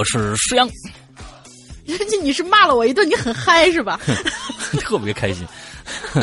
[0.00, 0.66] 我是施阳，
[1.84, 4.00] 人家你是骂了我一顿，你很嗨是吧？
[4.80, 5.46] 特别开心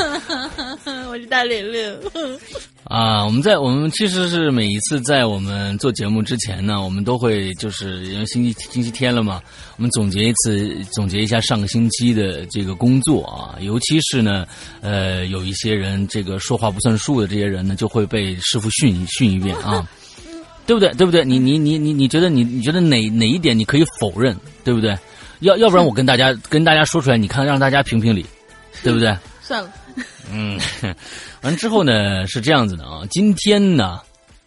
[1.11, 1.95] 我是大玲玲。
[2.85, 3.23] 啊！
[3.23, 9.39] 我们在我们其实是每一次在我们做节目之前呢，我们都会就是因为星期星期天了嘛，
[9.75, 14.43] 我们总结一次，总结一下上个星期的这个工作啊，尤其是呢，
[14.81, 19.87] 呃，有一些人这个说话不算数的这些人呢，就会被师傅训训一遍啊。
[20.67, 20.89] 对不对？
[20.93, 21.25] 对不对？
[21.25, 24.37] 你你你你你觉得你你觉得哪哪一点你可以否认？
[24.63, 24.95] 对不对？
[25.39, 28.25] 要要不然我跟大家跟大家说出来，你看让大家评评理，
[28.83, 29.15] 对不对？
[29.41, 29.71] 算了，
[30.31, 30.59] 嗯，
[31.41, 33.99] 完之后呢是这样子的啊，今天呢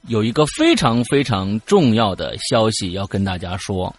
[0.09, 3.95] 有一个非常非常重要的消息要跟大家说，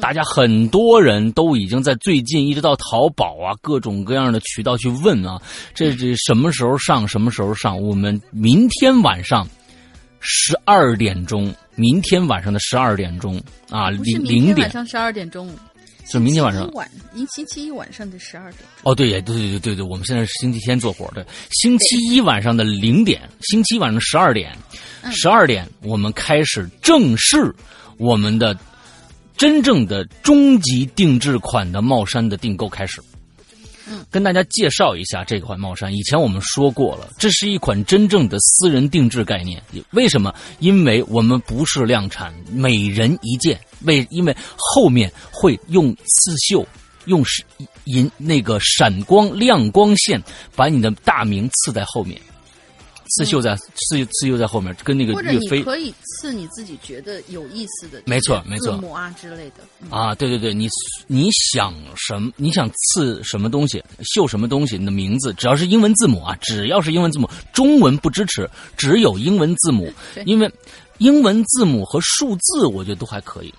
[0.00, 5.40] 大家很多人都已经在最近一直到淘宝啊各种各样的渠道去问啊，
[5.72, 7.80] 这这什么时候上什么时候上？
[7.80, 9.46] 我们明天晚上
[10.20, 14.58] 十二点钟，明天晚上的十二点钟啊，零零点。
[14.58, 15.50] 晚上十二点钟，
[16.06, 16.70] 是明天晚上。
[16.72, 18.62] 晚，星星期一晚上的十二点。
[18.82, 24.56] 哦，对对对对对对，我们现在是星期天做活的，星期一晚上的零点，星期一晚上十二点，
[25.10, 27.54] 十二点我们开始正式
[27.96, 28.56] 我们的
[29.36, 33.02] 真正的终极定制款的帽衫的订购开始。
[34.10, 35.94] 跟大家介绍一下这款帽衫。
[35.94, 39.62] 以前我们说过了，这是一款真正的私人定制概念。
[39.92, 40.34] 为什么？
[40.58, 43.58] 因为我们不是量产，每人一件。
[43.82, 46.66] 为因为后面会用刺绣。
[47.06, 47.24] 用
[47.84, 50.22] 银那个闪光亮光线
[50.54, 52.20] 把你的大名刺在后面，
[53.10, 59.56] 刺绣在刺刺绣在后面，跟那个岳飞你可以刺你自己觉得有意思的，没错没错字母啊之类的。
[59.80, 60.68] 嗯啊，对对对，你
[61.06, 62.32] 你想什么？
[62.36, 63.82] 你想刺什么东西，
[64.14, 64.78] 绣什么东西？
[64.78, 69.92] 你的名字只要是英文字母啊，只要是英文字母，中文不支持，只有英文字母，
[70.26, 70.50] 因为
[70.98, 73.52] 英文字母和数字，我觉得都还可以，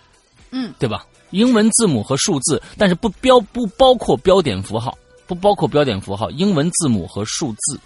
[0.51, 1.05] 嗯，对吧？
[1.31, 7.79] 英文字母和数字，但是不标不包括标点符号，不包括标点符号，英文字母和数字，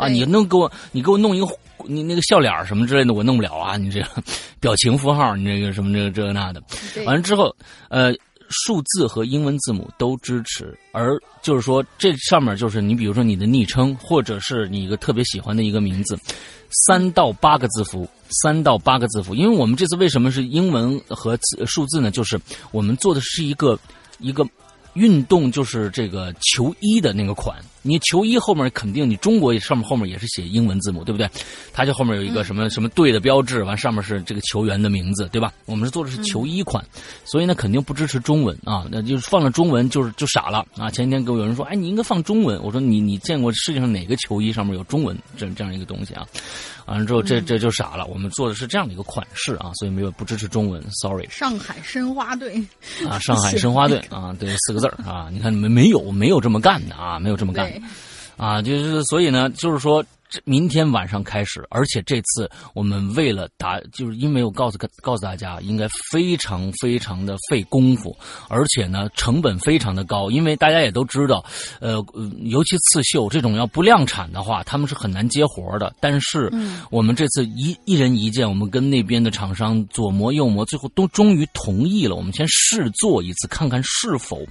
[0.00, 1.46] 啊，你弄给我你给我弄一个
[1.86, 4.08] 你那个笑脸儿什么之类的，我弄不了啊，你这个
[4.58, 6.62] 表情符号，你这个什么这个这个那的，
[7.06, 7.54] 完了之后，
[7.88, 8.12] 呃，
[8.48, 16.18] 数字和英文字母都支持，而就是说这上面就是你比如说你的昵称，或者是你一个特别喜欢的一个名字，
[16.86, 18.08] 三到八个字符，
[18.42, 19.34] 三到八个字符。
[19.34, 22.10] 因为我们这次为什么是英文和字数字呢？
[22.10, 22.38] 就是
[22.72, 23.78] 我们做的是一个
[24.18, 24.44] 一个
[24.94, 27.56] 运动，就是这个球衣的那个款。
[27.82, 31.28] 你球衣后面肯定你中国上面后面也是写英文字母，对不对？
[31.72, 35.52] 它就后面有一个什么、什么队的标志，完上面是这个球员的名字，对吧？
[35.66, 36.84] 我们是做的是球衣款，
[37.24, 40.90] 所以呢肯定不支持中文啊，那就是放了中文就是就傻了啊！
[40.90, 46.26] 前几天给我有人说，哎，你应该放中文，我说你你见过世界上哪个球衣上面有中文这这样一个东西啊？
[46.86, 51.26] 完了之后这这就傻了，我们做的是这样的一个款式啊，所以没有不支持中文，sorry。
[51.30, 52.60] 上海申花队，
[53.08, 57.82] 啊，上海申花队 啊，对，四个字儿啊，你看没没有没有这么干的啊，没有这么干的对，
[58.36, 60.04] 啊，就是所以呢，就是说
[60.44, 68.16] 明天晚上开始，而且这次我们为了达，就是因为我告诉告诉大家，应该非常非常的费功夫，
[68.48, 71.44] 而且呢成本非常的高，因为大家也都知道，
[71.80, 75.92] 呃，呃尤其刺绣这种要不量产的话，他们是很难接活的。
[75.98, 76.48] 但是
[76.92, 82.14] 我们这次一一人一件，我们跟那边的厂商左磨右磨，最后都终于同意了。
[82.14, 84.46] 我们先试做一次，看看是否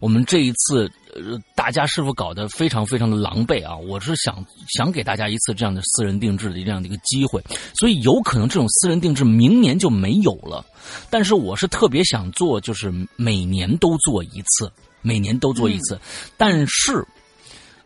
[0.00, 0.90] 我们这一次。
[1.14, 3.76] 呃，大家是否搞得非常非常的狼狈啊？
[3.76, 7.42] 我是想想给大家一次这样的私人定制的这样的一个机会，
[7.78, 10.64] 所以有可能这种私人定制明年就没有了。
[11.08, 14.70] 但是我是特别想做，就是每年都做一次，
[15.02, 15.98] 每年都做一次。
[16.36, 17.04] 但是，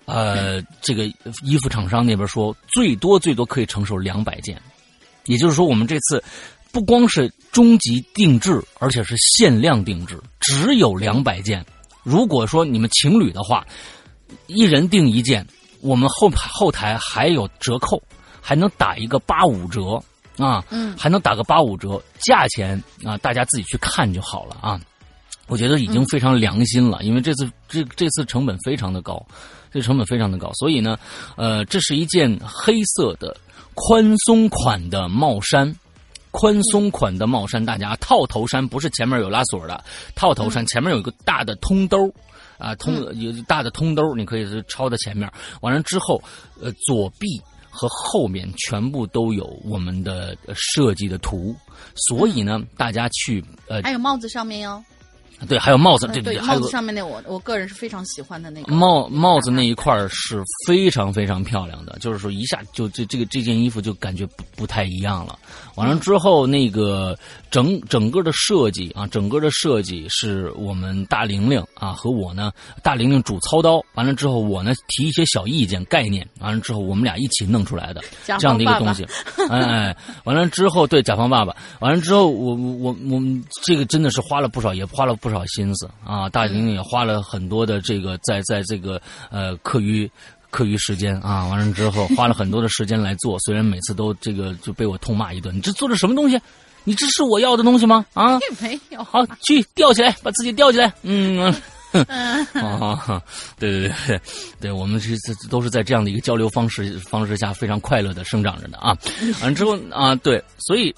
[0.05, 1.05] 呃，这个
[1.43, 4.61] 衣服厂商那边说，最多最多可以承受两百件，
[5.27, 6.23] 也就是说，我们这次
[6.73, 11.65] 不光是终极定制，而且是限量定制，只有两百件。
[12.05, 13.67] 如果说你们情侣的话，
[14.47, 15.45] 一人订一件，
[15.81, 18.01] 我们后后台还有折扣，
[18.41, 20.01] 还能打一个八五折
[20.39, 24.81] 啊，嗯还能打个八五折，价钱啊大家自己去看就好了啊。
[25.47, 29.25] 我觉得已经非常良心了，因为这次这这次成本非常的高，
[29.73, 30.99] 这成本非常的高，所以呢，
[31.37, 33.37] 呃，这是一件黑色的
[33.75, 35.75] 宽松款的帽衫。
[36.35, 39.85] 宽松款的帽衫，大家套头衫不是前面有拉锁的，
[40.17, 42.13] 套头衫前面有一个大的通兜
[42.59, 45.31] 啊，通有大的通兜，你可以是抄在前面。
[45.61, 46.21] 完了之后，
[46.61, 47.41] 呃，左臂
[47.71, 51.55] 和后面全部都有我们的呃设计的图，
[51.95, 54.83] 所以呢，大家去呃，还有帽子上面哟，
[55.49, 65.39] 对，还有帽子，这对对，帽子上面那我我个人是非常喜欢的那个帽帽子那一块儿是非常非常漂亮的，就是说一下就这这个这件衣服就感觉不不太一样了。
[65.75, 67.19] 完了之后，那个
[67.51, 72.53] 整整个的设计啊，整个的设计是我们大玲玲啊和我呢，
[72.83, 79.05] 大玲玲主操刀，完了之后我呢提一些小意见概念，完了之后我们俩一起弄出来的甲这样的一个东西。
[79.51, 86.29] 哎哎，完了之后，对甲方爸爸，完了之后，我我我们这个真的是花了不少，也花了不少心思啊。
[86.29, 89.01] 大玲玲也花了很多的这个在在这个
[89.31, 90.09] 呃课余。
[90.51, 96.41] 课余时间啊，完了之后 花了很多的时间来做，虽然每次都这个就被我痛骂一顿，你这做的什么东西？
[96.85, 98.07] 你这是我要的东西吗？
[98.15, 99.03] 啊，并没有。
[99.03, 100.95] 好，去吊起来，把自己吊起来。
[101.03, 101.53] 嗯，
[102.55, 103.21] 啊，
[103.59, 104.21] 对对对对，
[104.61, 108.97] 对我们是这都是在这样的一个交流方式方式下非常快乐的生长着的啊。
[109.43, 110.95] 完了之后啊，对，所以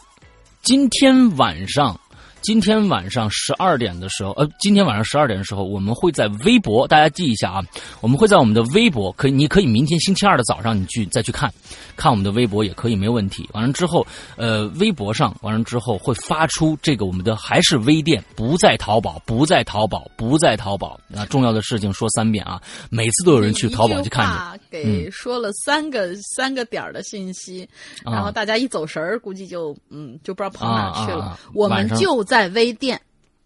[0.61, 1.99] 今天晚上。
[2.43, 7.61] 今天晚上十二点的时候，呃，今天晚上十二点的时候，我们会在微博，大家记一下啊，
[8.01, 11.53] 我们会在我们的微博，可以，你可以明天星期二的早上你去再去看，
[11.97, 13.49] 看我们的微博也可以，没问题。
[13.53, 14.07] 完了之后，
[14.37, 21.27] 呃，微博上完了之后会发出这个我们的还是微店，不在淘宝，不在淘宝，不在淘宝啊！
[21.27, 22.61] 重要的事情说三遍啊，
[22.91, 24.61] 每次都有人去淘宝去看去。
[24.71, 27.69] 给说了三个、三个点儿的信息，
[28.05, 31.25] 啊然后大家一走神儿，估计就嗯就不知道跑哪去了。
[31.25, 33.01] 啊啊啊我们就在微店，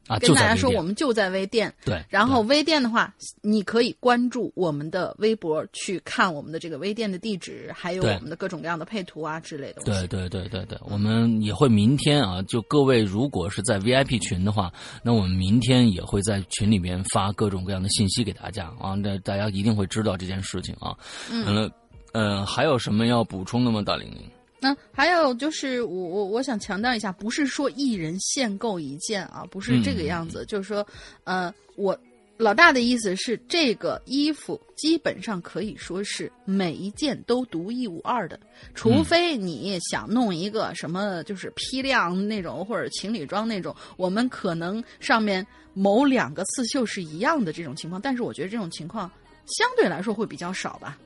[0.07, 1.73] 啊，跟大家说我们就在微店。
[1.85, 9.83] 对，然后微店的话，你可以关注我们的微博，去看我们的这个微店的地址，还有我们的各种各样的配图啊之类的。
[9.85, 14.73] 对对对对对，我们也会明天啊，就各位如果是在 VIP 群的话，
[15.03, 20.97] 那我们明天也会在群里面发各种各样的信息给大家啊，那大家一定会知道这件事情啊。
[21.31, 21.71] 嗯，
[22.13, 23.81] 呃，还有什么要补充的吗？
[23.83, 24.29] 大玲玲？
[24.61, 30.87] 那还有就是我我我想强调一下，不是说一人限购一件啊，不是这个样子，就是说，
[31.25, 31.99] 呃，我
[32.37, 38.39] 老大的意思是，这个衣服基本上可以说是每一件都独一无二的，
[38.75, 49.11] 除非你想弄一个什么就是批量那种或者情侣装那种，我们可能上面某两个刺绣是一样的这种情况，但是我觉得这种情况
[49.47, 50.99] 相对来说会比较少吧。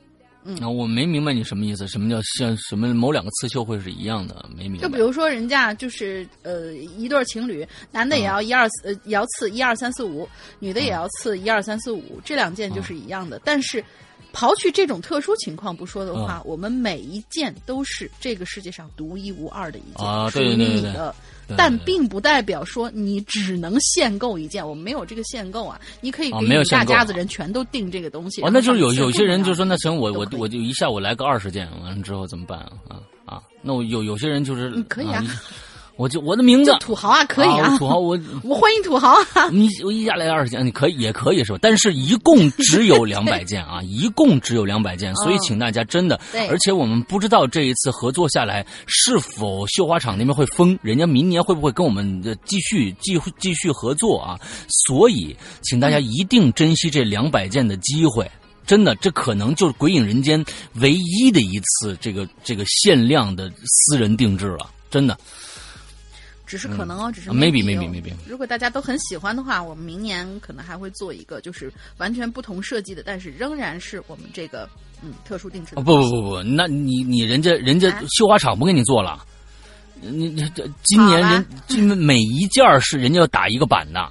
[0.60, 4.44] 啊，我没明白你什么意思，什么叫像什么某两个刺绣会是一样的？
[4.54, 4.82] 没明白。
[4.82, 13.40] 就比如说，人家就是呃一对儿情侣，男的也要一二呃也要刺一二三四五，女的也要刺一二三四五，这两件就是一样的。
[13.42, 13.82] 但是，
[14.34, 20.92] 刨去这种特殊情况不说的话，我们每一件都是这个世界上独一无二的一件，啊属于对对对对你的。
[20.92, 21.14] 对
[21.56, 25.80] 但并不代表说你只能限购一件，我们没有这个限购啊！
[26.00, 28.42] 你可以啊给你大家子人全都订这个东西。
[28.42, 32.72] 哦，那就是有有些人就说，那行，我我我就一下我来个二十件，完了之后怎么办啊？
[32.88, 35.28] 啊啊，那我有有些人就是嗯可以啊一
[35.96, 39.48] 我就我的名字就土豪啊，可以啊，啊，土豪我 我欢迎土豪啊！
[39.52, 41.58] 你我一下来二十件，你可以也可以是吧？
[41.62, 54.38] 但是一共只有两百件啊， 一共只有两百件，所以请大家真的，对而且我们不知道这一次合作下来是否绣花厂那边会封，人家明年会不会跟我们的继续继继续合作啊？
[54.86, 58.28] 所以请大家一定珍惜这两百件的机会。
[58.66, 60.42] 真的，这可能就是《鬼影人间》
[60.80, 65.16] 唯一的一次这个这个限量的私人定制了，真的。
[66.54, 67.90] 只是可能哦，只是啊，maybe maybe 哦。
[67.92, 74.68] maybe 如果大家都很喜欢的话，我们明年可能还会做一个，就是完全不同设计的，但是仍然是我们这个
[75.02, 75.82] 嗯特殊定制的哦。
[75.82, 78.00] 不不不不，那你你人家人家啊？
[78.16, 79.20] 绣花厂不给你做了，
[80.00, 84.08] 你你这今年人今 每一件是人家要打一个版的，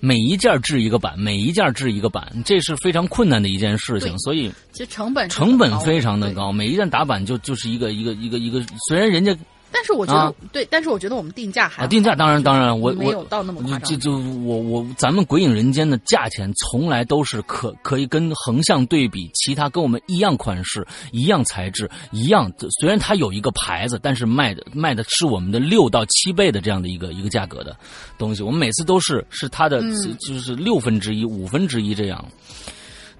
[0.00, 9.36] 每一件制一个版，每一件制一个版，这是非常困难的一件事情，所以其实成本成本非常的高，每一件打版就就是一个一个一个一个，虽然人家
[9.72, 13.90] 但是我觉得、啊对，但是我觉得我们定价还啊定价当然当然我我没有到那么夸张。
[13.90, 14.12] 就就
[14.44, 27.76] 我我咱们鬼影人间的价钱从来都是可可以跟横向对比其他跟我们一样款式、一样材质、一样，虽然它有一个牌子，但是卖的卖的是我们的六到七倍的这样的一个一个价格的
[28.18, 28.42] 东西。
[28.42, 32.24] 我们每次都是是它的、嗯就是六分之一、五分之一这样。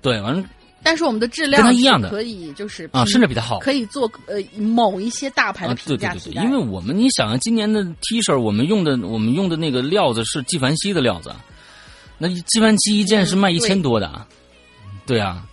[0.00, 0.42] 对，完了
[0.82, 3.58] 但是我们的质量跟它一样的可以就是啊，甚至比它好。
[3.60, 6.12] 可以做呃某一些大牌的评价。
[6.14, 11.32] 对对对，因为我们你想啊，今年的 T 恤我们用的我们用的那个料子是纪梵希的料子，
[12.18, 14.26] 那纪梵希一件是卖一千多的啊，
[15.06, 15.46] 对啊，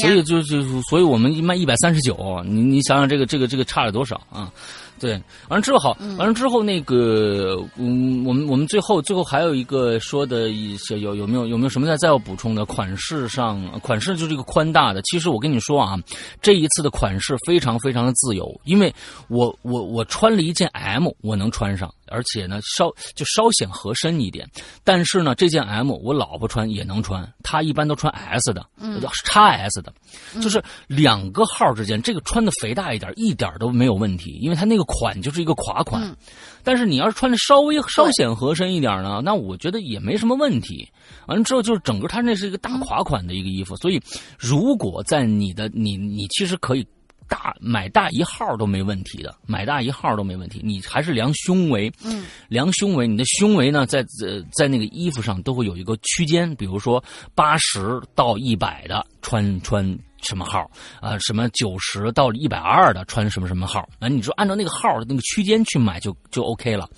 [0.00, 4.52] 所以就就所以我们卖一百三十九，你你想想这个这个这个差了多少啊？
[5.00, 5.12] 对，
[5.48, 12.66] 完了之后好，完了之后那个，嗯，我们我们最后最后还有一个说的一些有有没有有没有什么再再要补充的？
[12.66, 15.00] 款式上，款式就是一个宽大的。
[15.02, 15.96] 其实我跟你说啊，
[16.42, 18.92] 这一次的款式非常非常的自由，因为
[19.28, 24.48] 我我我穿了一件 M，我能穿上，而且呢稍就稍显合身一点。
[24.84, 29.92] 但是呢，这件 M 我老婆穿也能穿，她一般都穿 S 的，嗯，叉 S 的，
[30.40, 36.02] 就是两个号之间，这个穿的肥大一点，一点都没有问题，因为它那个款就是一个垮款。
[36.02, 36.16] 嗯
[36.64, 40.90] 但是你要是穿的稍微稍显合身一点呢，那我觉得也没什么问题。
[41.28, 44.02] 完了之后就是整个它那是一个大垮款的一个衣服，所以
[44.36, 46.84] 如果在你的你你其实可以。
[47.28, 50.60] 大买大一号都没问题的，买大一号都没问题。
[50.62, 57.02] 你还是量胸围，嗯，量胸围，你的胸围呢，在呃在那个衣服上都会有一个区间，比如说
[57.34, 66.88] 八十到一百的穿穿什么号啊、什么九十到一百二的穿什么什么号啊，你说按照那个号的那个区间去买就就 OK 了。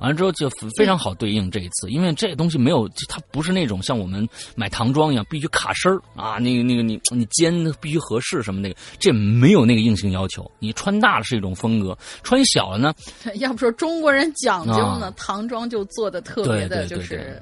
[0.00, 10.50] 完了之后就非常好对应这一次，因为这东西没有，它不是那种像我们买唐装一样必须卡身儿啊，那个那个你你肩必须合适什么那个，这没有那个硬性要求。
[10.58, 12.94] 你穿大了是一种风格，穿小了呢，
[13.36, 17.40] 要不说中国人讲究呢，啊唐装就做的特别的，就是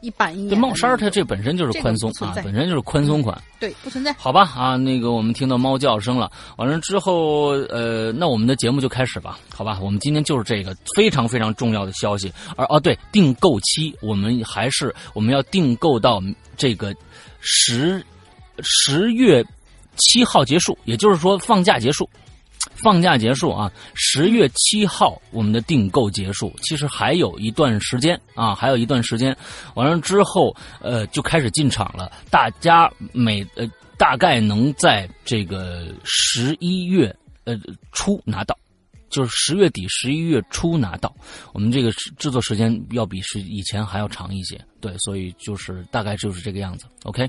[0.00, 0.56] 一板一眼这。
[0.56, 3.36] 帽衫儿它这本身就是宽松啊本身就是宽松款。
[3.58, 4.12] 对不存在。
[4.18, 9.78] 好吧啊，那个我们听到猫叫声了，完了之后，呃，那我们的节目就开始吧，好吧？
[9.82, 16.22] 我们今天就是这个非常非常重要的消息，而哦对，订购期我们还是我们要订购到
[16.56, 16.94] 这个
[17.40, 18.04] 十
[18.62, 19.44] 十月
[19.96, 22.08] 七号结束，也就是说放假结束。
[22.74, 29.34] 放假结束啊，十月七号我们的订购结束，其实还有一段时间啊，还有一段时间。
[29.74, 32.10] 完了之后，呃，就开始进场了。
[32.28, 37.56] 大家每呃大概能在这个十一月呃
[37.92, 38.58] 初拿到，
[39.08, 41.14] 就是十月底、十一月初拿到。
[41.52, 46.86] 我们这个制制作时间要比是以前还要长一些，对，所以就是大概就是这个样子。
[47.04, 47.28] OK。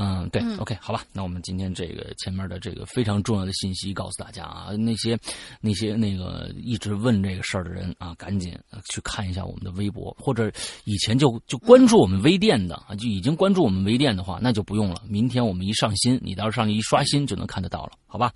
[0.00, 5.18] 嗯，对、o k 好吧，那我们今天这个前面的这个非常重要的信息告诉大家啊，那些
[5.60, 10.52] 那些那个一直问这个事儿的人啊，赶紧呃去看一下我们的微博，或者
[10.84, 15.02] 以前就就关注我们微店的啊，就已经关注我们微店的话，那就不用了。
[15.08, 18.32] 明天我们一上新，你到时候上去一刷新就能看得到了，好吧？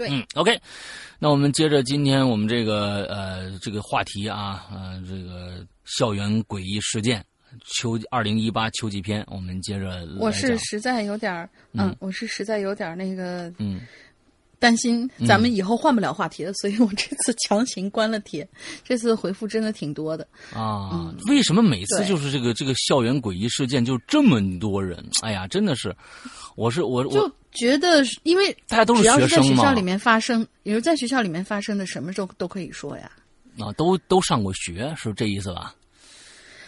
[0.00, 0.58] 对嗯，OK，
[1.18, 7.22] 那我们接着今天我们这个呃这个话题啊，呃这个校园诡异事件。
[7.66, 13.80] 秋二零一八秋季篇，我们接着我是实在有点儿，嗯嗯，我是实在有点儿那个嗯
[14.60, 18.48] 担心咱们以后换不了话题了，所以我这次强行关了帖。
[18.84, 25.04] 这次回复真的挺多的，啊，为什么每次就是这个这个校园诡异事件就这么多人？
[25.22, 25.92] 哎呀，真的是，
[26.56, 33.10] 我是我就觉得因为大家都是只要是在学生嘛学校里面发生，也是在学校里面发生的，什么时候都可以说呀。
[33.58, 35.74] 啊，都都上过学，是这意思吧？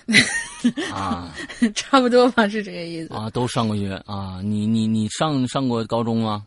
[0.93, 1.33] 啊
[1.75, 3.15] 差不多吧，是这个意思。
[3.15, 4.41] 啊，都上过学啊！
[4.43, 6.45] 你你你上上过高中吗？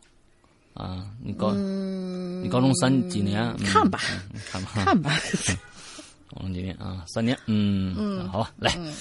[0.73, 3.41] 啊，你高、嗯，你高中三几年？
[3.59, 3.99] 嗯看吧，
[4.33, 5.11] 嗯看吧，看吧。
[6.35, 7.03] 高中几年啊？
[7.07, 7.37] 三年。
[7.45, 8.93] 嗯嗯好吧，来，嗯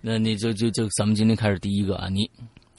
[0.00, 2.30] 那你就就就咱们今天开始第一个啊，你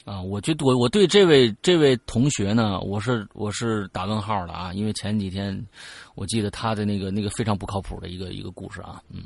[0.08, 5.62] 啊，我觉得我我对这位这位同学呢，我是我是打问号的啊，因为前几天
[6.14, 9.24] 我记得他的那个那个非常不靠谱的一个一个故事啊，嗯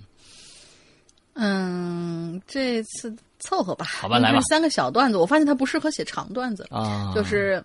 [1.35, 7.65] 嗯，这次凑合吧，好吧来吧三个小段子，我发现他不适合写长段子，啊，就是，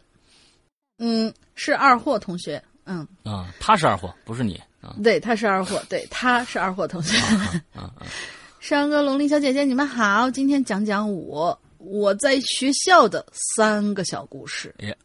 [1.00, 7.18] 嗯，是二货同学，嗯，啊，他是二货，不是你啊对，他是二货，对，他是二货同学。
[7.18, 7.94] 啊啊！
[8.60, 14.98] 山哥、龙鳞小姐姐，你们好，今天讲讲我我在学校的三个小故事，耶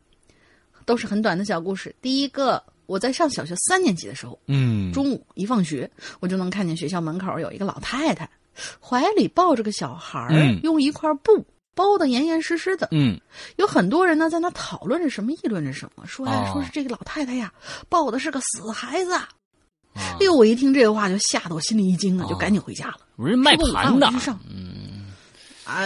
[0.85, 1.95] 都是很短的小故事。
[2.03, 8.29] 第一个，我在上小学三年级的时候，嗯，中午一放学，我就能看见学校门口有一个老太太，
[8.81, 10.61] 怀里抱着个小孩儿，嗯。
[10.63, 12.89] 用一块布包的严严实实的。
[12.91, 13.21] 嗯。
[13.57, 17.53] 有很多人呢在那讨论着什么，议论着什么，说呀，哦说是这个老太太呀
[17.89, 19.13] 抱的是个死孩子
[19.95, 22.97] 哎，呦，我一听这个话就吓得我心里一惊啊，就哦赶紧回家了。
[23.19, 24.11] 人卖盘的
[24.49, 24.72] 嗯，
[25.65, 25.85] 啊，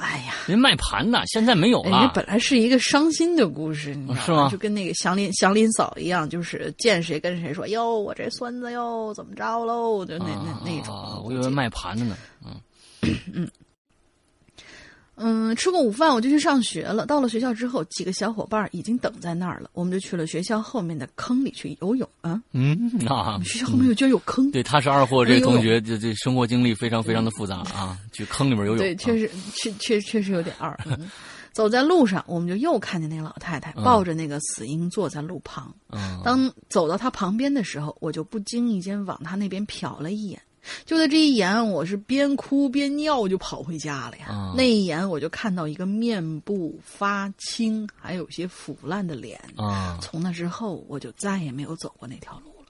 [0.00, 2.06] 哎呀，人卖盘的，现在没有人家。
[2.08, 4.48] 本来是一个伤心的故事，你知道 是吗？
[4.50, 12.16] 就跟那个祥林祥林嫂一样，就是见谁跟谁说哟，我这孙子哟怎么着喽，就那那那种我以为卖盘的呢。
[12.44, 12.60] 嗯。
[13.32, 13.48] 嗯，
[15.56, 17.06] 吃过午饭我就去上学了。
[17.06, 22.40] 到了学校之后，几个小伙伴已经等在那儿了，我们就去了学校后面的坑里去游泳啊。
[22.52, 28.78] 嗯啊，学校后面有居然有坑，对，他是二货，这个同学这这生活经历非常非常的复杂啊，去坑里面游泳。
[28.78, 30.78] 对，确实确确确实有点二。
[30.86, 31.08] 嗯
[31.50, 35.74] 走在路上，我们就又看见那个老太太抱着那个死婴坐在路旁。
[35.90, 40.40] 嗯，当走到她旁边的时候，我就不经意间往她那边瞟了一眼。
[40.84, 44.26] 就在这一眼，我是边哭边尿就跑回家了呀。
[44.28, 49.40] 啊那一眼，我就看到一个面部发青，还有些腐烂的脸。
[49.56, 52.66] 啊从那之后，我就再也没有走过那条路了。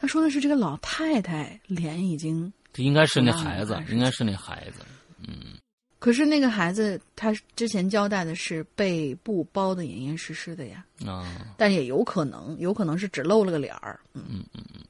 [0.00, 4.84] 他说的是这个老太太脸已经，这应该是那孩子应该是那孩子。
[5.26, 5.54] 嗯
[5.98, 13.98] 可是那个孩子他之前交代的是被布包的严严实实的呀，啊，但也有可能，有可能是只露了个脸儿。
[14.12, 14.84] 嗯嗯嗯，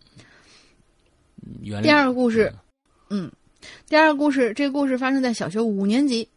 [1.62, 2.52] 原来第二个故事，
[3.10, 3.30] 嗯，
[3.88, 6.28] 第二个故事，这个故事发生在小学五年级。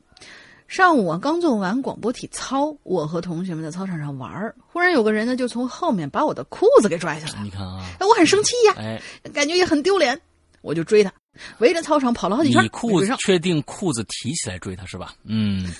[0.67, 9.01] 上午啊，刚做完广播体操，我和同学们在操场上玩儿，忽然有个人呢就从后面把我的裤子给拽下来，你看啊，哎，我很生气呀，哎，
[9.33, 10.19] 感觉也很丢脸，
[10.61, 11.13] 我就追他，
[11.59, 15.13] 围着操场跑了好几圈，你裤子确定裤子提起来追他是吧？
[15.23, 15.71] 嗯，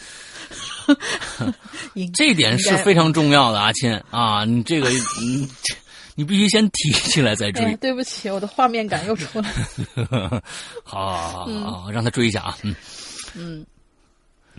[2.16, 5.46] 这点是非常重要的，啊，亲啊，你这个你
[6.18, 7.75] 你必须先提起来再追。
[7.75, 10.44] 对不起，我的画面感又出来了。
[10.84, 12.58] 好好好好，让他追一下啊。
[12.64, 12.75] 嗯
[13.36, 13.66] 嗯，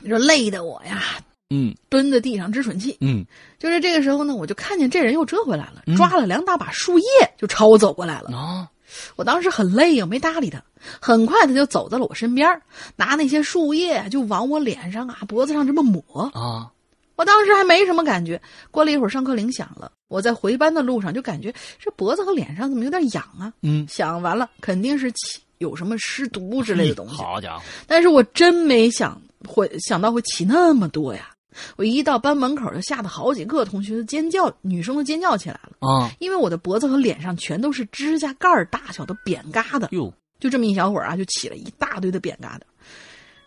[0.01, 1.03] 你说累的我呀，
[1.51, 2.97] 嗯蹲在地上支喘气。
[3.01, 3.27] 嗯
[3.59, 7.05] 就是这个时候呢，我就看见这人又折回来了，嗯抓了两大把树叶
[7.37, 8.37] 就朝我走过来了。
[8.37, 8.69] 啊
[9.17, 10.63] 我当时很累呀，没搭理他。
[11.01, 12.49] 很快他就走到了我身边，
[12.95, 16.01] 拿那些树叶就往我脸上啊、脖子上这么抹。
[16.33, 16.71] 啊
[17.19, 18.41] 我当时还没什么感觉。
[18.71, 23.53] 过了一会儿，上课铃响了，我在回班的路上就感觉这脖子和脸上怎么有点痒啊？
[23.63, 27.17] 嗯想完了，肯定是起有什么湿毒之类的东西。
[27.17, 31.31] 好家伙，但是我真没想会想到会起那么多呀！
[31.75, 42.61] 我一到班门口就吓得好几个同学都尖叫，女生都尖叫起来了，啊因为我的脖子和脸上全都是指甲盖儿大小的扁疙瘩，哟就这么一小会儿啊，就起了一大堆的扁疙瘩，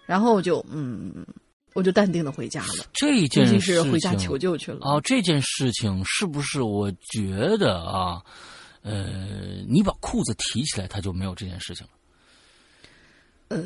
[0.06, 1.26] 然后就嗯，
[1.74, 4.80] 我就淡定的回家了，这件事情是回家求救去了。
[4.82, 6.62] 哦，这件事情是不是？
[6.62, 8.22] 我觉得啊，
[8.82, 11.92] 呃，你把裤子提起来，他就没有这件事情了。
[13.48, 13.62] 呃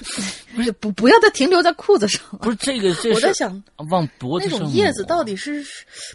[0.56, 2.38] 不是不不要再停留在裤子上了。
[2.38, 5.64] 不是这个，这是我在想，往脖子上那种叶子到底是，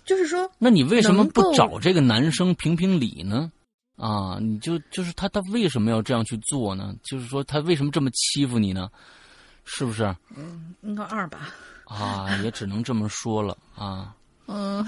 [0.04, 3.52] 就是说，那你为什么不找这个男生评评理呢？
[3.96, 6.94] 啊，你就就是他他为什么要这样去做呢？
[7.04, 8.90] 就是说他为什么这么欺负你呢？
[9.66, 10.04] 是不是？
[10.36, 11.54] 嗯应该二吧？
[11.86, 14.16] 啊，也只能这么说了啊。
[14.48, 14.86] 嗯，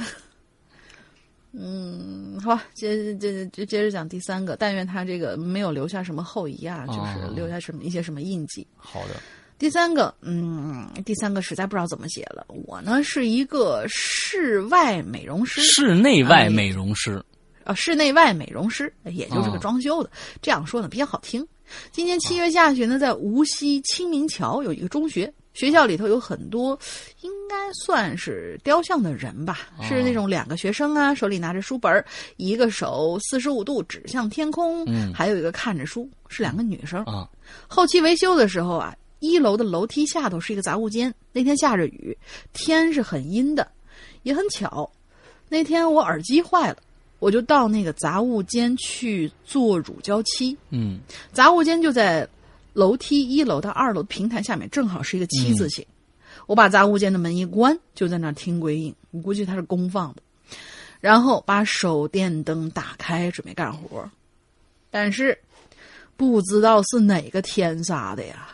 [1.51, 4.55] 嗯，好吧，接接接接着讲第三个。
[4.55, 8.65] 但愿他这个没有留下什么后遗啊，就是哦留下什么一些什么印记。
[8.75, 9.15] 好的，
[9.57, 12.45] 第三个，嗯，第三个实在不知道怎么写了。
[12.49, 17.23] 我呢是一个室外美容师，室内外哎美容师
[17.63, 20.09] 啊，室内外美容师，也就是个哦装修的。
[20.41, 21.45] 这样说呢比较好听。
[21.91, 26.77] 今年七月下旬呢，在无锡清明桥有一个中学，学校里头有很多，
[27.21, 32.05] 应该算是雕像的人吧，是那种两个学生啊，手里拿着书本儿，
[32.37, 37.03] 一个手四十五度指向天空，嗯还有一个看着书，是两个女生。
[37.03, 37.29] 啊
[37.67, 41.13] 后期维修的时候啊，一楼的楼梯下头是一个杂物间。
[41.31, 42.17] 那天下着雨，
[42.53, 43.67] 天是很阴的，
[44.23, 44.89] 也很巧，
[45.47, 46.77] 那天我耳机坏了，
[47.25, 50.55] 我就到那个杂物间去做乳胶漆。
[50.69, 50.99] 嗯
[51.33, 52.27] 杂物间就在
[52.73, 55.83] 楼梯一楼到二楼平台下面，正好是一个七字形。
[56.45, 58.93] 我把杂物间的门一关，就在那儿听鬼影。
[59.09, 60.21] 我估计它是公放的，
[61.01, 64.07] 然后把手电灯打开，准备干活。
[64.91, 65.35] 但是
[66.15, 68.49] 不知道是哪个天杀的呀，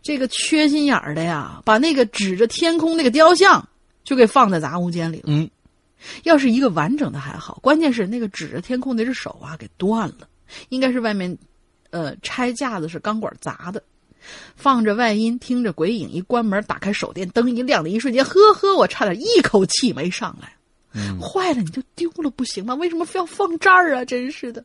[0.00, 3.68] 这个缺心眼儿的呀，把那个指着天空那个雕像
[4.02, 5.24] 就给放在杂物间里了。
[5.26, 5.50] 嗯，
[6.24, 10.28] 要是一个完整的还好，关键是那个指着天空那只手啊给断了，
[10.68, 11.36] 应该是外面，
[11.90, 13.82] 呃，拆架子是钢管砸的。
[14.56, 20.52] 放着外音，听着鬼影，一关门，打开手电，灯一亮的一瞬间，呵呵，我差点一口气没上来。
[20.94, 22.74] 嗯坏了，你就丢了不行吗？
[22.74, 24.04] 为什么非要放这儿啊？
[24.04, 24.64] 真是的。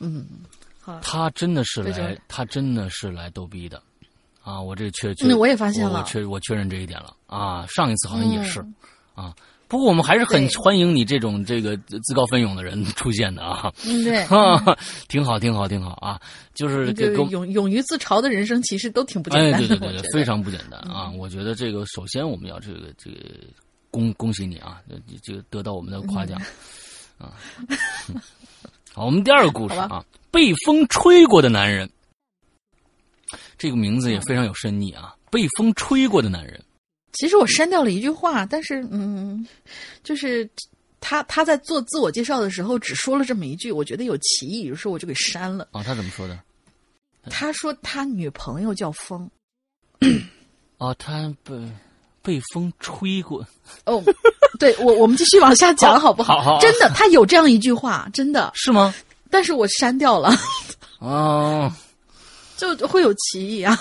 [0.00, 0.26] 嗯，
[0.80, 3.80] 好，他真的是来他真的是来逗逼的，
[4.42, 8.74] 啊，我这确确，嗯我也发现了我确我确认这一点了啊，上一次好像也是、嗯
[9.14, 9.34] 啊，
[9.68, 14.76] 不过我们还是很欢迎你这种这个自告奋勇的人 出现的啊，嗯，对，哈，
[15.08, 16.20] 挺好，挺好，挺好啊，
[16.54, 19.68] 就是这个勇勇于自嘲的人生，其实都挺不简哎，单的。
[19.68, 21.10] 对对对对，非常不简单啊！
[21.18, 23.18] 我觉得这个首先我们要这个这个
[23.90, 26.40] 恭恭喜你啊，这这个得到我们的夸奖。
[27.18, 27.32] 啊。
[28.94, 31.90] 好，我们第二个故事啊，被风吹过的男人，
[33.58, 35.14] 这个名字也非常有深意啊。
[35.28, 36.62] 被风吹过的男人，
[37.18, 39.46] 其实我删掉了一句话，但是嗯，
[40.04, 40.48] 就是
[41.00, 45.68] 他他在做自我介绍的时候只说了这么一句，我觉得有歧义，于是我就给删了。
[45.72, 46.38] 啊，他怎么说的？
[47.28, 49.28] 他说他女朋友叫风，
[50.78, 51.54] 哦，他被
[52.22, 53.44] 被风吹过，
[53.84, 54.02] 哦，
[54.60, 58.94] 对我我们继续往下讲好不好好好真的，他有这样一句话，真的， 是吗？
[59.28, 60.30] 但是我删掉了，
[61.00, 61.72] 哦，
[62.56, 63.76] 就会有歧义啊。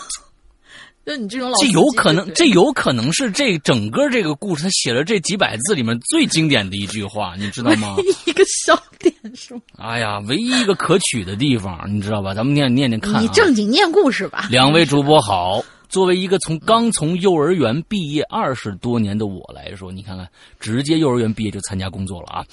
[1.06, 7.96] 就你这种老这有可能，这有可能是这整个这个故事他写了这几百字里面最经典的一句话，你知道吗？
[8.26, 9.62] 一个笑点是吗？
[9.78, 12.34] 哎呀，唯一一个可取的地方，你知道吧？
[12.34, 13.22] 咱们念念念看、啊。
[13.22, 14.48] 你正经念故事吧。
[14.50, 15.63] 两位主播好。
[15.88, 20.28] 作为一个从刚从幼儿园毕业二十多年的我来说，你看看，
[20.60, 22.44] 直接幼儿园毕业就参加工作了啊！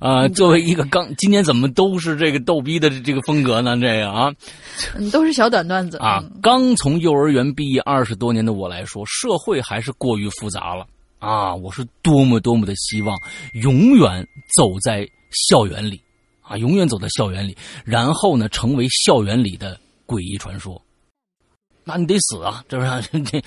[0.00, 3.76] 啊、作为一个刚今年怎么都是这个逗逼的这个风格呢？
[3.76, 4.32] 这个啊
[4.96, 10.86] 嗯，都是小短段子啊，嗯刚从幼儿园毕业二十多年的我来说，社会还是过于复杂了
[11.18, 11.54] 啊！
[11.54, 13.16] 我是多么多么的希望
[13.62, 14.26] 永远
[14.56, 15.08] 走在
[15.48, 16.00] 校园里
[16.42, 20.80] 啊，永远走在校园里，然后呢，成为校园里的诡异传说。
[21.84, 22.88] 那你得死啊，这不是
[23.22, 23.38] 这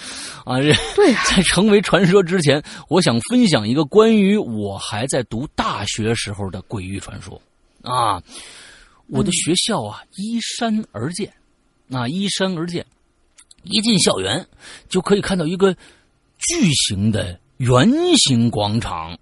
[0.46, 7.42] 啊这对呀、在成为传说之前，我想分享一个关于我还在读大学时候的鬼域传说
[7.82, 8.22] 啊。
[9.10, 11.34] 我的学校啊，依山而建，
[11.90, 12.86] 啊，依山而建，
[13.64, 14.46] 一进校园
[14.90, 19.18] 就可以看到一个巨型的圆形广场，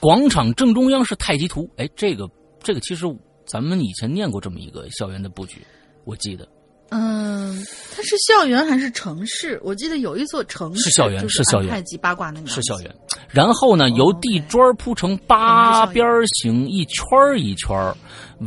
[0.00, 1.68] 广场正中央是太极图。
[1.76, 2.30] 哎，这个
[2.62, 3.04] 这个其实
[3.44, 5.60] 咱们以前念过这么一个校园的布局，
[6.04, 6.48] 我记得。
[6.90, 9.60] 嗯，它是校园还是城市？
[9.64, 12.96] 我记得有一座城市是校园是校园太极八卦那个是校园。
[13.28, 17.94] 然后呢，由地砖铺成八边形，一圈一圈，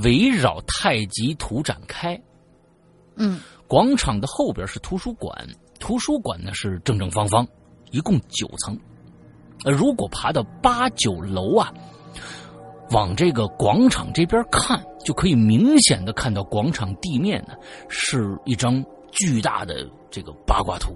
[0.03, 2.19] 围绕太极图展开。
[3.15, 5.47] 嗯广场的后边是图书馆，
[5.79, 7.45] 图书馆呢是正正方方，
[7.91, 8.75] 一共九层。
[9.65, 11.71] 呃，如果爬到八九楼啊，
[12.91, 17.53] 往这个广场这边看，就可以明显的看到广场地面呢
[17.87, 20.95] 是一张巨大的这个八卦图。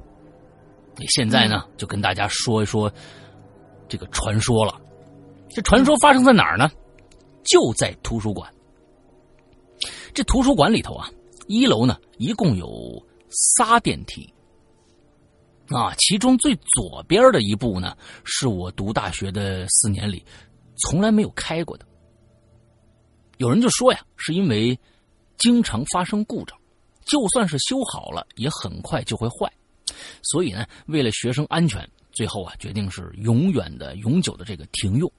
[0.95, 2.91] 那现在呢，就跟大家说一说
[3.87, 4.79] 这个传说了。
[5.49, 6.69] 这传说发生在哪儿呢？
[7.43, 8.51] 就在图书馆。
[10.13, 11.09] 这图书馆里头啊，
[11.47, 12.67] 一楼呢一共有
[13.29, 14.31] 仨电梯。
[15.69, 20.23] 啊，其中最左边的一部呢，是我读大学的四年里
[20.77, 21.85] 从来没有开过的。
[23.37, 24.79] 有人就说呀，是因为
[25.37, 26.57] 经常发生故障，
[27.03, 29.51] 就算是修好了，也很快就会坏。
[30.21, 35.11] 所以呢，为了学生安全，最后啊决定是永远的、永久的这个停用。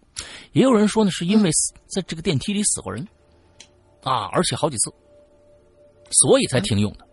[0.52, 3.06] 也有人说呢，是因为死在这个电梯里死过人，
[4.02, 4.92] 啊，而且好几次，
[6.10, 7.06] 所以才停用的。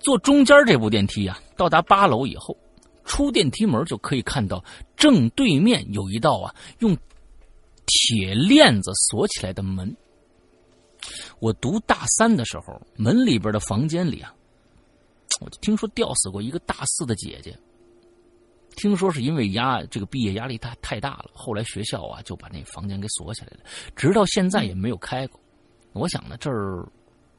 [0.00, 2.56] 坐中间这部电梯啊，到达八楼以后，
[3.04, 4.62] 出电梯门就可以看到
[5.04, 6.96] 正对面有一道啊用
[7.84, 9.94] 铁链子锁起来的门。
[11.40, 14.34] 我读大三的时候，门里边的房间里啊，
[15.42, 17.54] 我就听说吊死过一个大四的姐姐。
[18.76, 23.58] 听说是因为压这个毕业压力太太大了，后来学校啊就把那房间给锁起来了，
[23.94, 25.38] 直到现在也没有开过。
[25.92, 26.88] 我想呢，这儿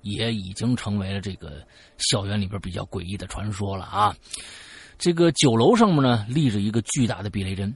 [0.02, 1.66] 也已经成为了这个
[1.98, 4.16] 校园里边比较诡异的传说了啊。
[4.98, 7.76] 这个酒楼上面呢立着一个巨大的避雷针，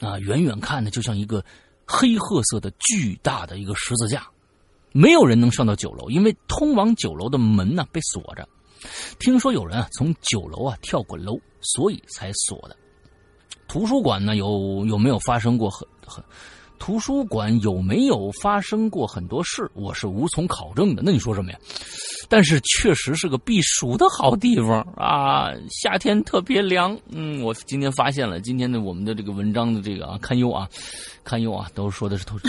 [0.00, 1.44] 啊，远远看呢就像一个
[1.86, 4.26] 黑褐色的巨大的一个十字架。
[4.92, 8.48] 没有人能上到酒楼，因为通往酒楼的门呢被锁着。
[9.18, 12.76] 听说有人啊从酒楼啊跳过楼，所以才锁的。
[13.66, 16.22] 图书馆呢有有没有发生过很很
[16.78, 21.02] 图书馆有没有发生过很多事，我是无从考证的。
[21.04, 21.58] 那你说什么呀？
[22.28, 26.98] 但是确实是个避暑的好地方啊，夏天特别凉。
[27.10, 30.68] 嗯，我今天发现了，今天的我们的这个文章的这个啊堪忧啊，
[31.22, 32.48] 堪忧啊，都说的是图书。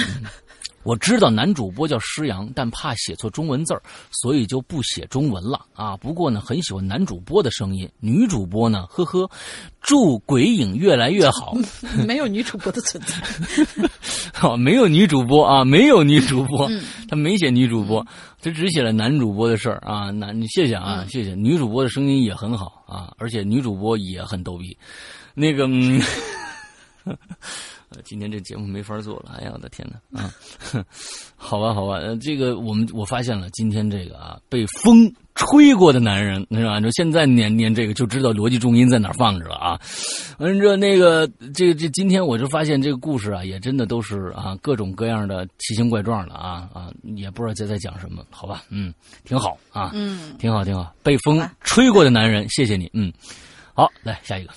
[0.86, 5.98] 嗯我知道男主播叫施阳，但怕写错中文字儿，所以就不写中文了啊。
[5.98, 9.28] 不过呢，很喜欢男主播的声音，女主播呢，呵呵，
[9.82, 11.58] 祝鬼影越来越好。
[12.06, 13.16] 没有女主播的存在。
[14.32, 18.06] 好，没有女主播啊，没有女主播，嗯他没写女主播，
[18.40, 20.12] 他只写了男主播的事儿啊。
[20.12, 21.34] 男，谢谢啊，嗯谢谢。
[21.34, 24.78] 女主播的声音也很好啊，而且女主播也很逗逼。
[25.34, 25.68] 那个，
[28.04, 30.34] 今天这节目没法做了，哎呀，我的天哪啊！
[31.36, 36.80] 好吧，好吧，呃，这个我们我发现了，今天这个啊，被风吹过的男人是吧？
[36.80, 39.80] 就现在念念这个就知道逻辑重音在哪放着了啊。
[40.40, 50.94] 完这那个这这今天我就发现这个故事啊，也真的都是啊各种各样的奇形怪状的啊啊，也不知道在在讲什么，好吧，嗯，挺好啊，嗯，挺好挺好。
[51.04, 53.12] 被风吹过的男人，谢谢你，嗯，
[53.74, 54.52] 好，来下一个。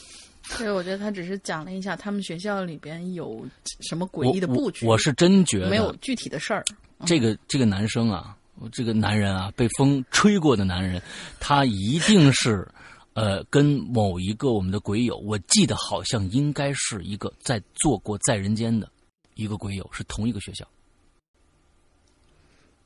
[0.48, 3.46] 所以我觉得他只是讲了一下他们学校里边有
[3.80, 6.64] 什么诡异的布局，我，我是真觉得没有具体的事儿。
[7.06, 8.36] 这个这个男生啊，
[8.72, 11.00] 这个男人啊，被风吹过的男人，
[11.38, 12.66] 他一定是，
[13.12, 18.90] 呃，跟某一个我们的鬼友，我记得好像应该是一个在做过在人间的
[19.34, 20.66] 一个鬼友，是同一个学校。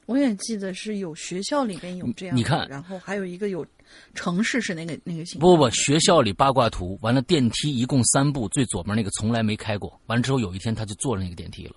[0.06, 3.64] 我也记得是有学校里边有这样，你看然后还有一个有
[4.14, 5.24] 城市是那个那个。
[5.38, 11.76] 不不不，学校里八卦图，完了电梯一共三部，最左边那个从来没开过，完了之后有一天他就坐着那个电梯了。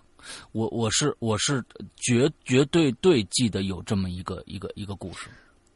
[0.54, 1.64] 我我是我是
[1.98, 5.28] 绝绝对对记得有这么一个一个一个故事，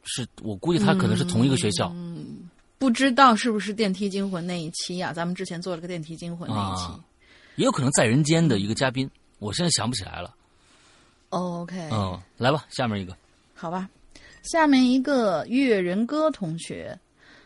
[0.02, 1.92] 是我估计他可能是同一个学校。
[1.94, 6.84] 嗯不知道是不是电梯惊魂那一期呀、咱们之前做了个电梯惊魂那一期。
[6.84, 7.04] 啊
[7.56, 10.34] 也有可能在人间的一个嘉宾，我现在想不起来了。
[11.30, 13.16] 哦 OK，、嗯，来吧，下面一个。
[13.54, 13.88] 好吧，
[14.42, 16.98] 下面一个岳仁歌同学，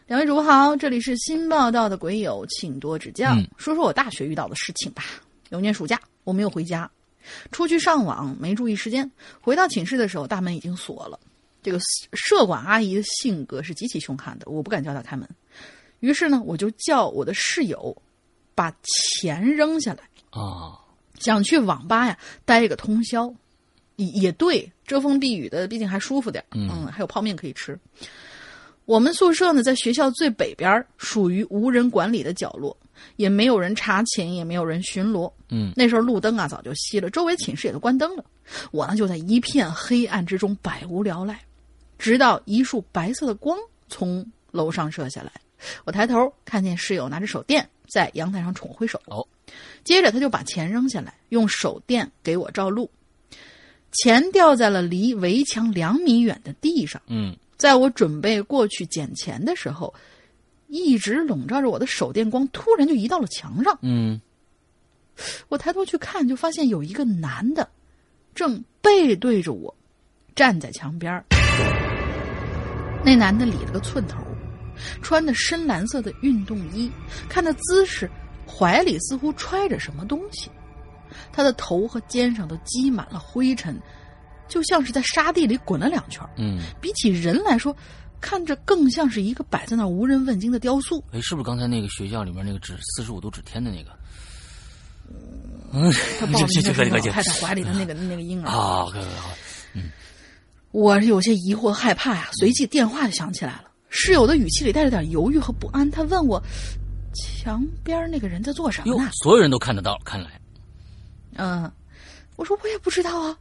[0.06, 3.34] 两位主播好，这里是新报道的鬼友，请多指教。
[3.34, 5.04] 嗯说说我大学遇到的事情吧。
[5.50, 6.90] 有年暑假，我没有回家，
[7.52, 9.08] 出去上网，没注意时间，
[9.40, 11.20] 回到寝室的时候，大门已经锁了。
[11.62, 11.78] 这个
[12.12, 15.28] 舍管阿姨的性格是极其凶悍的，我不敢叫她开门。
[16.00, 17.96] 于是呢，我就叫我的室友
[18.54, 20.78] 把钱扔下来，啊，
[21.18, 23.32] 想去网吧呀待一个通宵，
[23.96, 27.78] 也也对，遮风避雨的，毕竟还舒服点儿嗯还有泡面可以吃。
[28.84, 32.76] 我们宿舍呢，在学校最北边，属于无人管理的角落，
[33.16, 35.32] 也没有人查寝，也没有人巡逻。
[35.48, 38.24] 嗯那时候路灯啊早就熄了，周围寝室也都关灯了。
[38.72, 41.40] 我呢就在一片黑暗之中百无聊赖，
[41.98, 43.56] 直到一束白色的光
[43.88, 45.32] 从楼上射下来，
[45.84, 49.00] 我抬头看见室友拿着手电在阳台上冲我挥手。
[49.06, 49.26] 哦，
[49.82, 52.90] 接着他就把钱扔下来，用手电给我照路。
[53.94, 57.00] 钱掉在了离围墙两米远的地上。
[57.08, 59.94] 嗯在我准备过去捡钱的时候，
[60.66, 63.78] 一直笼罩着我的手电光突然就移到了墙上。
[63.82, 64.20] 嗯
[65.48, 67.68] 我抬头去看，就发现有一个男的
[68.34, 69.74] 正背对着我，
[70.34, 71.24] 站在墙边儿。
[73.04, 74.18] 那男的理了个寸头，
[75.00, 76.90] 穿的深蓝色的运动衣，
[77.28, 78.10] 看那姿势，
[78.46, 80.50] 怀里似乎揣着什么东西。
[81.32, 83.80] 他的头和肩上都积满了灰尘，
[84.48, 86.22] 就像是在沙地里滚了两圈。
[86.36, 87.76] 嗯，比起人来说，
[88.20, 91.02] 看着更像是一个摆在那儿无人问津的雕塑。
[91.12, 93.90] 哎，是不是刚才那个学校里面那个指四十五度指天的那个？
[95.72, 98.48] 嗯， 他抱着这这这这那个老太太怀里的那个 那个婴儿。
[98.48, 99.30] 啊，可以好，
[100.70, 103.64] 我有些疑惑害怕呀，随即电话就响起来了。
[103.90, 106.42] 室友的语气里带着点犹豫和不安，他问我
[107.14, 110.30] ：“墙边那个人在做什么所有人都看得到，看来，？”
[111.36, 111.70] 嗯，
[112.36, 113.38] 我说我也不知道啊。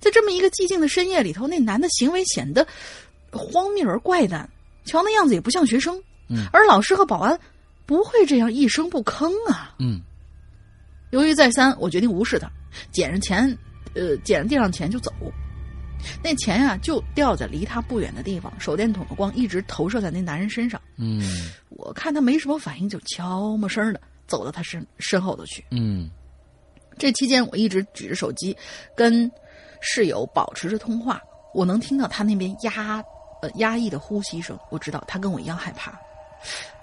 [0.00, 2.66] 在这么一个寂静的深夜里头，那男的行为显得
[3.30, 4.48] 荒谬而怪诞，
[4.84, 6.00] 瞧那样子也不像学生。
[6.28, 7.38] 嗯而老师和保安
[7.86, 9.74] 不会这样一声不吭啊。
[9.78, 10.00] 嗯
[11.10, 12.50] 犹豫再三，我决定无视他，
[12.92, 13.56] 捡着钱，
[13.94, 15.12] 呃，捡着地上钱就走。
[16.22, 20.80] 那钱呀、就掉在离他不远的地方，手电筒的光一直投射在那男人身上。
[20.96, 25.64] 嗯我看他没什么反应，就悄没声的走到他身身后头去。
[25.70, 26.10] 嗯
[26.98, 28.56] 这期间，我一直举着手机
[28.94, 29.30] 跟
[29.80, 31.20] 室友保持着通话，
[31.54, 33.02] 我能听到他那边压
[33.40, 35.92] 呃压抑的呼吸声，我知道他跟我一样害怕，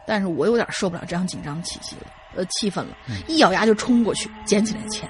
[0.07, 2.95] 但是我有点受不了这样紧张的气息了，呃气氛了，
[3.27, 5.09] 一咬牙就冲过去捡起来钱。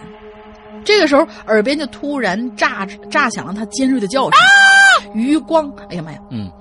[0.83, 4.39] 这个时候，耳边就突然炸炸响了他尖锐的叫声，
[5.13, 6.51] 余光，哎呀妈呀，嗯。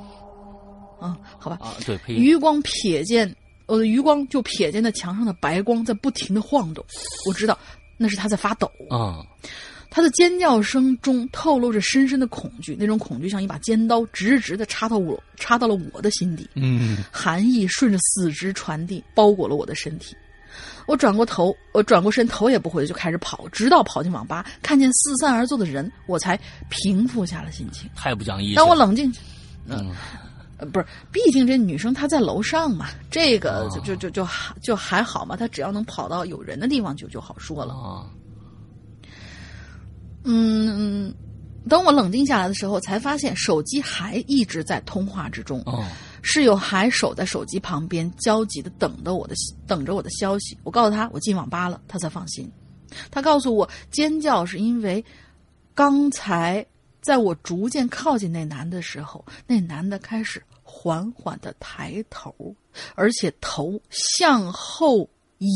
[1.01, 3.31] 啊，好吧，啊，对，余光瞥见
[3.67, 6.83] 我的余光就瞥见那墙上的白光在不停的晃动，
[7.29, 7.59] 我知道
[7.97, 8.71] 那是他在发抖。
[8.91, 9.25] 啊，
[9.91, 16.49] 他的尖叫声中透露着深深的恐惧，那种恐惧像一把尖刀，直直的插到我，插到了我的心底。
[16.55, 20.17] 嗯寒意顺着四肢传递，包裹了我的身体。
[20.87, 27.89] 我转过头，我转过身，头也不回的就开始跑，直到跑进网吧，看见四散而坐的人，我才平复下了心情。
[27.97, 28.57] 太不讲义气了。
[28.57, 29.13] 当我冷静，
[29.67, 29.93] 嗯
[30.57, 37.75] 呃，不是，毕竟这女生她在楼上嘛，这个哦就就就就还就还好嘛，她只要能跑到有人的地方就就好说了。
[37.75, 38.07] 啊，
[40.25, 41.13] 嗯，
[41.69, 45.61] 等我冷静下来的时候，才发现手机还一直在通话之中。
[45.67, 45.85] 哦，
[46.23, 49.35] 室友还守在手机旁边，焦急的等着我的
[49.67, 50.57] 等着我的消息。
[50.63, 52.51] 我告诉他我进网吧了，他才放心。
[53.11, 55.05] 他告诉我，尖叫是因为
[55.75, 56.65] 刚才
[57.05, 62.35] 在我逐渐靠近那男的时候，那男的开始缓缓的抬头，
[62.95, 65.09] 而且头向后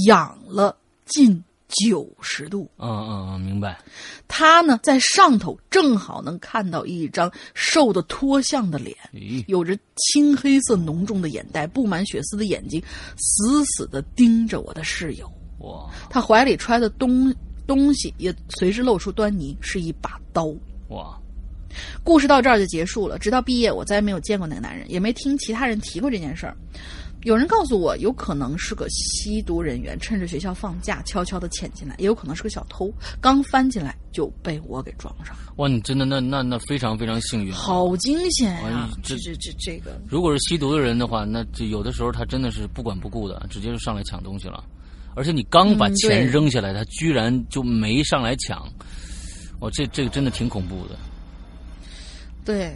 [0.07, 2.71] 仰了近九十度。
[2.77, 3.79] 嗯嗯嗯，明白。
[4.29, 8.95] 他呢，在上头正好能看到一张瘦的脱相的脸。
[9.47, 12.83] 有着青黑色浓重的眼袋，布满血丝的眼睛，
[13.17, 15.33] 死死的盯着我的室友。
[15.61, 17.35] 哇他怀里揣的东
[17.67, 20.55] 东西也随之露出端倪，是一把刀。
[20.91, 21.21] 哇，
[22.03, 23.19] 故事到这儿就结束了。
[23.19, 26.57] 直到毕业，我再也没有见过那个男人，也没听其他人提过这件事儿。
[27.25, 35.53] 有人告诉我，有可能是个吸毒人员，趁着学校放假悄悄的潜进来；也有可能是个小偷，刚翻进来就被我给撞上了。
[35.57, 37.53] 哇，你真的那那那非常非常幸运。
[37.53, 44.63] 好惊险呀、哎这这这这这个，如果是吸毒的人的话，那就有的时候他真的是不管不顾的，直接就上来抢东西了。
[45.17, 48.63] 而且你刚把嗯钱扔下来，他居然就没上来抢。
[49.59, 50.97] 哇，这这个真的挺恐怖的。
[52.49, 52.75] 对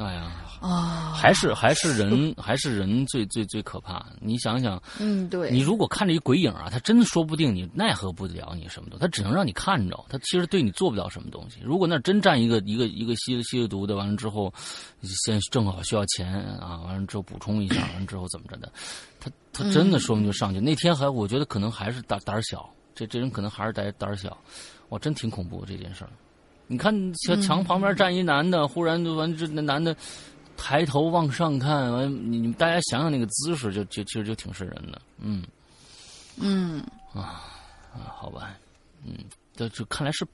[0.00, 4.04] 哎呀，啊，还是还是人还是人最最最可怕。
[4.20, 11.60] 你想想，嗯，对，你如果看着一鬼影啊，他真的说不定你奈何不了你什么的，他只能让你看着，他其实对你做不了什么东西。
[11.62, 14.52] 如果那真站一个一个一个吸了吸了毒的，完了之后，
[15.02, 18.72] 先正好需要钱啊，完了之后补充一下， 完了之后怎么着的，
[19.20, 20.58] 他他真的说不定就上去。
[20.58, 24.36] 那天还我觉得可能还是胆胆儿小，这这人可能还是胆胆儿小，
[24.88, 26.10] 哇，真挺恐怖这件事儿。
[26.66, 29.96] 你看墙墙旁边站一男的，忽然就完这那男的
[30.56, 35.00] 抬头往上看，完你你们大家想想那个姿势就，就其实就挺瘆人的。
[35.18, 35.44] 嗯。
[36.36, 37.44] 嗯，啊，
[37.92, 38.58] 好吧，
[39.06, 39.14] 嗯，
[39.54, 40.26] 这这看来是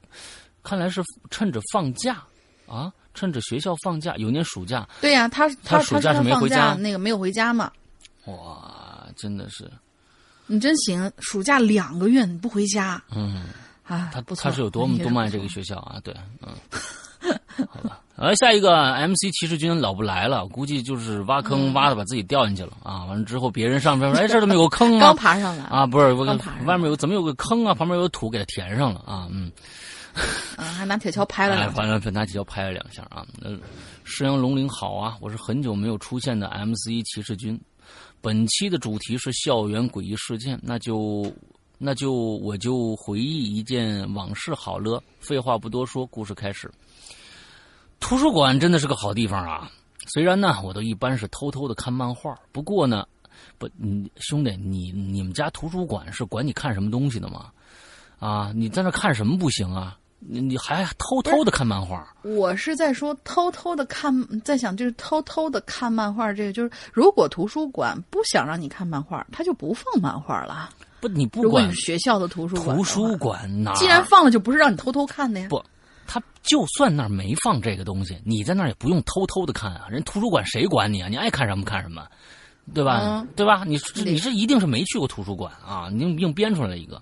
[0.62, 2.22] 看来是趁着放假
[2.66, 7.70] 啊，趁着学校放假，有年暑假，对呀、他他他暑假没回家假，那个没有回家嘛。
[8.24, 9.70] 哇，真的是，
[10.46, 13.02] 你真行，暑假两个月你不回家。
[13.14, 13.48] 嗯，
[13.94, 14.11] 啊？
[14.12, 16.00] 他不，他是有多么多么爱这个学校啊？
[16.05, 16.55] 对，嗯，
[17.68, 18.00] 好吧。
[18.16, 23.05] 呃，下一个 MC 骑士军老不来了，估计就是挖坑挖的把自己掉进去了、啊！
[23.07, 27.72] 完了之后，别人上边说：“哎，这怎么有个坑啊 刚？”爬上来啊，不是，我刚爬上外面有怎么有个坑啊？
[27.72, 29.50] 旁边有土给它填上了啊，嗯，
[30.57, 31.76] 啊，还拿铁锹拍了哎，两下。
[31.76, 33.24] 反正拿铁锹拍了两下啊。
[33.38, 33.48] 那，
[34.05, 37.59] 石羊龙鳞好啊，我是很久没有出现的 MC 骑士军。
[38.20, 41.33] 本期的主题是校园诡异事件，那就
[41.82, 45.02] 那就我就回忆一件往事好了。
[45.18, 46.70] 废话不多说，故事开始。
[47.98, 49.70] 图书馆真的是个好地方啊！
[50.12, 53.06] 虽然呢，我都一般是偷偷的看漫画，不过呢，
[53.56, 57.50] 不，你兄弟，你你们家图书馆是管你看什么东西的吗？
[58.18, 59.96] 啊，你在那看什么不行啊？
[60.18, 62.06] 你你还偷偷的看漫画？
[62.22, 64.14] 我是在说偷偷的看，
[64.44, 70.68] 在想就是偷偷的看漫画，这个就是如果图书馆不想让你看漫画，他就不放漫画了。
[71.00, 75.46] 不，你不管你学校的图书馆，图书馆哪，既然放了，就不是让你偷偷看的呀。
[75.48, 75.62] 不，
[76.06, 79.86] 他就算那儿没放这个东西，你在那儿也不用偷偷的看啊。
[79.88, 81.08] 人图书馆谁管你啊？
[81.08, 82.06] 你爱看什么看什么，
[82.74, 83.00] 对吧？
[83.02, 83.64] 嗯对吧？
[83.66, 87.00] 你你是一定是没去过图书馆啊，你硬硬编出来一个。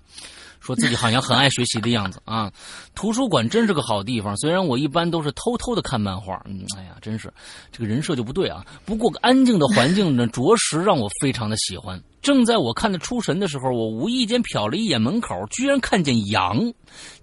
[0.61, 2.51] 说自己好像很爱学习的样子啊！
[2.93, 7.33] 图书馆真是个好地方，虽然我一般都是偷偷的看漫画，嗯，哎呀，真是
[7.71, 8.63] 这个人设就不对啊。
[8.83, 11.99] 不过安静的环境呢，着实让我非常的喜欢。
[12.21, 16.73] 正在我看得出神的时候，我无意间瞟了一眼门口，居然看见羊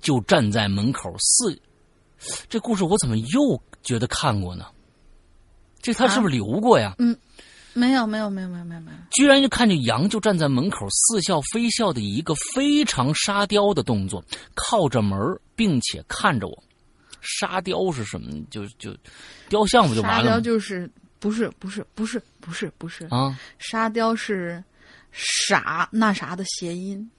[0.00, 1.60] 就站在门口四。
[2.48, 4.66] 这故事我怎么又觉得看过呢？
[5.82, 6.96] 这他是不是留过呀？
[7.74, 8.96] 没有，没有，没有，没有，没有，没有。
[9.10, 15.18] 居然就看见羊就站在门口似笑非笑的一个非常沙雕的动作，靠着门
[15.54, 16.64] 并且看着我。
[17.20, 18.32] 沙雕是什么？
[18.50, 18.96] 就就
[19.50, 20.40] 雕像不就完了沙雕？
[20.40, 24.64] 就是不是不是不是不是不是，啊沙雕是
[25.16, 27.10] 傻那啥的谐音。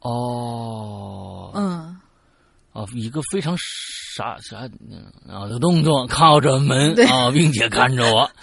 [0.00, 1.96] 哦嗯，
[2.72, 3.56] 啊，一个非常
[4.16, 4.58] 傻傻
[5.28, 8.30] 啊的动作，靠着门啊，并且看着我。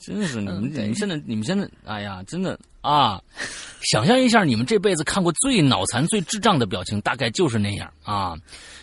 [0.00, 3.22] 真是你们，你们现在，你们现在，哎呀，真的啊，
[3.82, 8.34] 想象一下，你们这辈子看过最脑残、最智障的表情，大概就是那样啊！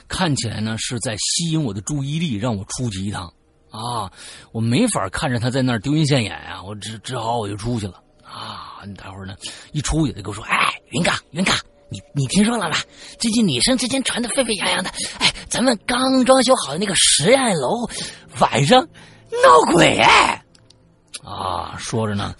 [0.07, 3.34] 看起来呢是在吸引我的注意力，让我出去一趟
[3.72, 4.11] 啊！
[4.51, 8.82] 我没法看着他在那儿丢人现眼啊，我只只好我就出去了啊！
[8.86, 9.36] 你待会儿呢，
[9.72, 11.51] 一出去他跟我说：“哎，云哥，云哥，
[11.89, 12.80] 你你听说了吧？
[13.20, 14.89] 最近女生之间传的沸沸扬扬的，
[15.20, 17.89] 哎，咱们刚装修好的那个实验楼
[18.39, 20.43] 晚上闹鬼哎！”
[21.24, 22.36] 啊，说着呢。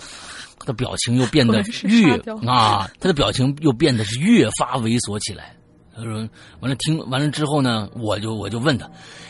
[0.62, 5.56] 他的表情又变得越啊，他的表情又变得是越发猥琐起来。
[6.00, 6.28] 他说
[6.62, 8.86] ：“完了，听完了之后呢，我就我就问他，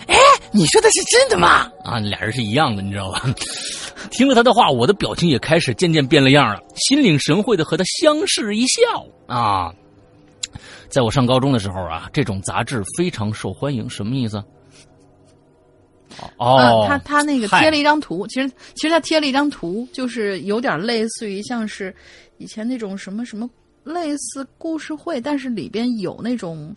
[0.07, 0.15] 哎，
[0.51, 1.69] 你说的是真的吗？
[1.83, 3.23] 啊，俩人是一样的，你知道吧？
[4.11, 9.73] 听了他的话，我的表情也开始渐渐变了样了，心领神会的和他相视一笑啊。
[10.89, 14.43] 在我上高中的时候啊，这种杂志非常受欢迎，什么意思？
[16.37, 21.95] 哦，他他那个贴了一张图，其实其实他贴了一张图，就是有点类似于像是
[22.39, 23.47] 以前那种什么什么
[23.83, 26.73] 类似故事会，但是里边有那种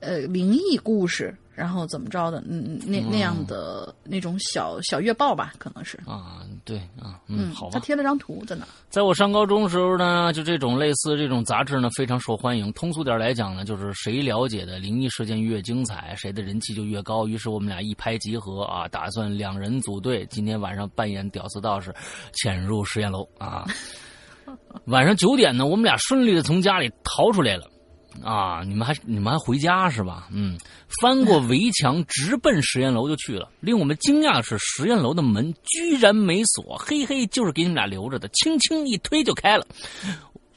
[0.00, 1.36] 呃灵异故事。
[1.54, 2.42] 然后怎么着的？
[2.48, 7.70] 嗯，那那样的那种小小月报吧，可能是啊，对啊，嗯，好吧。
[7.74, 8.66] 他贴了张图在哪？
[8.90, 12.72] 在我上高中的时候呢，就这种类似这种杂志呢，非常受欢迎。
[12.72, 17.24] 通俗点来讲呢，就是谁了解的灵异事件越精彩，谁的人气就越高。
[17.24, 21.94] 于是我们俩一拍即合啊，打算两人组队，今天晚上扮演屌丝道士，
[22.32, 23.64] 潜入实验楼啊。
[24.86, 27.70] 晚上九点呢，我们俩顺利的从家里逃出来了。
[28.22, 28.62] 啊！
[28.64, 30.28] 你们还你们还回家是吧？
[30.30, 30.56] 嗯，
[31.00, 33.50] 翻过围墙，直奔实验楼就去了。
[33.58, 39.66] 令我们惊讶的是，实验楼的门居然没锁，嘿嘿，就是给你们俩留着的，轻轻一推就开了。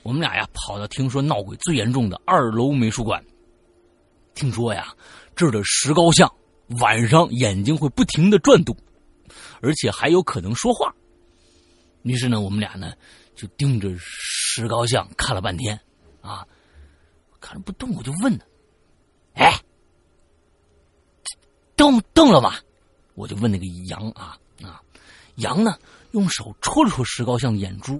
[0.03, 3.23] 我们俩呀，跑到听说闹鬼最严重的二楼美术馆。
[4.35, 4.93] 听说呀，
[5.35, 6.31] 这儿的石膏像
[6.79, 8.77] 晚上眼睛会不停的转动，
[9.61, 10.93] 而且还有可能说话。
[12.03, 12.93] 于是呢，我们俩呢
[13.37, 15.79] 就盯着石膏像看了半天，
[16.19, 16.45] 啊。
[17.39, 18.45] 看着不动，我就问他
[19.35, 19.61] ：“哎，
[21.75, 22.55] 动动了吗？”
[23.13, 24.81] 我就问那个羊啊啊，
[25.35, 25.77] 羊呢，
[26.11, 27.93] 用手戳了戳石膏像的眼珠，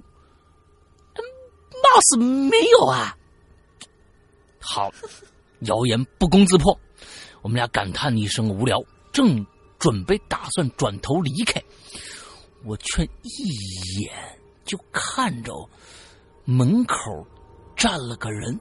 [1.14, 3.16] 貌似没有啊。
[4.60, 4.90] 好，
[5.60, 6.78] 谣言不攻自破，
[7.40, 8.82] 我们俩感叹一声无聊，
[9.12, 9.46] 正
[9.78, 11.62] 准备打算转头离开，
[12.64, 14.37] 我却一眼
[14.68, 15.52] 就看着
[16.44, 16.96] 门口
[17.74, 18.56] 站了个人。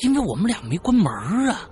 [0.00, 1.10] 因为我们俩没关门
[1.48, 1.68] 啊，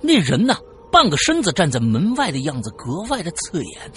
[0.00, 0.54] 那人呢，
[0.92, 3.92] 半个身子站在门外的样子格外的刺眼。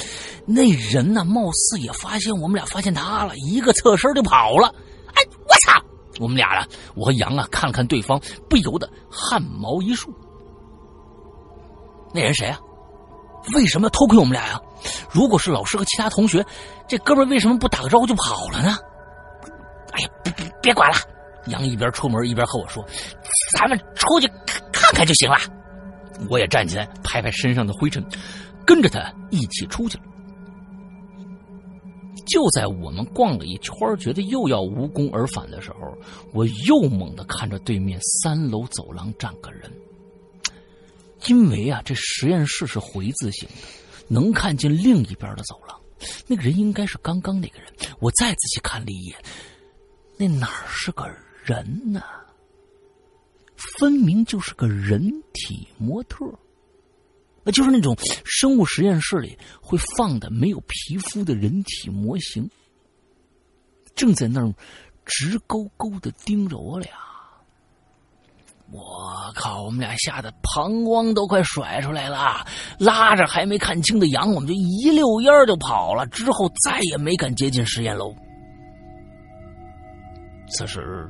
[0.45, 4.73] 那人呢，貌似也发现我们俩发现他了，一个侧身就跑了。
[5.13, 5.85] 哎，我操！
[6.19, 8.19] 我们俩啊，我和杨啊，看看对方，
[8.49, 10.11] 不由得汗毛一竖。
[12.13, 12.59] 那人谁啊？
[13.53, 14.61] 为什么要偷窥我们俩呀？
[15.09, 16.45] 如果是老师和其他同学，
[16.87, 18.77] 这哥们为什么不打个招呼就跑了呢？
[19.91, 20.97] 哎呀，别别别管了。
[21.47, 22.85] 杨一边出门一边和我说
[23.57, 24.27] ：“咱们出去
[24.71, 25.37] 看看就行了。”
[26.29, 28.05] 我也站起来拍拍身上的灰尘，
[28.65, 30.03] 跟着他一起出去了。
[32.27, 35.97] 就在我们逛了一圈，觉得又要无功而返的时候，
[36.33, 39.71] 我又猛地看着对面三楼走廊站个人。
[41.27, 43.55] 因为啊，这实验室是回字形的，
[44.07, 45.79] 能看见另一边的走廊。
[46.27, 47.71] 那个人应该是刚刚那个人。
[47.99, 49.17] 我再仔细看了一眼，
[50.17, 51.07] 那哪是个
[51.43, 51.91] 人？
[51.91, 52.01] 呢？
[53.77, 55.01] 分明就是个人
[55.33, 56.25] 体模特，
[57.43, 57.93] 那就是那种
[58.23, 62.49] 生物实验室里会放的没有皮肤的人体模型，
[63.95, 64.53] 正在那儿
[65.03, 67.08] 直勾勾的盯着我俩。
[68.71, 69.63] 我靠！
[69.63, 72.45] 我们俩吓得膀胱都快甩出来了，
[72.77, 76.05] 拉着还没看清的羊，我们就一溜烟就跑了。
[76.07, 78.13] 之后再也没敢接近实验楼。
[80.49, 81.09] 此时。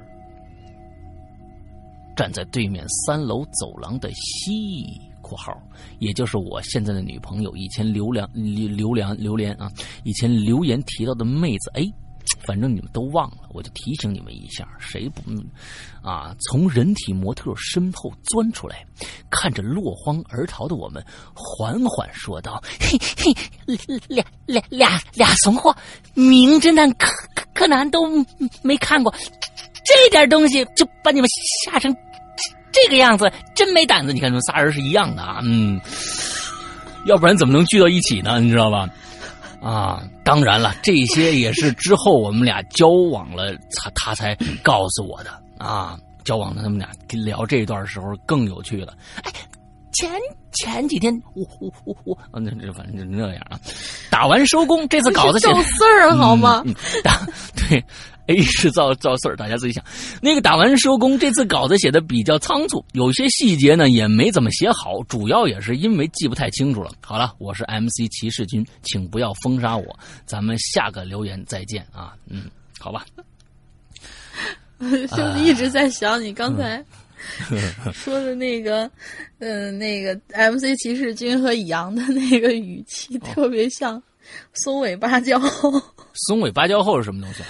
[2.15, 5.57] 站在对面三楼走廊的西（括号），
[5.99, 9.71] 也就是我现在的女朋友，以前留言留留言留言啊，
[10.03, 11.83] 以前留言提到的妹子，哎，
[12.45, 15.21] 反正你们都忘了，我就提醒你们一下，谁不
[16.07, 16.35] 啊？
[16.39, 18.85] 从人体模特身后钻出来，
[19.29, 21.03] 看着落荒而逃的我们，
[21.33, 25.75] 缓缓说道：“嘿嘿，俩俩俩俩怂货，
[26.13, 27.11] 名侦探柯
[27.53, 28.07] 柯南都
[28.61, 29.13] 没看过，
[29.85, 31.29] 这点东西就把你们
[31.65, 31.95] 吓成。”
[32.71, 34.13] 这个样子真没胆子！
[34.13, 35.81] 你看，你们仨人是一样的啊，嗯，
[37.05, 38.39] 要不然怎么能聚到一起呢？
[38.39, 38.87] 你知道吧？
[39.61, 45.97] 啊，当然了，这些也是之后我们俩交往了，他他才告诉我的啊。
[46.25, 48.93] 交往的他们俩聊这段时候更有趣了。
[49.23, 49.31] 哎，
[49.93, 50.11] 前
[50.51, 53.59] 前几天我我我我，啊，那这反正就那样啊。
[54.11, 56.63] 打完收工，这次稿子写事儿好吗？
[57.03, 57.19] 打
[57.55, 57.83] 对为
[58.29, 59.83] A 是赵赵四儿，大家自己想。
[60.21, 66.91] 那个打完收工，这次稿子写的比较仓促，有些细节呢也没怎么写好，主要也是因为记不太清楚了。
[67.01, 72.13] 好了，我是 MC 骑士君，请不要封杀我，咱们下个留言再见啊。
[72.27, 72.43] 嗯，
[72.79, 73.03] 好吧。
[74.79, 76.85] 就是一直在想你刚才
[77.91, 78.89] 说的那个，
[79.39, 84.01] 嗯、那个 MC 骑士君和杨的那个语气，特别像
[84.53, 85.41] 松尾芭蕉。
[86.27, 87.49] 松尾芭蕉后是什么东西啊？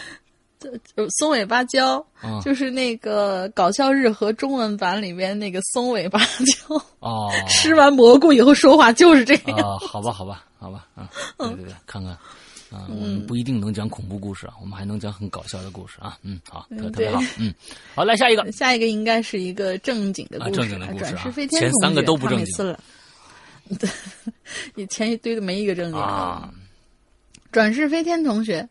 [0.60, 2.42] 就松尾芭蕉，啊。
[2.44, 9.58] 就是那个搞笑日和中文版里边那个松尾芭蕉，哦， 吃完蘑菇以后说话就是这样。
[9.60, 12.12] 啊，好吧，好吧，好吧，啊，对对对，看看，
[12.72, 17.54] 啊，我们不一定能讲恐怖故事啊，我们还能讲很搞笑的故事啊，嗯，好，特别好，嗯，
[17.96, 22.76] 好，来下一个， 下一个应该是一个正经的故事，啊正经的故事啊转世飞天前三个都不正经
[23.80, 23.88] 对，
[24.74, 26.00] 你前一堆的没一个正经的。
[26.04, 26.52] 啊，
[27.52, 28.68] 转世飞天同学，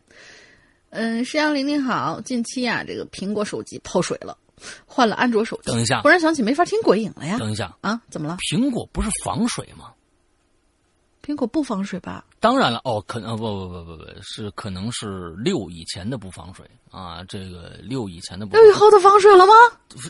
[0.91, 4.37] 嗯，石阳玲玲好，近期啊，这个苹果手机泡水了，
[4.85, 5.71] 换了安卓手机。
[5.71, 7.37] 等一下忽然想起没法听鬼影了呀。
[7.37, 8.37] 等一下，啊，怎么了？
[8.51, 9.91] 苹果不是防水吗？
[11.25, 12.23] 苹果不防水吧？
[12.39, 19.53] 当然了，哦，可能不不不不不是，可能是六以前的不防水啊，这个六以前的不六以后的防水了吗？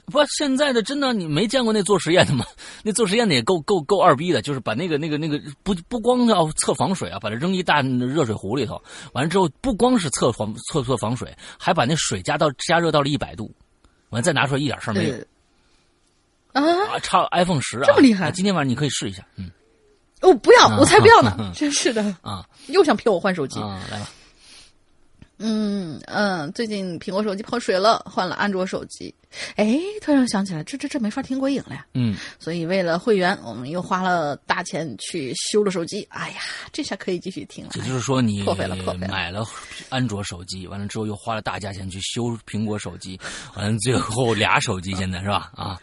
[0.05, 2.45] 不，现在的真的你没见过那做实验的吗？
[2.83, 8.81] 那做实验的也够够够二逼的，就是把那个那个那个不不光要测防水啊，把它扔一大热水壶里头，
[9.13, 13.51] 完了之后不光是测防测测防水，还把那水加到加热到了一百度，
[14.09, 15.15] 完了再拿出来一点事儿没有
[16.51, 16.95] 呃啊！
[16.95, 16.99] 啊！
[16.99, 19.51] 差 iPhone 十啊，这么厉害啊今天晚上你可以试一下，嗯
[20.21, 21.29] 哦，不要，我才不要呢！
[21.39, 23.59] 啊真是的，啊 又想骗我换手机。
[23.59, 24.09] 啊，来吧，
[25.37, 29.13] 嗯嗯，最近苹果手机泡水了，换了安卓手机。
[29.55, 31.85] 哎，突然想起来，这这这没法听鬼影了呀。
[31.93, 36.05] 嗯，所以为了会员，我们又花了大钱去修了手机。
[36.09, 36.41] 哎呀，
[36.73, 37.71] 这下可以继续听了。
[37.75, 39.45] 也就是说你破费了破费了买了
[39.87, 43.17] 安卓手机，完了之后又花了大价钱去修苹果手机，
[43.55, 45.51] 完了最后俩手机现在是吧？
[45.55, 45.79] 啊。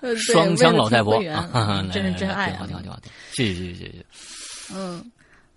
[0.00, 1.22] 呃双枪老太婆
[1.92, 2.66] 真是真爱啊 挺好，！
[2.66, 3.00] 挺好，挺好，
[3.32, 4.06] 谢谢，谢谢，谢谢。
[4.74, 5.04] 嗯，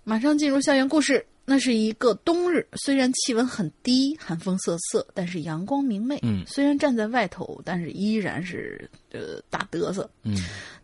[0.04, 1.24] 马上进入校园故事。
[1.44, 6.16] 那是一个冬日，虽然气温很低，寒风瑟瑟，但是阳光明媚。
[6.22, 10.08] 嗯虽然站在外头，但是依然是呃大嘚瑟。
[10.22, 10.36] 嗯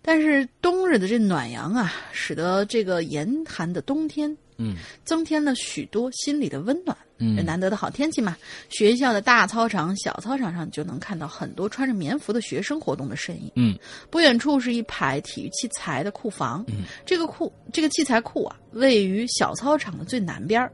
[0.03, 4.77] 但是冬日的这暖阳啊，使得这个严寒的冬天嗯。
[5.05, 6.97] 增添了许多心里的温暖。
[7.19, 7.45] 嗯。
[7.45, 8.37] 难得的好天气嘛，
[8.69, 13.51] 学校的大操场、小操场上就能看到很多穿着棉服的学生活动的身影。
[13.57, 13.79] 嗯。
[14.11, 16.85] 不远处是一排体育器材的库房，嗯。
[17.07, 20.71] 这个库这个器材库啊，位于小操场的最南边儿，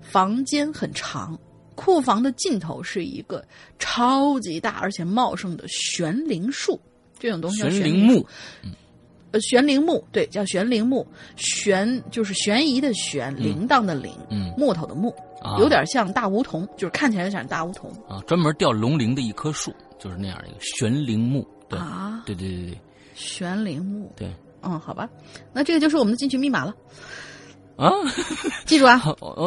[0.00, 1.38] 房间很长。
[1.74, 3.46] 库房的尽头是一个
[3.78, 6.80] 超级大而且茂盛的悬铃树，
[7.18, 8.26] 这种东西叫悬铃木，
[9.36, 11.06] 呃，悬铃木，对，叫悬铃木。
[11.36, 15.10] 悬就是悬疑的悬，铃铛的铃，嗯木头的木，
[15.42, 21.46] 啊有点像大梧桐，就是看起来像大梧桐啊，专门吊龙鳞的一棵树，就是那样的一个悬铃木。
[21.68, 22.22] 对，啊。
[22.24, 22.80] 对对对对
[23.14, 24.28] 悬铃木，对
[24.62, 25.08] 嗯，好吧，
[25.52, 26.74] 那这个就是我们的进群密码了，
[27.76, 27.90] 啊！
[28.66, 29.00] 记住啊，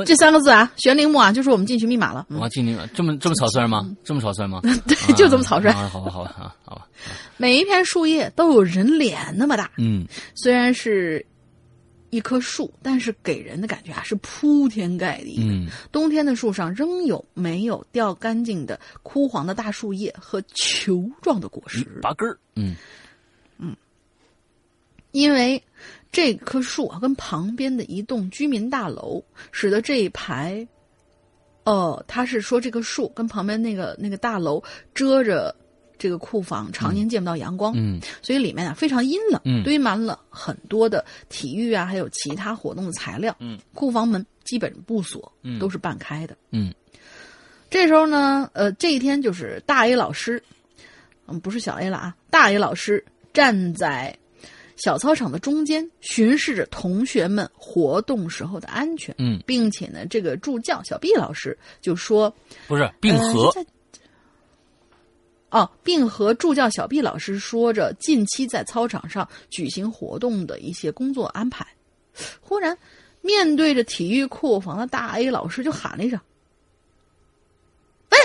[0.05, 2.25] 这三个字啊，悬铃木啊，就是我们进群密码了。
[2.29, 3.89] 嗯我要进那个这么这么草率吗？
[4.03, 4.61] 这么草率吗？
[4.87, 5.69] 对，就这么草率。
[5.69, 6.87] 啊好吧，好吧，啊，好吧，
[7.37, 10.05] 每一片树叶都有人脸那么大，嗯
[10.35, 11.25] 虽然是
[12.11, 15.51] 一棵树，但是给人的感觉啊是铺天盖地的。
[15.51, 22.75] 嗯冬天的树上仍有没有掉干净的枯黄的大树叶和球状的果实，拔根儿，嗯
[25.11, 25.61] 因为
[26.11, 30.67] 这棵树啊跟旁边的一栋居民大楼，使得这一排，
[31.65, 35.55] 哦，他是说这棵树跟旁边那个那个大楼遮着
[35.97, 37.99] 这个库房，常年见不到阳光，嗯。
[38.21, 39.63] 所以里面啊非常阴冷，嗯。
[39.63, 45.59] 堆满了很多的体育啊还有其他活动的材料，嗯，库房门基本不锁，嗯。
[45.59, 46.35] 都是半开的。
[46.51, 46.73] 嗯。
[47.69, 50.41] 这时候呢，呃，这一天就是大 A 老师，
[51.27, 54.17] 嗯，不是小 A 了啊，大 A 老师站在
[54.79, 62.33] 小操场的中间，巡视着同学们活动时候的安全，嗯，并且呢，这个助教小 B 老师就说，
[62.67, 63.53] 不是并和
[65.49, 71.67] 呃，哦，并和助教小 B 老师说着近期在操场上举行活动的一些工作安排。
[72.39, 72.77] 忽然，
[73.21, 76.17] 面对着体育库房的大 A 老师就喊了一声
[78.11, 78.17] ：“喂，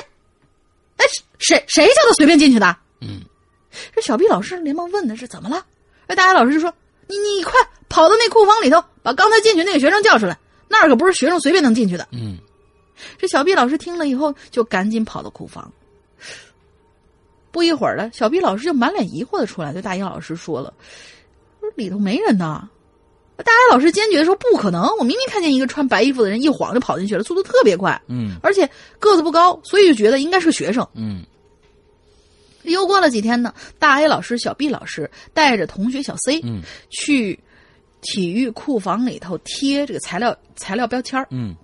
[0.98, 1.05] 哎，
[1.38, 3.22] 谁谁叫他随便进去的？”嗯
[3.92, 5.66] 这小 B 老师连忙问的是怎么了？
[6.09, 6.72] 这大家老师就说
[7.09, 7.52] ：“你你快
[7.88, 10.38] 跑到那库房里头，把刚才进去那个学生叫出来，
[10.68, 12.38] 那儿可不是学生随便能进去的。”嗯
[13.18, 15.70] 这小毕老师听了以后，就赶紧跑到库房。
[17.50, 20.72] 不一会儿了，小毕老师就满脸疑惑的出来，对大英老师说了
[21.61, 22.68] ：“说里头没人呢。”
[23.36, 28.68] 大 A 老师坚决地说不可能，我明明看见一个穿白衣服的人一晃就跑进去了，速度特别快，嗯而且
[29.00, 30.86] 个子不高，所以就觉得应该是个学生。
[30.94, 31.24] 嗯
[32.64, 37.38] 又过了几天呢，大 A 老师、小 B 老师带着同学小 C 嗯去
[38.00, 41.54] 体育库房里头贴这个材料材料标签儿嗯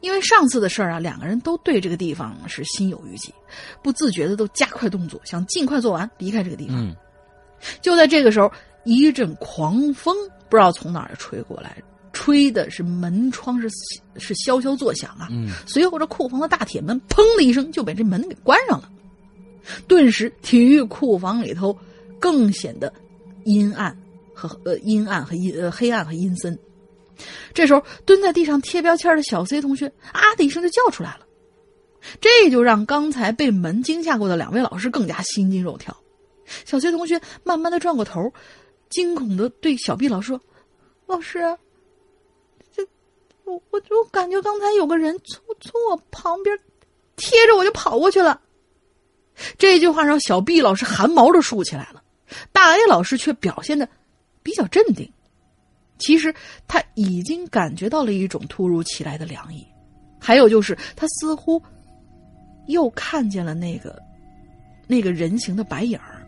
[0.00, 3.32] 因为上次的事儿啊，两个人都对这个地方是心有余悸，
[3.82, 6.76] 不自觉的都加快动作，想尽快做完，离开这个地方。
[6.76, 6.94] 嗯
[7.80, 8.52] 就在这个时候，
[8.84, 10.14] 一阵狂风
[10.50, 11.82] 不知道从哪儿吹过来，
[12.12, 13.70] 吹的是门窗是
[14.18, 15.28] 是萧萧作响啊。
[15.30, 18.90] 嗯随后这库房的大铁门砰的一声就被这门给关上了，
[19.88, 21.76] 顿时体育库房里头
[22.18, 22.92] 更显得
[23.44, 23.96] 阴暗
[24.34, 26.58] 和呃阴暗和阴呃黑暗和阴森。
[27.52, 31.26] 这时候蹲在地上贴标签的小 C 同学啊的一声就叫出来了，
[32.20, 35.96] 这就让刚才被门惊吓过的两位老师更加心惊肉跳。
[36.64, 38.32] 小 C 同学慢慢的转过头，
[38.90, 40.40] 惊恐的对小 B 老师说
[41.06, 41.38] ：“老师，
[42.74, 42.86] 这
[43.44, 46.58] 我我我感觉刚才有个人从从我旁边
[47.16, 48.40] 贴着我就跑过去了。”
[49.58, 52.02] 这句话让小 B 老师汗毛都竖起来了，
[52.52, 53.88] 大 A 老师却表现的
[54.42, 55.10] 比较镇定。
[55.98, 56.34] 其实
[56.66, 59.66] 他已经感觉到了一种突如其来的凉意，
[60.20, 61.62] 还有就是他似乎
[62.66, 63.96] 又看见了那个
[64.86, 66.20] 那个人形的白影儿。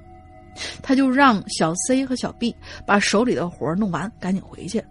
[0.82, 2.54] 他就让小 C 和小 B
[2.86, 4.82] 把手里的活儿弄完，赶紧回去。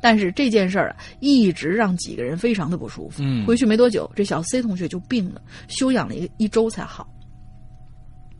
[0.00, 3.22] 但是这件事儿啊，一直让几个人非常的不舒服。
[3.22, 7.08] 嗯回去没多久，这小 C 同学就病了，休养了一一周才好。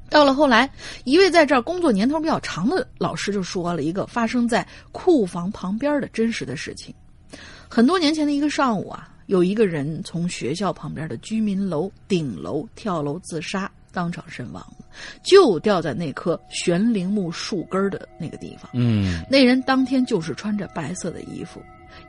[0.09, 0.71] 到了后来，
[1.05, 6.95] 一位在这儿工作年头比较长的老师就说了一个发生在库房旁边的真实的事情。
[7.69, 14.87] 很多年前的一个上午啊，有一个人从学校旁边的居民楼顶楼跳楼自杀，当场身亡了，
[15.25, 18.71] 就掉在那棵悬铃木树根儿的那个地方。
[18.75, 21.61] 嗯那人当天就是穿着白色的衣服，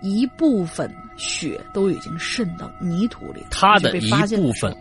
[0.01, 4.77] 一部分血都已经渗到泥土里，他的一部分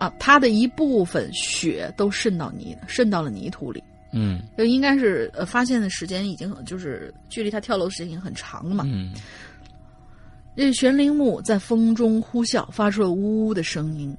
[0.00, 3.80] 啊，他的一部分血都渗到泥渗到了泥土里。
[4.12, 8.82] 嗯就应该是呃，发现的时间已经很就是距离他跳楼的时间已经很长了嘛。
[8.88, 9.12] 嗯
[10.56, 14.14] 这悬铃木在风中呼啸，发出了呜呜的声音。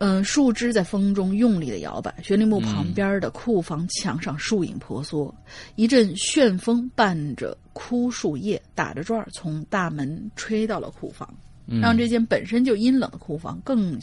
[0.00, 5.34] 嗯，树枝在风中用力的摇摆，悬铃木旁边的库房墙上树影婆娑，
[5.74, 11.28] 一阵旋风伴着枯树叶打着转儿从大门吹到了库房，
[11.66, 13.98] 嗯，让这间本身就阴冷的库房更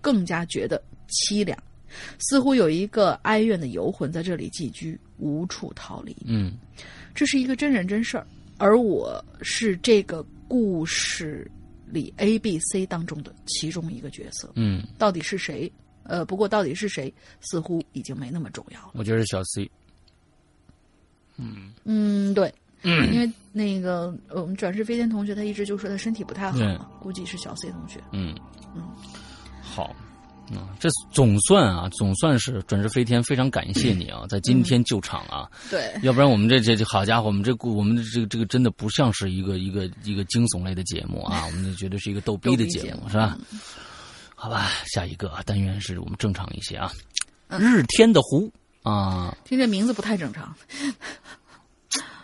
[0.00, 1.56] 更加觉得凄凉，
[2.18, 6.16] 似乎有一个哀怨的游魂在这里寄居，无处逃离。
[6.26, 6.52] 嗯
[7.14, 8.26] 这是一个真人真事儿，
[8.58, 11.50] 而我是这个故事
[11.86, 14.52] 里 A、B、C 当中的其中一个角色。
[14.54, 15.70] 嗯，到底是谁？
[16.04, 18.92] 呃，不过到底是谁，似乎已经没那么重要了。
[18.94, 19.70] 我觉得是小 C。
[21.36, 28.00] 嗯嗯，对，因为那个呃我们转世飞天同学他一直就说他身体不太好对嘛，估计是小 C 同学。
[28.12, 28.34] 嗯
[28.76, 28.88] 嗯，
[29.62, 29.94] 好。
[30.56, 43.36] 啊，这总算啊，总算是转世飞天，非常感谢你啊，在今天救场啊，对，要不然我们这这这好家伙，我们这故我们的这个这个真的不像是一个一个一个惊悚类的节目啊， 我们就觉得是一个逗逼的节目目是吧？
[44.34, 46.90] 好吧，下一个啊单元是我们正常一些啊，
[47.48, 47.60] 嗯。
[47.60, 48.50] 日天的湖
[48.82, 50.54] 啊，听这名字不太正常。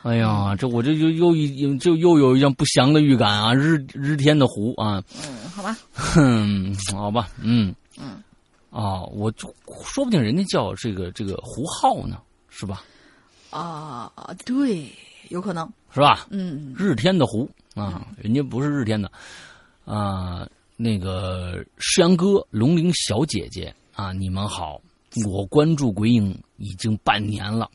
[0.04, 8.22] 哎呀，这我这就又一就又有一样不祥的预感啊，日日天的湖啊，嗯，好吧，哼，好吧，嗯嗯，
[8.68, 9.48] 啊，我就
[9.82, 12.18] 说不定人家叫这个这个胡浩呢，
[12.50, 12.84] 是吧？
[13.48, 14.12] 啊、
[14.44, 14.86] 对，
[15.30, 15.66] 有可能。
[15.94, 16.26] 是吧？
[16.28, 19.10] 嗯，日天的湖啊，人家不是日天的
[19.86, 20.46] 啊。
[20.76, 24.80] 那个诗阳哥、龙玲小姐姐啊，你们好！
[25.24, 27.70] 我关注鬼影已经半年了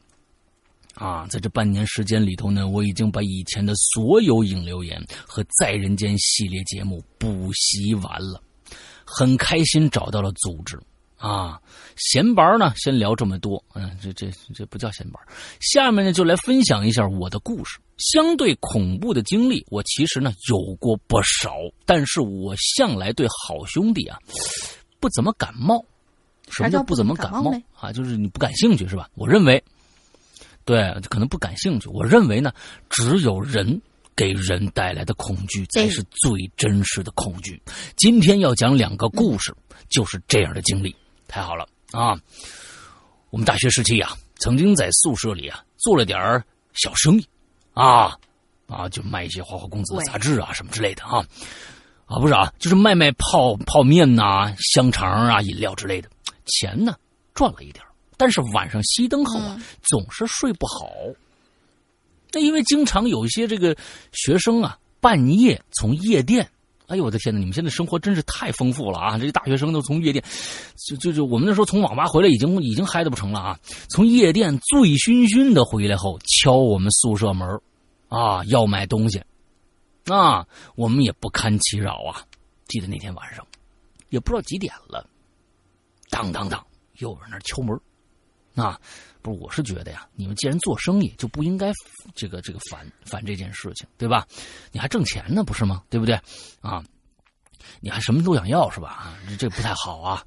[1.00, 8.44] 啊，在这半年时间里头呢，我已经把以前的所有影留言和在人间系列节目补习完了，
[9.06, 10.78] 很开心找到了组织
[11.16, 11.58] 啊。
[11.96, 15.20] 闲白呢，先聊这么多，嗯，这这这不叫闲白。
[15.62, 17.80] 下面呢，就来分享一下我的故事。
[17.98, 24.18] 相对恐怖的经历，我其实呢有过不少，但是我向来对好兄弟啊
[25.00, 25.82] 不怎么感冒。
[26.50, 27.94] 什么叫不怎么感冒啊？
[27.94, 29.10] 就是你不感兴趣是吧？
[29.14, 29.64] 我认为，
[30.70, 31.90] 对，可能不感兴趣。
[31.90, 32.54] 我认为呢，
[32.92, 33.82] 只有人
[34.16, 37.60] 给人带来的恐惧才是最真实的恐惧。
[37.96, 39.52] 今天要讲两个故事，
[39.90, 40.96] 就是这样的经历。
[41.28, 42.16] 太好了啊！
[43.32, 47.28] 我们大学时期啊，曾经在宿舍里啊做了点儿小生意。
[47.74, 48.16] 啊
[48.68, 51.26] 啊，就卖一些花花公子的杂志啊什么之类的啊
[52.06, 56.08] 啊，不是啊，就是卖卖泡泡面呐、香肠啊、饮料之类的，
[56.46, 56.96] 钱呢
[57.34, 57.89] 赚了一点儿
[58.20, 60.92] 但是晚上熄灯后啊，总是睡不好。
[62.34, 63.74] 那因为经常有一些这个
[64.12, 66.48] 学生啊，半夜从夜店，
[66.88, 69.18] 哎呦我的天哪，你们现在生活真是太丰富了啊！
[69.18, 70.22] 这些大学生都从夜店，
[70.86, 73.60] 就就就我们那时候从网吧回来已经已经嗨的不成了啊！
[73.90, 77.48] 从夜店醉醺醺的回来后，敲我们宿舍门
[78.10, 79.24] 啊，要买东西，
[80.08, 80.46] 啊，
[80.76, 82.26] 我们也不堪其扰啊。
[82.68, 83.48] 记得那天晚上，
[84.10, 85.08] 也不知道几点了，
[86.10, 86.64] 当当当，
[86.98, 87.80] 又有人那敲门，
[88.60, 88.80] 啊。
[89.22, 91.74] 不是，我是觉得呀，你们既然做生意，就不应该
[92.16, 94.26] 这个这个反反这件事情，对吧？
[94.72, 95.84] 你还挣钱呢，不是吗？
[95.90, 96.18] 对不对？
[96.62, 96.82] 啊，
[97.82, 98.88] 你还什么都想要是吧？
[98.88, 100.24] 啊，这不太好啊！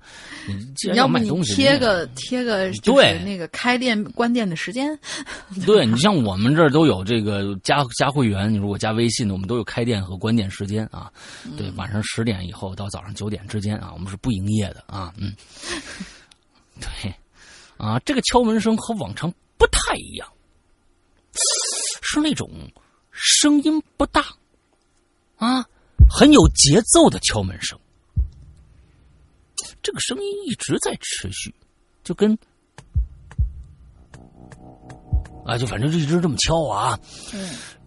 [0.47, 4.97] 你既然要卖东西，贴个贴个对那个开店关店的时间。
[5.64, 11.11] 对你像我们这儿都有这个加加会员，你如果加微信的，我们都有开店和关店时间啊。
[11.57, 15.14] 对，晚上十点以后到早上九点之间啊，我们是不营业的啊。
[15.16, 15.33] 嗯，
[16.78, 17.14] 对。
[17.83, 19.28] 啊，这个敲门声和往常
[19.59, 20.33] 不太一样，
[22.01, 22.49] 是那种
[23.11, 24.24] 声音不大，
[25.35, 25.66] 啊，
[26.09, 27.76] 很有节奏的敲门声。
[29.83, 31.53] 这个声音一直在持续，
[32.05, 32.39] 就跟
[35.45, 36.97] 啊，就反正就一直这么敲啊，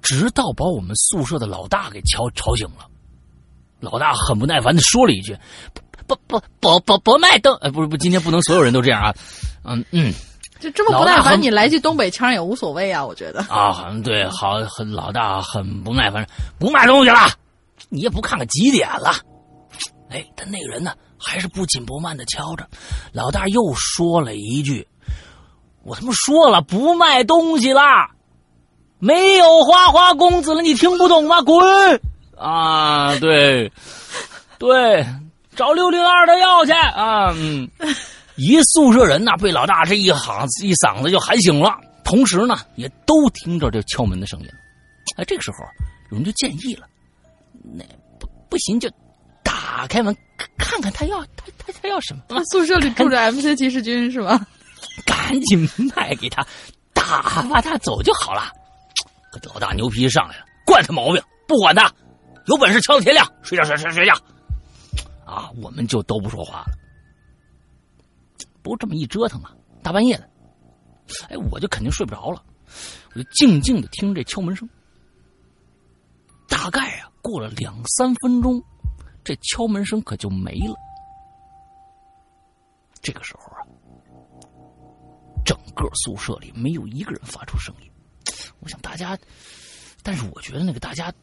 [0.02, 2.90] 直到把我们宿舍的老大给敲吵醒了。
[3.80, 5.38] 老大很不耐烦的说了一句
[6.08, 9.14] ：“不不不不不卖灯，哎，不是不，今天不能所有人都这样啊。”
[9.64, 10.14] 嗯嗯，
[10.60, 16.26] 就这么不耐烦，你来句东北腔也无所谓啊，我觉得啊，对，好，很老大很不耐烦，
[16.60, 17.30] 不卖东西了，
[17.90, 19.12] 你也不看看几点了？
[20.12, 22.68] 哎，但那个人呢，还是不紧不慢的敲着。
[23.12, 24.88] 老大又说了一句
[25.84, 28.12] ：“我他妈说了不卖东西啦，
[29.00, 31.42] 没有花花公子了，你听不懂吗？
[31.42, 31.58] 滚！”
[32.38, 33.72] 啊，对，
[34.60, 35.06] 对，
[35.56, 37.70] 找六零二的要去啊，嗯。
[38.38, 44.48] 一宿舍人呐，被老大这一喊一嗓子就喊醒了，同时呢，也都听着这敲门的声音。
[45.16, 45.58] 哎，这个时候
[46.12, 46.86] 有人就建议了
[47.74, 47.86] ：“那
[48.20, 48.92] 不不行，就
[49.42, 50.14] 打开门
[50.58, 54.46] 看看他要他他他要什么。”啊宿舍里住着 MC 骑士军是吧？
[55.06, 56.46] 赶紧卖给他，
[56.94, 58.52] 打发他走就好了。
[59.54, 61.90] 老大牛皮上来了，惯他毛病，不管他，
[62.48, 64.14] 有本事敲到天亮，睡觉睡睡睡觉。
[65.26, 66.68] 啊，我们就都不说话了。
[68.62, 70.30] 不这么一折腾啊，大半夜的，
[71.30, 72.44] 哎，我就肯定睡不着了，
[73.14, 74.68] 我就静静的听这敲门声。
[76.48, 78.64] 大概啊，过了两三分钟，
[79.24, 80.76] 这敲门声可就没了。
[83.02, 83.62] 这个时候啊，
[85.46, 87.92] 整个宿舍里没有一个人发出声音。
[88.62, 89.16] 我想大家，
[90.02, 91.14] 但是我觉得那个大家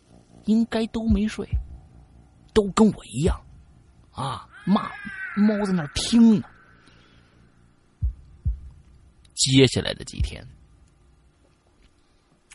[0.44, 1.48] 应该都没睡，
[2.54, 3.36] 都跟我一样，
[4.12, 4.90] 啊，骂
[5.36, 6.44] 猫在那儿听呢。
[9.34, 10.46] 接下来的几天，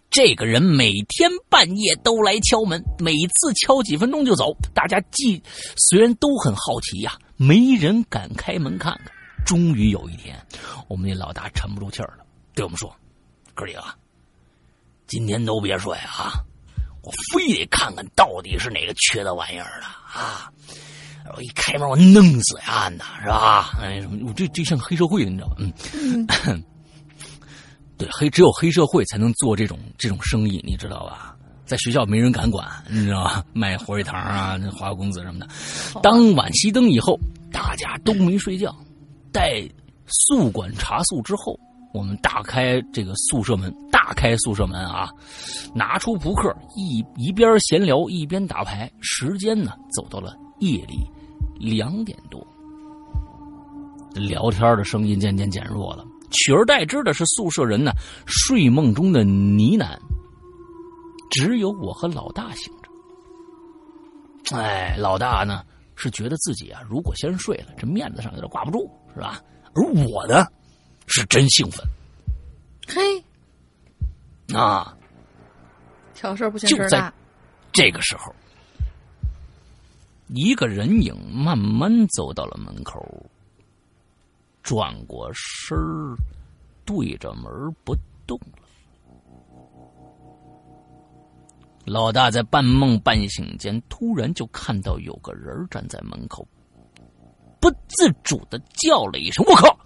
[0.10, 4.56] 这个人每天半夜都来敲门，每次敲几分钟就走。
[4.74, 5.42] 大家既
[5.76, 9.12] 虽然都很好奇呀，没人敢开门看看。
[9.46, 10.40] 终于有一天，
[10.88, 12.94] 我们那老大沉不住气儿了，对我们说
[13.56, 13.84] ：“哥几个，
[15.08, 16.34] 今天都别睡啊，
[17.02, 20.52] 我非得看看到底是哪个缺德玩意儿了啊！
[21.36, 23.72] 我一开门，我弄死呀，那是吧？
[23.82, 24.02] 哎？
[24.26, 25.56] 我这这像黑社会的，你知道吗？
[26.46, 26.64] 嗯。
[27.98, 31.36] ”对黑只有黑社会才能做这种这种生意，你知道吧？
[31.66, 33.44] 在学校没人敢管，你知道吧？
[33.54, 35.48] 卖火腿肠啊，那花花公子什么的。
[36.02, 37.20] 当晚熄灯以后，
[37.52, 38.74] 大家都没睡觉。
[39.34, 39.68] 待
[40.06, 41.60] 宿管查宿之后，
[41.92, 45.10] 我们打开这个宿舍门，大开宿舍门啊，
[45.74, 48.90] 拿出扑克，一一边闲聊一边打牌。
[49.02, 51.06] 时间呢，走到了夜里
[51.60, 52.46] 两点多，
[54.14, 56.06] 聊天的声音渐渐减弱了。
[56.32, 57.92] 取而代之的是宿舍人呢
[58.26, 59.98] 睡梦中的呢喃，
[61.32, 64.58] 只有我和老大醒着。
[64.58, 65.64] 哎，老大呢
[65.96, 69.42] 是觉得自己啊，如果先睡了，这面子上有点挂不住，是吧？
[69.74, 70.46] 而我呢，
[71.08, 71.86] 是真兴奋。
[72.88, 73.24] 嘿，
[74.54, 74.96] 啊，
[76.14, 77.14] 挑事不嫌事大。
[77.72, 78.34] 这个时候，
[80.30, 83.02] 一个人影慢慢走到了门口。
[84.62, 86.16] 转过身儿，
[86.86, 87.46] 对着门
[87.86, 88.68] 不动了。
[91.86, 96.46] 老大在半梦半醒间，突然就看到有个人站在门口，
[97.62, 99.80] 不自主的叫了一声“我靠”。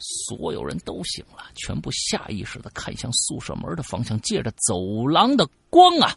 [0.00, 6.16] 所有人都醒了，全部下意识的看向宿舍门的方向，借着走廊的光啊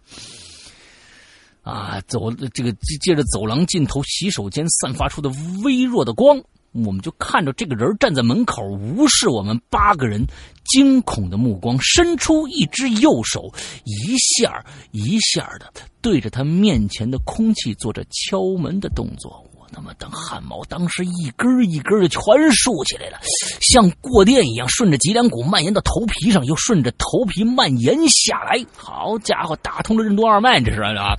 [1.61, 5.31] 啊，走这个借着走廊尽头洗手间散发出的
[5.63, 6.41] 微弱的光。
[6.73, 10.25] 我们就看着这个人站在门口，无视我们八个人
[10.63, 13.53] 惊恐的目光，伸出一只右手，
[13.83, 15.69] 一下一下的
[16.01, 19.45] 对着他面前的空气做着敲门的动作。
[19.71, 23.17] 我他妈等汗毛当时一根一根的全竖起来了，
[23.61, 28.63] 像过电一样，顺着脊梁骨蔓延到头皮上，又顺着头皮蔓延下来。
[28.75, 31.15] 好家伙，打通了任督二脉，这是啊！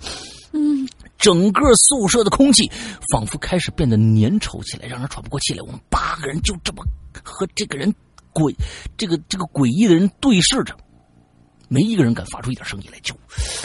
[0.52, 0.86] 嗯，
[1.18, 2.70] 整个宿舍的空气
[3.10, 5.62] 仿佛开始变得粘稠起来，让人喘不过气来。
[5.62, 6.84] 我们八个人就这么
[7.24, 7.92] 和这个人
[8.34, 8.54] 诡
[8.96, 10.76] 这个这个诡异的人对视着，
[11.72, 12.98] 没一个人敢发出一点声音来。
[13.00, 13.14] 就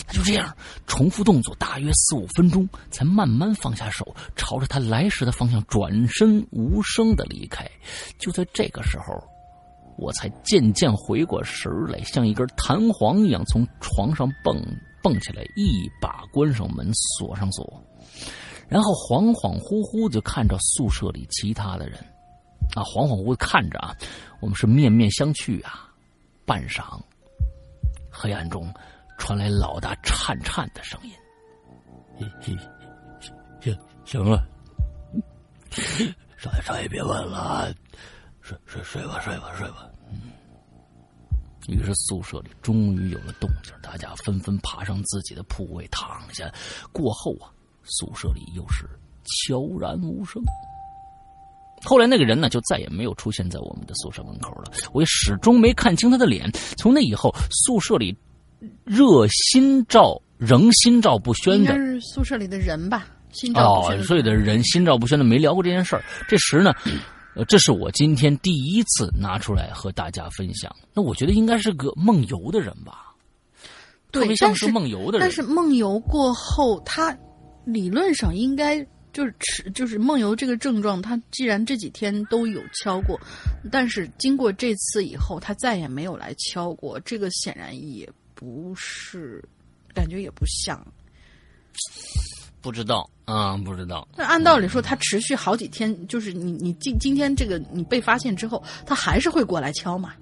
[0.07, 0.55] 他就这样
[0.85, 7.69] 重复动作，大约四五分钟，才慢慢放下手，朝着他来时的方向转身，无声的离开。
[8.17, 9.21] 就在这个时候，
[9.97, 14.57] 我才渐渐回过神来，像一根弹簧一样从床上蹦。
[15.03, 17.81] 蹦起来，一把关上门，锁上锁，
[18.67, 21.97] 然后恍恍惚惚就看着宿舍里其他的人，
[22.75, 23.95] 啊，恍恍惚惚看着啊，
[24.41, 25.89] 我们是面面相觑啊。
[26.45, 26.99] 半晌，
[28.19, 28.73] 黑暗中
[29.19, 31.11] 传来老大颤颤的声音
[32.41, 32.57] ：“行
[33.61, 34.43] 行行了，
[36.35, 37.71] 少爷少爷别问了，
[38.41, 39.87] 睡睡睡吧睡吧睡吧。”
[41.69, 46.51] 于是宿舍里终于有了动静，大家纷纷爬上自己的铺位躺下。
[46.91, 47.53] 过后啊，
[47.83, 48.87] 宿舍里又是
[49.45, 50.41] 悄然无声。
[51.83, 54.71] 后来那个人呢，就再也没有出现在我们的宿舍门口了。
[54.93, 56.51] 我也始终没看清他的脸。
[56.77, 58.15] 从那以后，宿舍里
[58.83, 63.07] 热心照仍心照不宣的，是宿舍里的人吧？
[63.31, 64.23] 心照不宣。
[64.23, 66.03] 的人心照不宣的，没聊过这件事儿。
[66.27, 66.73] 这时呢。
[67.35, 70.75] 呃，这是我今天第一次拿出来和大家分享。
[70.91, 73.13] 那我觉得应该是个梦游的人吧，
[74.09, 75.21] 对，特别像是梦游的人。
[75.21, 77.15] 但是梦游过后，他
[77.63, 78.83] 理论上应该
[79.17, 81.01] 就是吃，就是梦游这个症状。
[81.01, 83.19] 他既然这几天都有敲过，
[83.71, 86.99] 但是经过这次以后，他再也没有来敲过。
[86.99, 89.43] 这个显然也不是，
[89.91, 90.79] 感觉也不像。
[92.61, 94.07] 不知道啊，不知道。
[94.15, 100.13] 那按道理说，他持续好几天，就是你你今今天这个你被发现之后，他还是会过来敲嘛？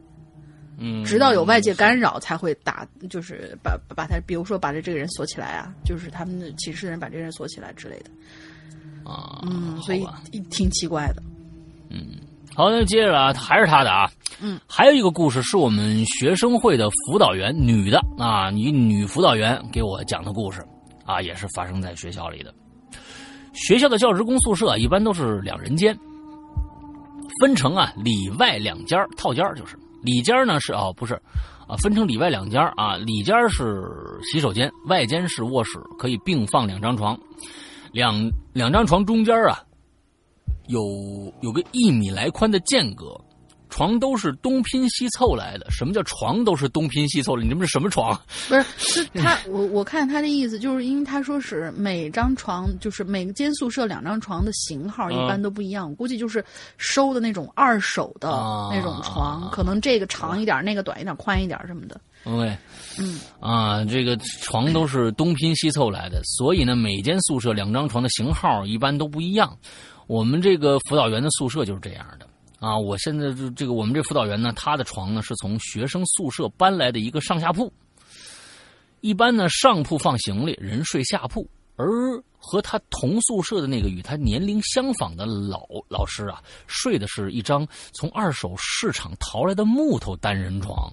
[0.78, 8.10] 嗯，直到有外界干扰才会打，就是把把他，比如说把这这个人锁起来啊，就是他们的寝室的人把这个人锁起来之类的。
[9.06, 10.06] 啊，嗯，所以
[10.50, 11.24] 挺奇怪的。
[11.90, 12.18] 嗯，
[12.56, 14.10] 好，那接着啊，还是他的啊。
[14.42, 20.66] 嗯，还有一个故事是我们学生会的辅导员，女的啊，女女辅导员给我讲的故事。
[21.06, 22.54] 啊，也是发生在学校里的。
[23.54, 25.98] 学校的教职工宿舍一般都是两人间，
[27.40, 31.14] 分成啊里外两间套间就是里间呢是哦不是
[31.68, 33.82] 啊，分成里外两间啊，里间是
[34.24, 37.18] 洗手间，外间是卧室，可以并放两张床，
[37.96, 39.64] 两两张床中间啊
[40.68, 43.18] 有有个一米来宽的间隔。
[43.68, 45.70] 床都是东拼西凑来的。
[45.70, 47.44] 什么叫床都是东拼西凑的？
[47.44, 48.14] 你这是什么床？
[48.48, 56.44] 不是，是他我我看他的意思，就是因为他说是每张床，就是每个间宿舍两张床的型号一般都不一样，估计就是
[56.78, 58.30] 收的那种二手的
[58.72, 62.00] 那种床，可能这个长一点，那个短一点，宽一点什么的。
[62.26, 62.58] 对，
[62.98, 69.56] 嗯啊，这个床都是东拼西凑来的，所以呢，每间宿舍两张床的型号一般都不一样。
[70.08, 72.28] 我们这个辅导员的宿舍就是这样的。
[72.60, 77.72] 啊，我现在就这个我们这辅导员呢，他的床呢是从学生宿舍搬来的一个上下铺。
[79.02, 81.48] 一般呢，上铺放行李，人睡下铺。
[81.76, 81.86] 而
[82.38, 90.92] 和他同宿舍的那个与他年龄相仿的老老师啊，睡的是一张从二手市场淘来的木头单人床。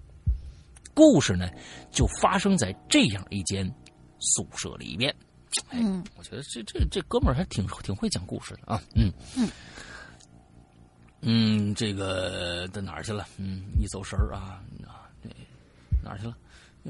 [0.95, 1.49] 故事呢，
[1.91, 3.69] 就发生在这样一间
[4.19, 5.15] 宿舍里边。
[5.71, 8.83] 嗯，我觉得这这这哥们儿还挺挺会讲故事的啊。
[8.95, 9.49] 嗯嗯。
[11.21, 13.27] 嗯，这个在哪儿去了？
[13.37, 15.07] 嗯，一走神儿啊啊，
[16.03, 16.37] 哪儿去了？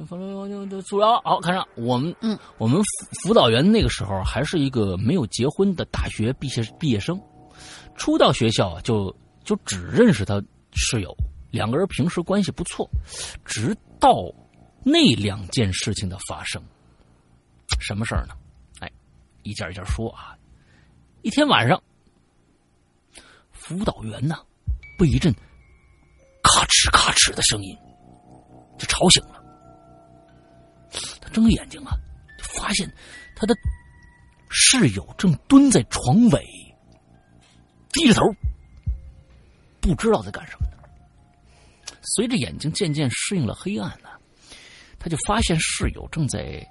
[0.06, 7.20] 反正就就主要好看上我们，嗯，我们辅辅导员那个时候还是一个没有结婚的大学毕业毕业生，
[7.94, 10.42] 初到学校就就只认识他
[10.72, 11.14] 室友，
[11.52, 12.90] 两个人平时关系不错，
[13.44, 14.12] 直到
[14.82, 16.60] 那两件事情的发生，
[17.78, 18.34] 什么事儿呢？
[18.80, 18.90] 哎，
[19.44, 20.36] 一件一件说啊，
[21.22, 21.80] 一天晚上。
[23.52, 24.34] 辅导员呢，
[24.98, 25.32] 被一阵
[26.42, 27.78] 咔哧咔哧的声音
[28.76, 29.40] 就吵醒了。
[31.20, 31.92] 他睁眼睛啊，
[32.40, 32.92] 发现
[33.36, 33.54] 他的
[34.48, 36.44] 室友正蹲在床尾，
[37.92, 38.22] 低着头，
[39.80, 40.66] 不知道在干什么。
[42.02, 44.08] 随着眼睛渐渐适应了黑暗呢，
[44.98, 46.66] 他就发现室友正在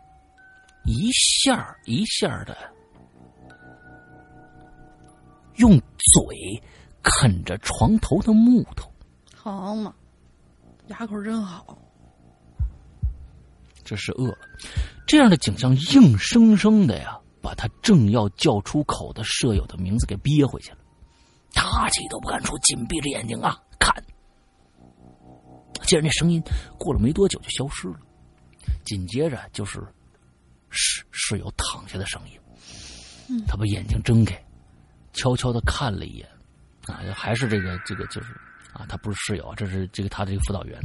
[0.86, 2.56] 一下一下的
[5.56, 6.62] 用嘴。
[7.04, 8.88] 啃着床头的木头。
[9.36, 9.92] 好嘛，
[10.90, 11.76] 牙口真好。
[13.84, 14.38] 这是饿了。
[15.08, 20.78] 这样的景象硬生生的呀，把他正要叫出口的舍友的名字给憋回去了。
[21.56, 23.71] 大气都不敢出，紧闭着眼睛啊看。
[25.92, 26.42] 接着那声音
[26.80, 28.00] 过了没多久就消失了，
[28.86, 29.86] 紧接着就是
[30.70, 33.42] 室室友躺下的声音。
[33.46, 34.42] 他把眼睛睁开，
[35.12, 36.26] 悄悄的看了一眼，
[36.86, 38.32] 啊，还是这个这个就是
[38.72, 40.80] 啊，他不是室友，这是这个他这个辅导员。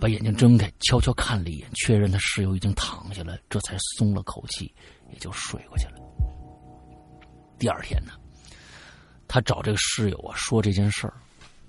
[0.00, 4.74] 把眼睛睁开，悄悄看了一眼，确认他室友已经躺下了，这才松了口气，
[5.12, 5.96] 也就睡过去了。
[7.58, 8.12] 第二天呢，
[9.28, 11.12] 他找这个室友啊说这件事儿，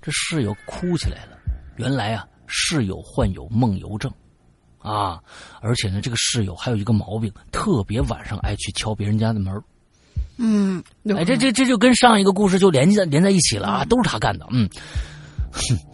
[0.00, 1.38] 这室友哭起来了。
[1.76, 4.12] 原来啊，室友患有梦游症，
[4.78, 5.20] 啊，
[5.60, 9.62] 而且呢，这个室友还有一个毛病，特别晚上爱去敲别人家的门
[10.36, 10.82] 嗯，
[11.16, 14.68] 哎，这这这就跟上一个故事就连在连在一起了啊，都是他干的，嗯，
[15.52, 15.78] 哼。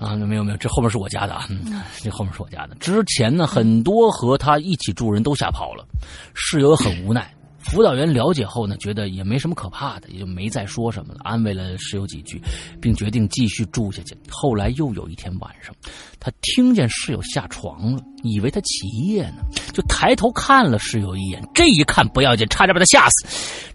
[0.00, 2.74] 啊，没有没有，这后面是我家的啊，嗯，这后面是我家的。
[2.80, 5.86] 之前呢，很多和他一起住人都吓跑了，
[6.34, 7.32] 室友很无奈。
[7.64, 12.40] 辅导员了解后呢，觉得也没什么可怕的，也就没再说什么了，安慰了室友几句，
[12.80, 14.16] 并决定继续住下去。
[14.30, 15.74] 后来又有一天晚上，
[16.20, 19.42] 他听见室友下床了，以为他起夜呢，
[19.72, 21.42] 就抬头看了室友一眼。
[21.54, 23.26] 这一看不要紧，差点把他吓死。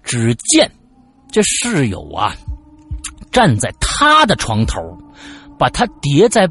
[0.03, 0.71] 只见
[1.31, 2.35] 这室友啊，
[3.31, 4.79] 站在他的床头。
[5.57, 6.49] 把他叠在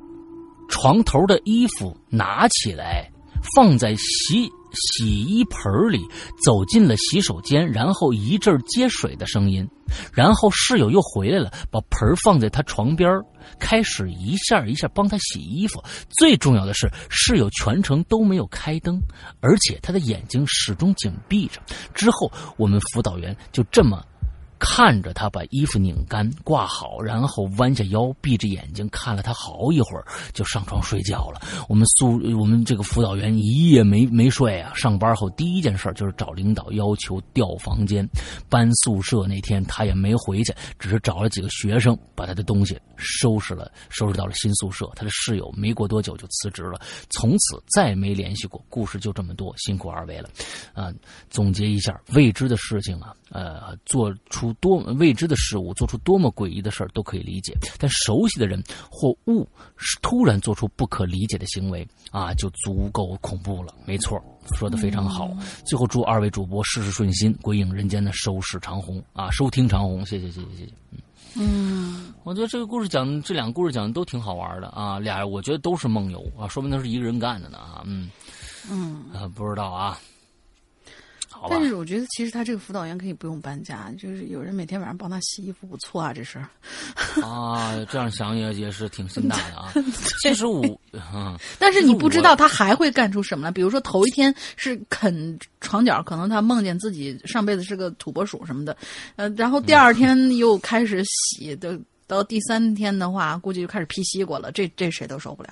[0.68, 3.10] 床头的衣服拿起来，
[3.56, 6.00] 放在洗洗衣盆里，
[6.44, 9.68] 走进了洗手间，然后一阵接水的声音，
[10.12, 13.10] 然后室友又回来了，把盆放在他床边，
[13.58, 15.82] 开始一下一下帮他洗衣服。
[16.18, 19.00] 最重要的是，室友全程都没有开灯，
[19.40, 21.60] 而且他的眼睛始终紧闭着。
[21.94, 24.04] 之后，我们辅导员就这么。
[24.58, 31.40] 看着他把衣服拧干挂好，然后弯下腰，闭着眼睛看了他好一会儿，就上床睡觉了。
[31.68, 34.72] 我们宿我们这个辅导员一夜没没睡啊。
[34.74, 38.08] 上班后第一件事就是找领导要求调房间、
[38.48, 39.26] 搬宿舍。
[39.26, 44.90] 那天他也没回去，只是找了几个学生把他的东西收拾了，收拾到了新宿舍。
[44.96, 46.80] 他的室友没过多久就辞职了，
[47.10, 48.64] 从此再没联系过。
[48.68, 50.28] 故事就这么多，辛苦二位了。
[50.72, 50.92] 啊，
[51.30, 54.47] 总结一下，未知的事情啊，呃，做出。
[54.54, 59.48] 多未知的事物，做出多么诡异的事儿都可以理解，但熟悉的人或物
[60.02, 63.74] 突然做出不可理解的行为啊，就足够恐怖了。
[63.86, 64.20] 没错，
[64.54, 65.30] 说的非常好。
[65.66, 70.72] 最后祝二位主播事事顺心，鬼影人间的收视长虹啊，收听长虹，谢谢谢谢谢谢。
[71.34, 78.10] 嗯，我觉得这个故事讲这两个故事讲的都挺好玩的啊，俩我觉得都是梦游啊，说明他是一个人干的呢啊，嗯
[78.70, 79.98] 嗯啊，不知道啊。
[81.48, 86.48] 但是我觉得，其实他这个辅导员可以不用搬家，就是有人每天晚上帮他洗衣服，不错啊，这事儿。
[87.22, 89.72] 啊，这样想也也是挺心大的啊。
[90.22, 90.80] 其实我，
[91.58, 93.50] 但是你不知道他还会干出什么来。
[93.50, 98.76] 比如说头一天是啃床角，可能他梦见自己上辈子是个土拨鼠什么的，
[99.16, 101.70] 呃，然后第二天又开始洗，到
[102.06, 104.50] 到第三天的话，估计就开始劈西瓜了。
[104.52, 105.50] 这这谁都受不了，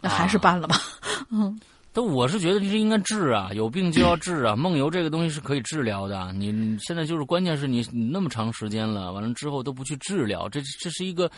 [0.00, 0.80] 那还是搬了吧。
[1.30, 1.58] 嗯。
[1.96, 4.56] 但我是觉得这应该治啊，有病就要治啊。
[4.56, 11.30] 梦游这个东西是可以治疗的，你现在就是关键是你你那么长时间了，完了之后都不去治疗，这这是一个，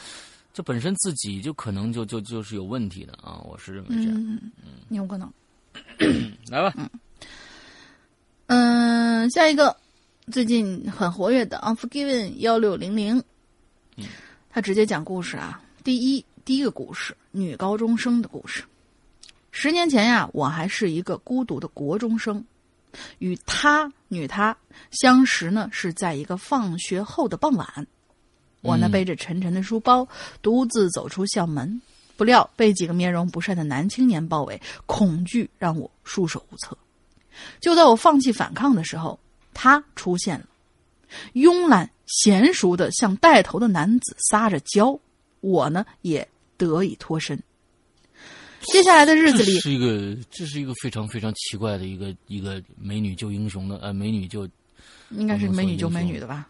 [0.54, 3.38] 这本身自己就可能就就就是有问题的啊。
[3.44, 4.50] 我是认为这样，嗯，
[4.88, 5.30] 有可能。
[6.48, 6.90] 来吧，
[8.46, 9.76] 嗯，下一个
[10.32, 13.22] 最近很活跃的 Unforgiven 幺六零零，
[14.48, 15.60] 他直接讲故事啊。
[15.84, 18.64] 第一第一个故事，女高中生的故事。
[19.58, 22.44] 十年前呀，我还是一个孤独的国中生，
[23.20, 24.54] 与他女她
[24.90, 27.86] 相识呢，是在一个放学后的傍晚。
[28.60, 30.06] 我呢背着沉沉的书包，
[30.42, 31.80] 独自走出校门，
[32.18, 36.76] 不料被几个面容不善的男青年包围，恐惧让我束手无策。
[37.58, 39.18] 就在我放弃反抗的时候，
[39.54, 40.46] 他出现了，
[41.32, 45.00] 慵懒娴熟的向带头的男子撒着娇，
[45.40, 46.28] 我呢也
[46.58, 47.42] 得以脱身。
[48.62, 54.48] 接下来的日子里，这是一个这是一个非常非常奇怪的一个一个美女救英雄的呃美女救，
[55.10, 56.48] 应该是美女救美女的吧？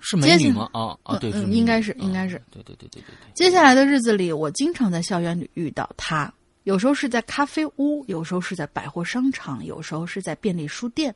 [0.00, 0.68] 是美女吗？
[0.72, 3.32] 啊啊对，应该是应该是对对对对对对。
[3.34, 6.32] 接下来的日子里，我经常在校园里遇到她，
[6.64, 11.14] 有时候是在咖啡屋，有时候是在百货商场，有时候是在便利书店。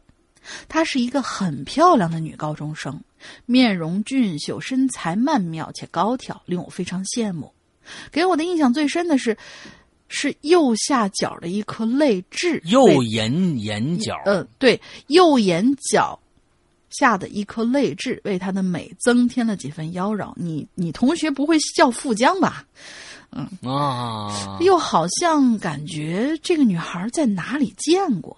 [0.69, 2.99] 她是一个很漂亮的女高中生，
[3.45, 7.53] 面容俊秀，身材曼妙且高挑，令我非常羡慕。
[8.11, 9.37] 给我的印象最深的是，
[10.09, 14.17] 是右下角的一颗泪痣，右眼眼角。
[14.25, 16.19] 嗯，对，右眼角
[16.91, 20.33] 下的一颗泪痣为她的美增添了几分妖娆。
[20.37, 22.65] 你你同学不会叫富江吧？
[23.31, 28.35] 嗯啊，又好像感觉这个女孩在哪里见过。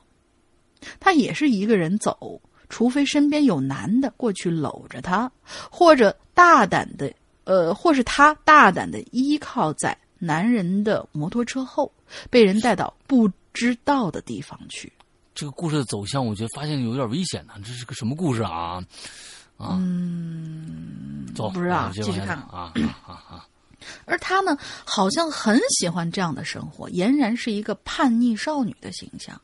[0.98, 5.30] 她也是一个人走，除非身边有男的过去搂着她，
[5.70, 7.12] 或者大胆的，
[7.50, 11.92] 呃，或是他大胆的依靠在男人的摩托车后，
[12.30, 14.92] 被人带到不知道的地方去。
[15.34, 17.54] 这个故事的走向，我觉得发现有点危险呢。
[17.64, 18.80] 这是个什么故事啊？
[19.56, 22.72] 啊，嗯，走，不知道继续看啊
[23.04, 23.48] 啊啊！
[24.06, 29.40] 而他呢，好像很喜欢这样的生活，俨然是一个叛逆少女的形象。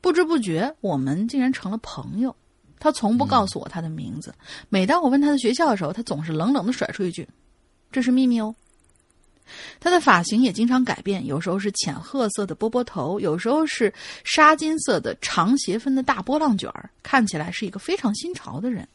[0.00, 2.36] 不知不觉，我们竟然成了朋友。
[2.80, 4.34] 她从不告诉我他的名字，
[4.70, 7.28] 每当我问他的学校的时候，他总是冷冷的甩出一句
[7.92, 8.52] ：“这是秘密哦。”
[9.78, 13.92] 他的发型也经常改变，有时候是浅褐色的波波头，有时候是
[14.24, 18.88] 沙金色的长斜分的大波浪卷儿，看起来是一个非常新潮的人。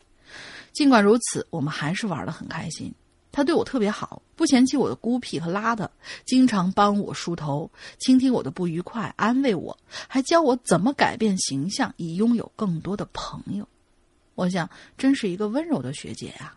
[0.74, 2.92] 尽管如此，我们还是玩得很开心。
[3.32, 5.86] 他对我特别好，不嫌弃我的孤僻和邋遢，
[6.26, 7.70] 经常帮我梳头，
[8.00, 9.78] 倾听我的不愉快，安慰我，
[10.08, 13.68] 还教我怎么改变形象，以拥有更多的朋友。
[14.36, 16.54] 我想，真是一个温柔的学姐呀、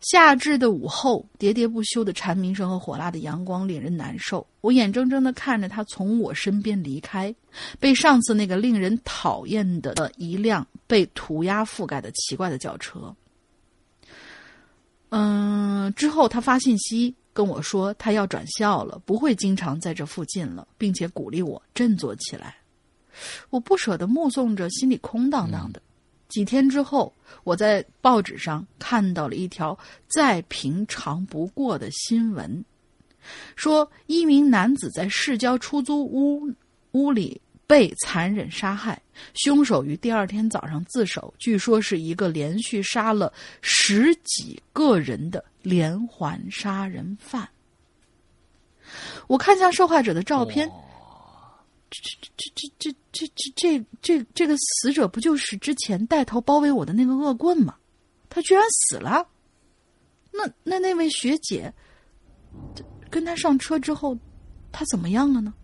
[0.00, 4.46] 夏至的午后，喋喋不休的蝉鸣声和火辣的阳光令人难受。
[4.60, 7.34] 我眼睁睁的看着他从我身边离开，
[7.80, 13.14] 被上次那个令人讨厌的一辆被涂鸦覆盖的奇怪的轿车。
[15.10, 22.56] 嗯，之后他发信息跟我说，他要转校了，不会经常在这附近了，并且鼓励我振作起来。
[23.50, 25.82] 我不舍得目送着，心里空荡荡的。
[26.28, 27.12] 几天之后，
[27.42, 29.76] 我在报纸上看到了一条
[30.06, 32.64] 再平常不过的新闻，
[33.56, 36.52] 说一名男子在市郊出租屋
[36.92, 39.00] 屋里被残忍杀害，
[39.34, 47.48] 凶手于第二天早上自首，据说是一个连续杀了十几个人的连环杀人犯。
[49.26, 50.70] 我看向受害者的照片，
[51.90, 52.00] 这
[52.36, 57.76] 这这这这这这这这个死者不就是之前带头包围我的那个恶棍吗？
[58.28, 59.26] 他居然死了！
[60.30, 61.72] 那那那位学姐，
[63.10, 64.16] 跟他上车之后，
[64.70, 65.54] 他怎么样了呢？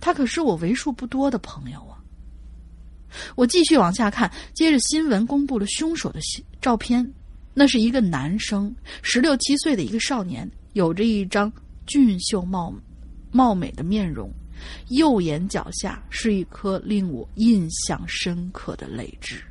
[0.00, 1.98] 他可是我为数不多的朋友啊！
[3.34, 7.12] 我继续往下看，接着新闻公布了凶手的照照片，
[7.52, 8.72] 那是一个男生，
[9.02, 11.52] 十六七岁的一个少年，有着一张
[11.84, 12.72] 俊秀貌
[13.32, 14.30] 貌美的面容，
[14.88, 19.42] 右眼角下是一颗令我印象深刻的泪痣。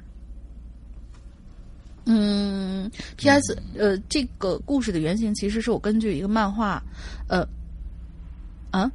[2.10, 3.58] 嗯，P.S.
[3.78, 6.82] 呃，这个故事的原型其实是我根据一个漫画，
[7.28, 7.46] 呃，
[8.72, 8.90] 啊，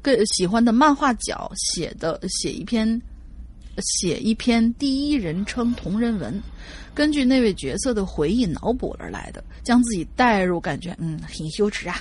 [0.00, 3.02] 跟喜欢的漫画角写的，写一篇，
[3.78, 6.40] 写一篇第一人称同人文，
[6.94, 12.00] 根据那位角色的回忆脑补而来的，将自己带入，感觉嗯很羞耻啊。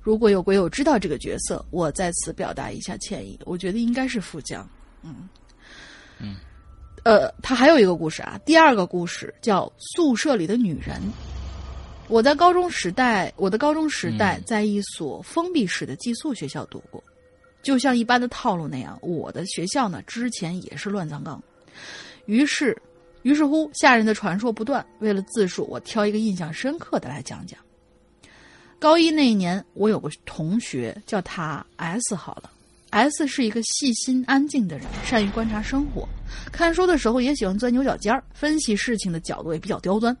[0.00, 3.38] 如果有鬼友知道这个角色，我在此表达一下歉意。
[3.44, 4.68] 我觉得应该是富江，
[5.02, 5.28] 嗯
[6.18, 6.36] 嗯。
[7.04, 10.96] 呃，他还有一个故事啊，第二个故事叫《宿舍里的女人》。
[12.08, 17.02] 我在高中时代，我的高中时代在一所封闭式的寄宿学校度过，
[17.62, 21.42] 就像一般的套路那样，我的学校呢之前也是乱葬岗。
[22.26, 22.76] 于是，
[23.22, 24.84] 于是乎，吓人的传说不断。
[24.98, 27.58] 为了自述，我挑一个印象深刻的来讲讲。
[28.78, 32.50] 高一那一年，我有个同学叫他 S 好了。
[32.90, 36.06] S 是一个细心安静的人，善于观察生活，
[36.52, 40.14] 看书的时候也喜欢钻牛角尖儿，分析事情的角度也比较刁钻。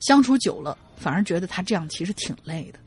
[0.00, 2.78] 相处久了，反而觉得他这样其实挺累的。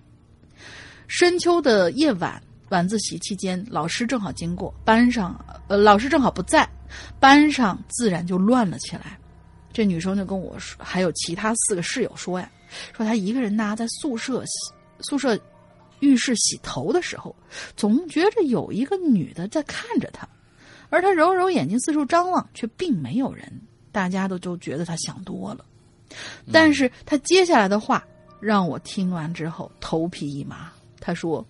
[1.08, 2.42] 深秋的夜晚，
[2.72, 6.68] 晚自习期间，老师正好经过，班上呃，老师正好不在，
[7.20, 9.18] 班上自然就乱了起来。
[9.72, 12.50] 这女生就跟我说，还有其他四个室友说呀，
[12.96, 15.40] 说她一个人呐，在宿舍洗宿舍。
[16.00, 17.36] 浴室洗头的时候，
[17.78, 20.28] 总觉着有一个女的在看着他，
[20.90, 23.48] 而他揉揉眼睛四处张望，却并没有人。
[23.92, 25.64] 大家都就觉得他想多了。
[26.52, 28.04] 但是他接下来的话
[28.40, 30.72] 让我听完之后头皮一麻。
[31.00, 31.46] 他说：“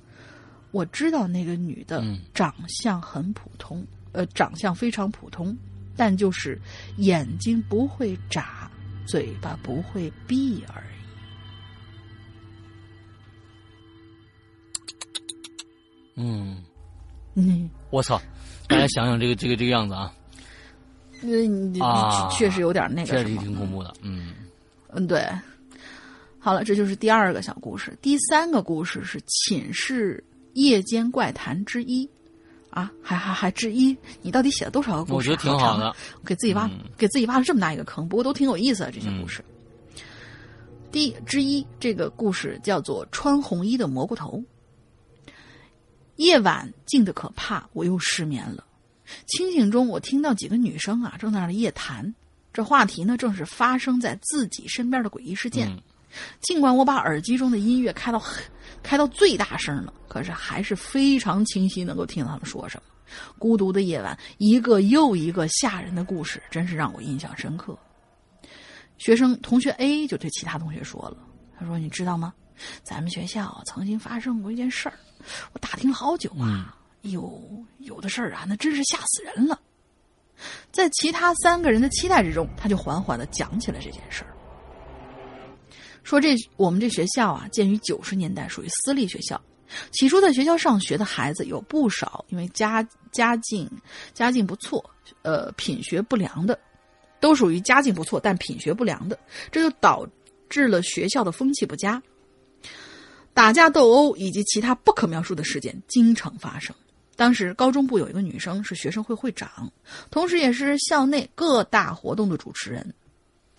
[0.71, 2.03] 我知道那个女的
[2.33, 5.55] 长相很普通，呃，长相非常普通，
[5.95, 6.59] 但就是
[6.97, 8.71] 眼睛不会眨，
[9.05, 10.85] 嘴巴不会闭而已。”
[16.15, 16.63] 嗯，
[17.35, 18.21] 嗯，我操！
[18.67, 20.13] 大家想想这个这个这个样子啊，
[21.23, 23.93] 嗯，啊确实有点那个确实挺恐怖的。
[24.01, 24.33] 嗯
[24.89, 25.25] 嗯，对。
[26.37, 27.97] 好了，这就是第二个小故事。
[28.01, 30.23] 第三个故事是寝室
[30.53, 32.09] 夜间怪谈之一。
[32.69, 35.15] 啊，还还还之一，你到底写了多少个故事？
[35.15, 35.93] 我觉得挺好长的。
[36.25, 39.43] 给自己挖、嗯给自己挖了这么大一个坑，不过都挺有意思的这些故事。
[40.89, 44.41] 第一之一，这个故事叫做《穿红衣的蘑菇头》。
[46.15, 48.65] 夜晚静得可怕，我又失眠了。
[49.27, 52.15] 清醒中，我听到几个女生啊正在那夜谈，
[52.53, 55.67] 这话题呢正是发生在自己身边的诡异事件。
[55.67, 55.77] 嗯
[56.41, 58.43] 尽管我把耳机中的音乐开到很
[58.83, 62.83] 开到最大声了，可是还是非常清晰能够听到他们说什么。
[63.37, 67.77] 孤独的夜晚，一个又一个吓人的故事，真是让我印象深刻。
[68.97, 71.17] 学生同学 A 就对其他同学说了
[71.59, 72.33] ：“他说你知道吗？
[72.83, 74.93] 咱们学校曾经发生过一件事儿，
[75.53, 76.77] 我打听了好久啊。
[77.01, 79.59] 有有的事儿啊，那真是吓死人了。”
[80.71, 84.35] 在其他三个人的期待之中，他就缓缓的讲起了这件事儿。
[86.03, 89.39] 说这我们这学校啊，建于九十年代，属于私立学校。
[89.91, 93.69] 起初在学校上学的孩子有不少，因为家家境
[94.13, 94.83] 家境不错，
[95.21, 96.59] 呃，品学不良的，
[97.21, 99.17] 都属于家境不错但品学不良的，
[99.49, 100.05] 这就导
[100.49, 102.03] 致了学校的风气不佳，
[103.33, 106.75] 打架斗殴以及其他不可描述的事件经常发生。
[107.15, 109.71] 当时高中部有一个女生是学生会会长，
[110.09, 112.93] 同时也是校内各大活动的主持人。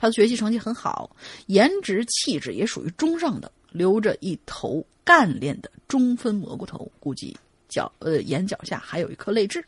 [0.03, 1.15] 他的学习成绩很好，
[1.47, 7.37] 颜值气质也属于中上的，留着一头干练的中分蘑菇头，估计
[7.69, 9.65] 脚呃眼角下还有一颗泪痣。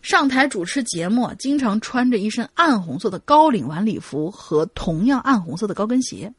[0.00, 6.32] 上台主持节目，经常穿着一身暗红色的高领晚礼服和同样暗红色的高跟鞋。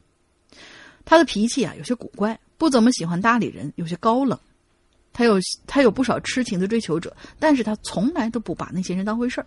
[1.04, 4.36] 他的脾气啊有些古怪，不怎么喜欢搭理人，有些高冷。
[5.12, 9.46] 他有他有不少痴情的追求者，但是他从来都不把那些人当回事儿。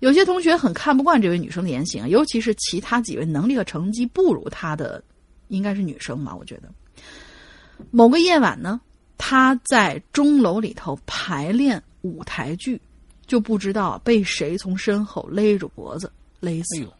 [0.00, 5.02] 有些同学很看不惯这位女生的言行，尤其是其他几位能力和成绩不如她的，
[5.48, 6.34] 应该是女生吧？
[6.34, 6.68] 我觉得。
[7.90, 8.80] 某个夜晚呢，
[9.16, 12.80] 她在钟楼里头排练舞台剧，
[13.26, 16.10] 就不知道被谁从身后勒住脖子
[16.40, 16.80] 勒哎死。
[16.80, 16.92] 呦，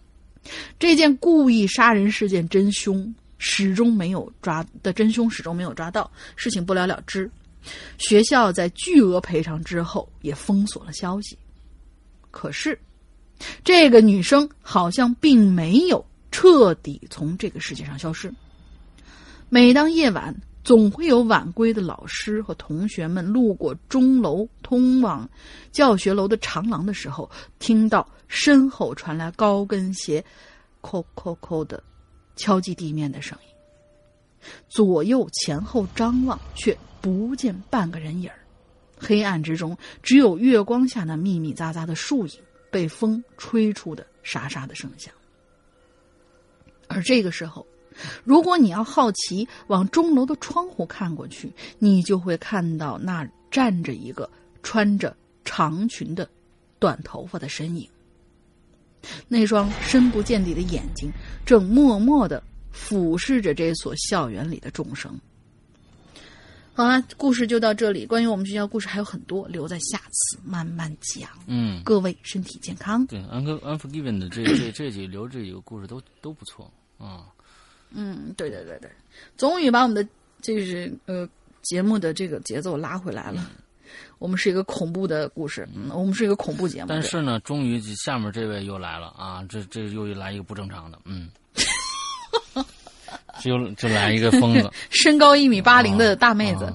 [0.78, 7.30] 这件故意杀人事件真凶始终没有抓的真凶始终没有抓到，事情不了了之。
[7.98, 11.38] 学校在巨额赔偿之后也封锁了消息。
[12.30, 12.78] 可是，
[13.64, 18.32] 这个女生好像并没有彻底从这个世界上消失。
[19.48, 25.28] 每当夜晚，总会有晚归的老师和同学们路过钟楼通往
[25.72, 30.22] 教学楼的长廊的时候，听到身后传来高跟鞋
[30.82, 31.82] “扣扣扣”的
[32.36, 33.48] 敲击地面的声音。
[34.68, 38.30] 左右前后张望，却不见半个人影。
[38.98, 42.34] 黑暗之中，只有月光下那密密匝匝的树影
[42.70, 45.12] 被风吹出的沙沙的声响。
[46.86, 47.66] 而这个时候，
[48.24, 54.28] 如果你要好奇往钟楼的窗户看过去，你就会看到那站着一个
[54.62, 56.28] 穿着长裙的
[56.78, 57.88] 短头发的身影。
[59.28, 61.10] 那双深不见底的眼睛
[61.46, 62.42] 正默默的
[62.72, 65.18] 俯视着这所校园里的众生。
[66.78, 68.06] 好了，故事就到这里。
[68.06, 71.28] 关于我们学校故事还有很多，留在下次慢慢讲。
[71.48, 73.04] 嗯，各位身体健康。
[73.08, 77.26] 对，Uncle Unforgiven 的这这这几留这几个故事都都不错啊。
[77.90, 78.88] 嗯，对对对对，
[79.36, 80.08] 终于把我们的
[80.40, 81.28] 就是呃
[81.62, 83.50] 节目的这个节奏拉回来了。
[84.20, 86.86] 我们是一个恐怖的故事，嗯，我们是一个恐怖节目。
[86.88, 89.44] 但是呢，终于下面这位又来了啊！
[89.48, 91.28] 这这又来一个不正常的，嗯，
[93.40, 96.74] 这又这来一个疯子， 身高一米八零的大妹子，啊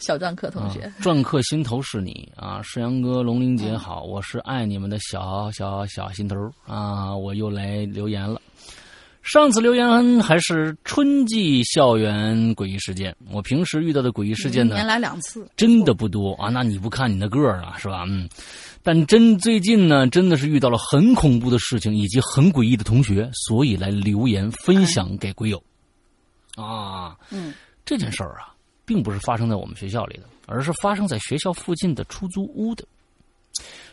[0.00, 0.80] 小篆刻同学。
[0.80, 8.40] 啊篆刻心头是你啊，世阳哥、龙玲姐好，我是爱你们的小小小心头啊，我又来留言了。
[9.22, 16.48] 上次留言还是春季校园诡异事件，我平时遇到的诡异事件呢，一年来两次，真的不多啊。
[16.48, 18.06] 那你不看你那个儿了是吧？
[18.08, 18.26] 嗯，
[18.82, 25.62] 但真最近呢，真的是遇到了很恐怖的事情以及很诡异的同学，所以来留言分享给鬼友。
[26.62, 27.54] 啊，嗯，
[27.84, 28.54] 这件事儿啊，
[28.84, 32.84] 并不是发生在我们学校里的，而是发生在学校附近的出租屋的。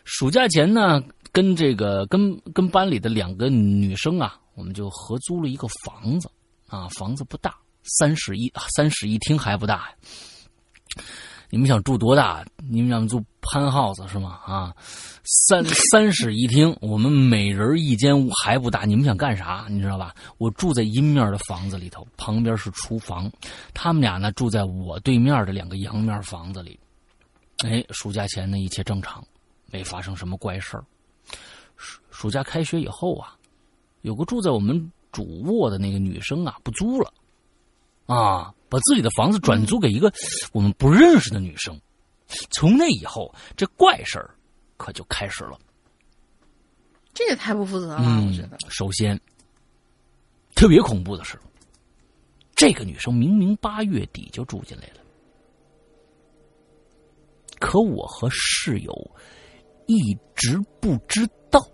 [0.03, 6.29] 暑假前呢，跟这个跟跟班里的两个女生啊，我们就合租了一个房子
[6.67, 9.95] 啊，房子不大，三室一三室一厅还不大呀。
[11.49, 12.45] 你们想住多大？
[12.69, 14.39] 你们想住潘耗子是吗？
[14.45, 14.75] 啊，
[15.23, 18.83] 三三室一厅，我们每人一间屋还不大。
[18.83, 19.65] 你们想干啥？
[19.69, 20.13] 你知道吧？
[20.37, 23.31] 我住在阴面的房子里头，旁边是厨房。
[23.73, 26.77] 他们俩呢住在我对面的两个阳面房子里。
[27.65, 29.23] 哎，暑假前呢一切正常，
[29.71, 30.83] 没发生什么怪事儿。
[31.77, 33.33] 暑暑假开学以后啊，
[34.01, 37.13] 有个住在我们主卧的那个女生啊不租了，
[38.07, 40.11] 啊，把自己的房子转租给一个
[40.51, 41.79] 我们不认识的女生。
[42.51, 44.29] 从那以后，这怪事儿
[44.77, 45.57] 可就开始了。
[47.13, 48.57] 这也太不负责了，嗯我觉得。
[48.69, 49.19] 首先，
[50.55, 51.39] 特别恐怖的是，
[52.55, 55.01] 这个女生明明八月底就住进来了，
[57.59, 58.93] 可我和室友
[59.87, 61.65] 一直不知道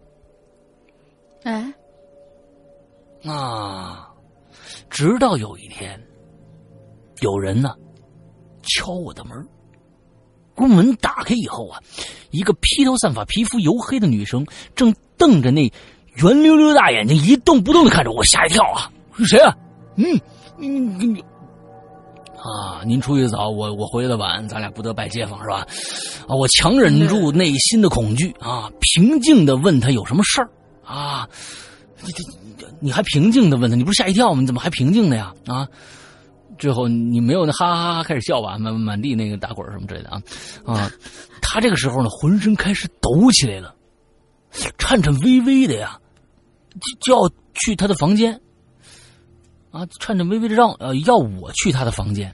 [1.44, 1.74] 哎，
[3.24, 4.10] 啊。
[4.90, 6.00] 直到有一天，
[7.22, 7.76] 有人呢
[8.62, 9.36] 敲我的门
[10.56, 11.80] 儿，屋门打开以后啊，
[12.32, 15.72] 一个披头散发、皮肤黝黑的女生正瞪着那
[16.16, 18.92] 圆溜溜大眼睛一动不动的看着我，吓一跳啊！
[19.18, 19.56] 是谁啊？
[19.96, 20.20] 嗯
[20.60, 21.18] 嗯嗯
[22.38, 25.66] 啊，您出去早，我我回来的晚，咱俩不得拜街坊是吧？
[26.28, 30.50] 啊，我强忍住内心的恐惧啊，平静的问他有什么事儿
[30.86, 31.28] 啊？
[32.02, 32.12] 你
[32.58, 34.42] 你你还平静的问他，你不是吓一跳吗？
[34.42, 35.34] 你怎么还平静的呀？
[35.48, 35.68] 啊？
[36.58, 40.22] 最后你没有那哈哈哈哈开始笑吧，满满地那个打滚什么之类的啊
[40.66, 40.92] 啊！
[41.42, 43.76] 他这个时候呢，浑身开始抖起来了，
[44.78, 46.00] 颤颤巍巍的呀，
[46.72, 48.40] 就就要去他的房间
[49.72, 52.30] 啊，颤颤巍巍的让呃要我去他的房间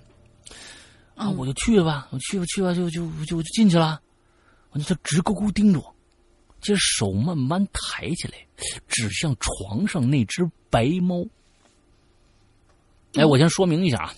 [1.15, 3.99] 啊，嗯我就去了吧，我去吧去吧，就就就就进去了，
[4.71, 5.95] 完了他直勾勾盯着我，
[6.61, 8.33] 接着手慢慢抬起来，
[8.87, 11.25] 指向床上那只白猫。
[13.15, 14.13] 哎，我先说明一下啊，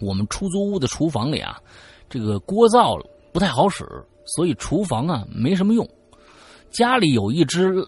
[0.00, 1.58] 我们出租屋的厨房里啊，
[2.10, 2.96] 这个锅灶
[3.32, 3.84] 不太好使，
[4.26, 5.88] 所以厨房啊没什么用。
[6.70, 7.86] 家里有一只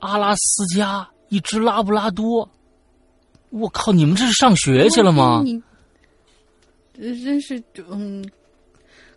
[0.00, 2.48] 阿拉斯加，一只拉布拉多。
[3.50, 5.42] 我靠，你们这是上学去了吗？
[6.94, 8.24] 真是嗯，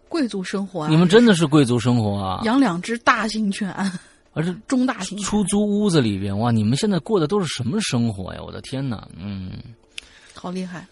[0.08, 0.90] 贵族生活啊！
[0.90, 2.42] 你们真的是贵族生活啊！
[2.44, 3.74] 养两只大型犬，
[4.34, 5.26] 而且中大型犬。
[5.26, 8.42] 出租屋子里边，哇，你们现在过的都是什么生活呀？
[8.46, 9.52] 我的天哪，嗯。
[10.40, 10.88] 好厉害！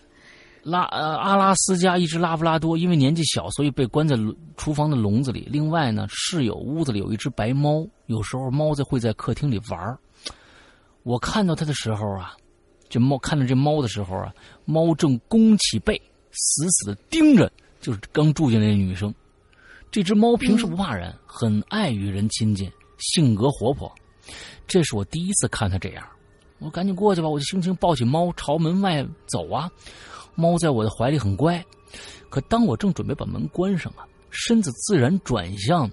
[0.64, 4.18] 拉呃阿拉斯加一只拉布拉多，因为年纪小，所以被关在
[4.58, 5.48] 厨房的笼子里。
[5.50, 9.98] 另外呢，室友屋子里有一只白猫，有时候猫在会在客厅里玩儿
[11.04, 12.36] 我看到它的时候啊，
[12.90, 14.34] 这猫看到这猫的时候啊，
[14.66, 15.96] 猫正弓起背，
[16.32, 17.50] 死死的盯着
[17.80, 19.14] 就是刚住进来的女生。
[19.90, 23.90] 这只猫平时不怕人，很爱与人亲近，性格活泼。
[24.68, 26.06] 这是我第一次看它这样。
[26.60, 29.70] 我赶紧过去吧，我就轻轻抱起猫朝门外走啊。
[30.36, 31.64] 猫在我的怀里很乖，
[32.30, 35.90] 可当我正准备把门关上啊，身子自然转向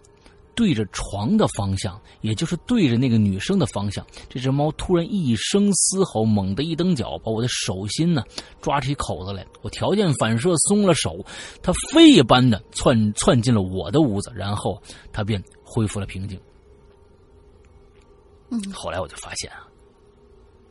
[0.55, 4.07] 对着床的方向，也就是对着那个女生的方向。
[4.29, 8.23] 这只猫突然一声嘶吼，猛地一蹬脚，把我的手心呢
[8.61, 9.47] 抓起口子来。
[9.63, 11.25] 我条件反射松了手，
[11.63, 14.81] 它飞一般的窜窜进了我的屋子，然后
[15.11, 16.39] 它便恢复了平静。
[18.51, 19.67] 嗯后来我就发现啊。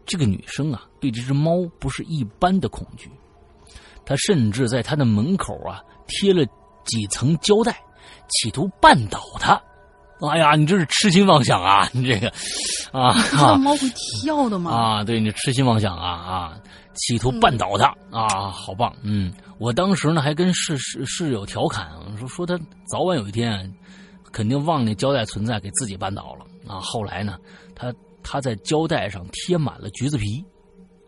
[0.05, 3.09] 这个女生啊，对这只猫不是一般的恐惧，
[4.05, 6.45] 她甚至在她的门口啊贴了
[6.85, 7.71] 几层胶带，
[8.29, 9.61] 企图绊倒它。
[10.29, 11.89] 哎呀，你这是痴心妄想啊！
[11.91, 12.31] 你这个
[12.93, 13.13] 啊
[13.57, 13.89] 猫会
[14.21, 14.71] 跳的吗？
[14.71, 15.03] 啊！
[15.03, 16.57] 对你痴心妄想啊啊！
[16.93, 18.95] 企图绊倒它啊，好棒！
[19.01, 22.57] 嗯，我当时呢还跟室室室友调侃说说他
[22.87, 23.69] 早晚有一天
[24.31, 26.79] 肯定忘那胶带存在，给自己绊倒了啊。
[26.79, 27.37] 后来呢，
[27.75, 27.93] 他。
[28.23, 30.43] 他在胶带上贴满了橘子皮，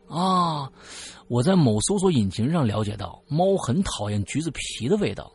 [0.07, 0.69] 啊！
[1.27, 5.33] 我在某搜索引擎上了解到，猫很讨厌橘子皮的味道，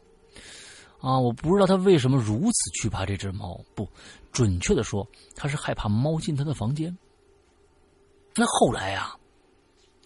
[1.01, 1.19] 啊！
[1.19, 3.89] 我不知道它为什么如此惧怕这只猫，不
[4.31, 5.05] 准确的说，
[5.35, 6.97] 它是害怕猫进它的房间。
[8.36, 9.16] 那后来啊，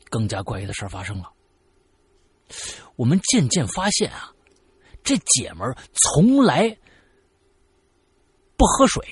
[0.08, 1.30] 更加怪异的事发生了，
[2.96, 4.32] 我们渐渐发现啊，
[5.02, 6.74] 这姐们从来
[8.56, 9.04] 不喝水。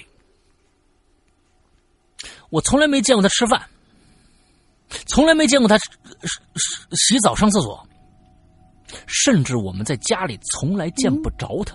[2.52, 3.58] 我从来没见过他吃饭，
[5.06, 5.78] 从来没见过他
[6.92, 7.82] 洗澡、上厕所，
[9.06, 11.74] 甚至我们在家里从来见不着他。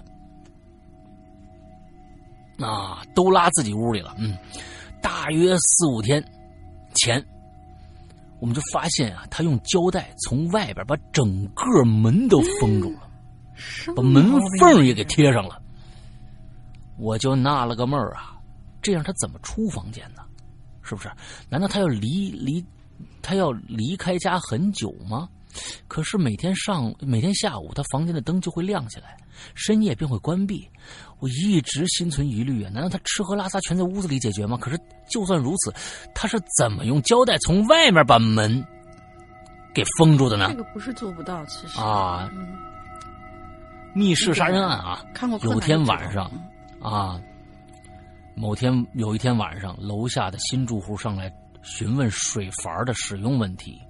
[2.64, 4.14] 啊，都拉自己屋里了。
[4.20, 4.38] 嗯，
[5.02, 6.24] 大约四五天
[6.94, 7.26] 前，
[8.40, 13.10] 我们就发现啊，他用胶带从外边把整个门都封住了，
[13.96, 15.60] 把门缝也给贴上了。
[17.00, 18.38] 我就纳了个闷儿啊，
[18.80, 20.22] 这样他怎么出房间呢？
[20.88, 21.12] 是不是？
[21.50, 22.64] 难道他要离离，
[23.22, 25.28] 他要离开家很久吗？
[25.88, 29.18] 可是每天上每天下午，他房间的灯就会亮起来，
[29.56, 30.68] 深夜便会关闭。
[31.20, 32.70] 我一直心存疑虑啊！
[32.72, 34.56] 难道他吃喝拉撒全在屋子里解决吗？
[34.62, 35.74] 可是就算如此，
[36.14, 38.64] 他是怎么用胶带从外面把门
[39.74, 40.48] 给封住的呢？
[40.50, 42.56] 这个不是做不到，其实啊，嗯、
[43.96, 45.04] 密室杀人案啊！
[45.12, 46.30] 看过有天晚上
[46.80, 47.20] 啊。
[48.40, 51.34] 某天有一天晚上，楼下的新住户上来
[51.64, 53.82] 询问水阀的使用问题。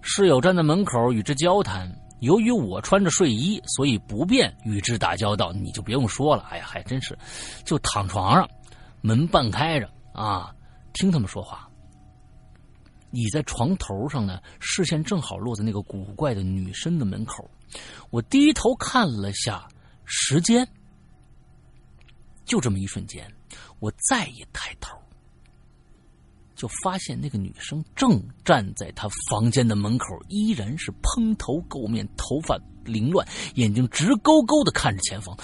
[0.00, 1.86] 室友站在门口与之交谈，
[2.20, 5.52] 由于我穿着睡衣，所以不便与之打交道。
[5.52, 7.16] 你就不用说了，哎呀，还真是，
[7.66, 8.48] 就躺床上，
[9.02, 10.50] 门半开着啊，
[10.94, 11.68] 听他们说话。
[13.10, 17.50] 倚在床头上呢，视线正好落在那个古怪的女生的门口。
[18.08, 19.68] 我低头看了下
[20.06, 20.66] 时间，
[22.46, 23.30] 就这么一瞬间，
[23.78, 24.98] 我再一抬头，
[26.54, 35.36] 就发现那个女生正站在她房间的门口，依然是蓬头垢面，头发凌乱，眼睛直勾勾的看着前方。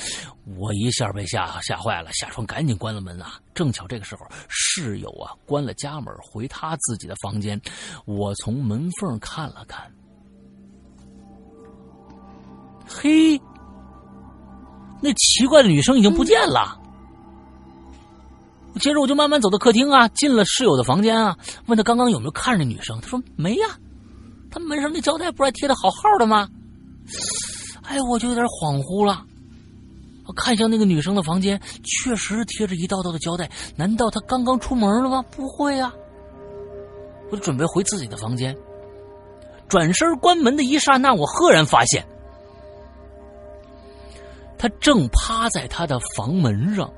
[0.56, 3.40] 我一下被吓吓坏了，下床赶紧关了门啊！
[3.54, 7.60] 正巧这个时候，室友啊关了家门，回他自己的房间。
[8.06, 9.92] 我从门缝看了看，
[12.88, 13.38] 嘿，
[15.00, 16.81] 那奇怪的女生已经不见了。
[18.80, 21.36] 接着我就慢慢走到客厅啊，进了室友的房间啊，
[21.66, 23.00] 问他刚刚有没有看着那女生。
[23.00, 23.66] 他说没呀，
[24.50, 26.48] 他门上那胶带不是还贴的好好的吗？
[27.82, 29.24] 哎，我就有点恍惚了。
[30.26, 33.50] 我看向那个女生的房间，确实贴着一道道的胶带。
[33.76, 35.22] 难道她刚刚出门了吗？
[35.30, 35.92] 不会啊！
[37.30, 38.56] 我就准备回自己的房间，
[39.68, 42.06] 转身关门的一刹那，我赫然发现，
[44.56, 46.90] 她正趴在她的房门上。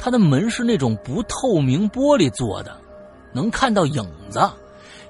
[0.00, 2.74] 她的门是那种不透明玻璃做的，
[3.34, 4.40] 能看到影子。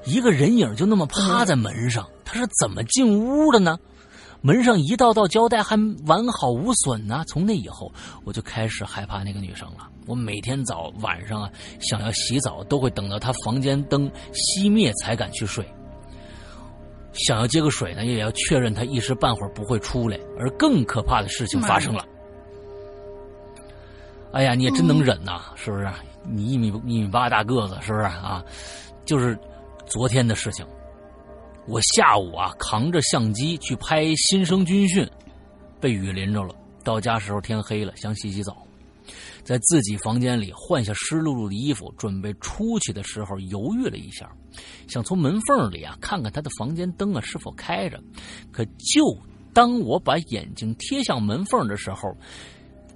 [0.05, 3.79] 一个人影就那么趴在门上，他是怎么进屋的呢？
[4.41, 5.77] 门上一道道胶带还
[6.07, 7.23] 完好无损呢。
[7.29, 7.93] 从那以后，
[8.25, 9.89] 我就开始害怕那个女生了。
[10.07, 15.63] 我每天早晚上啊，想要洗澡都会等到她房间灯熄灭才敢去睡。
[17.13, 20.19] 想要接个水呢，也要确认她一时半会儿不会出来。
[20.39, 22.03] 而更可怕的事情发生了。
[24.33, 25.89] 哎呀，你也真能忍呐，是不是？
[26.25, 28.43] 你一米一米八大个子，是不是啊？
[29.05, 29.39] 就是
[29.87, 30.65] 昨天的事情。
[31.67, 35.09] 我下午啊，扛着相机去拍新生军训，
[35.81, 36.55] 被雨淋着了。
[36.83, 38.57] 到家时候天黑了，想洗洗澡，
[39.43, 44.31] 在自己房间里换下湿漉漉的衣服，准备出去的时候，犹豫了一下，
[44.89, 48.01] 想从门缝里啊看看他的房间灯啊是否开着。
[48.51, 49.17] 可就
[49.53, 52.17] 当我把眼睛贴向门缝的时候，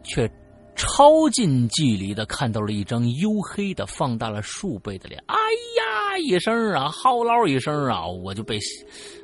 [0.02, 0.30] 却
[0.76, 5.22] 超近距离的看到了一张黝黑的、放大了数倍的脸。
[5.26, 8.58] 哎呀一声啊，嚎唠一声啊，我就被，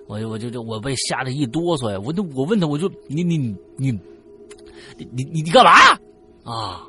[0.06, 1.98] 我我就就我被吓得一哆嗦呀！
[2.04, 3.90] 我就我问他，我就你你你你
[4.96, 6.00] 你你你干嘛啊？
[6.44, 6.86] 啊！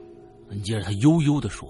[0.64, 1.68] 接着他悠悠的说：“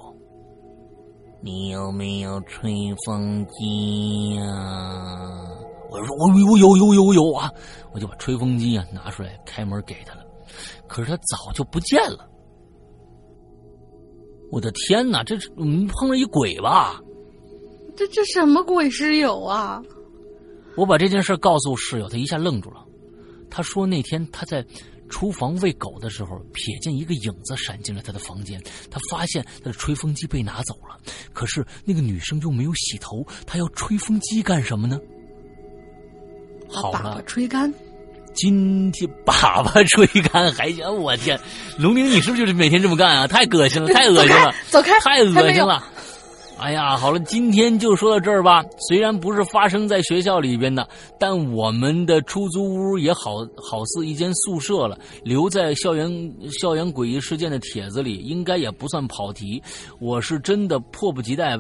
[1.39, 2.73] 你有没有吹
[3.05, 4.43] 风机呀？”
[5.91, 7.51] 我说：“我有有有有有啊！”
[7.93, 10.23] 我就把吹风机啊拿出来，开门给他了。
[10.87, 12.27] 可是他早就不见了。
[14.51, 15.23] 我的天哪！
[15.23, 17.01] 这是我们碰了一鬼吧？
[17.95, 19.81] 这这什么鬼室友啊？
[20.75, 22.85] 我把这件事告诉室友，他一下愣住了。
[23.49, 24.65] 他说那天他在
[25.09, 28.61] 厨房喂狗的时候，瞥见一个影子闪进了他的房间。
[28.89, 30.97] 他发现他的吹风机被拿走了，
[31.33, 34.99] 可是那个女生又没有洗头，她要吹风机干什么呢？
[36.69, 37.73] 好了，吹干。
[38.33, 41.39] 今天粑粑吹干还行，我天，
[41.77, 43.27] 龙玲，你是不是就是每天这么干啊？
[43.27, 45.83] 太恶心了，太恶心了， 走开，太恶心了。
[46.57, 48.63] 哎呀，好了，今天就说到这儿吧。
[48.87, 50.87] 虽然不是发生在学校里边的，
[51.19, 54.95] 但我们的出租屋也好好似一间宿舍了。
[55.23, 56.07] 留在校园
[56.59, 59.59] 校园诡异事件的帖子里，应该也不算跑题。
[59.99, 61.57] 我是真的迫不及待，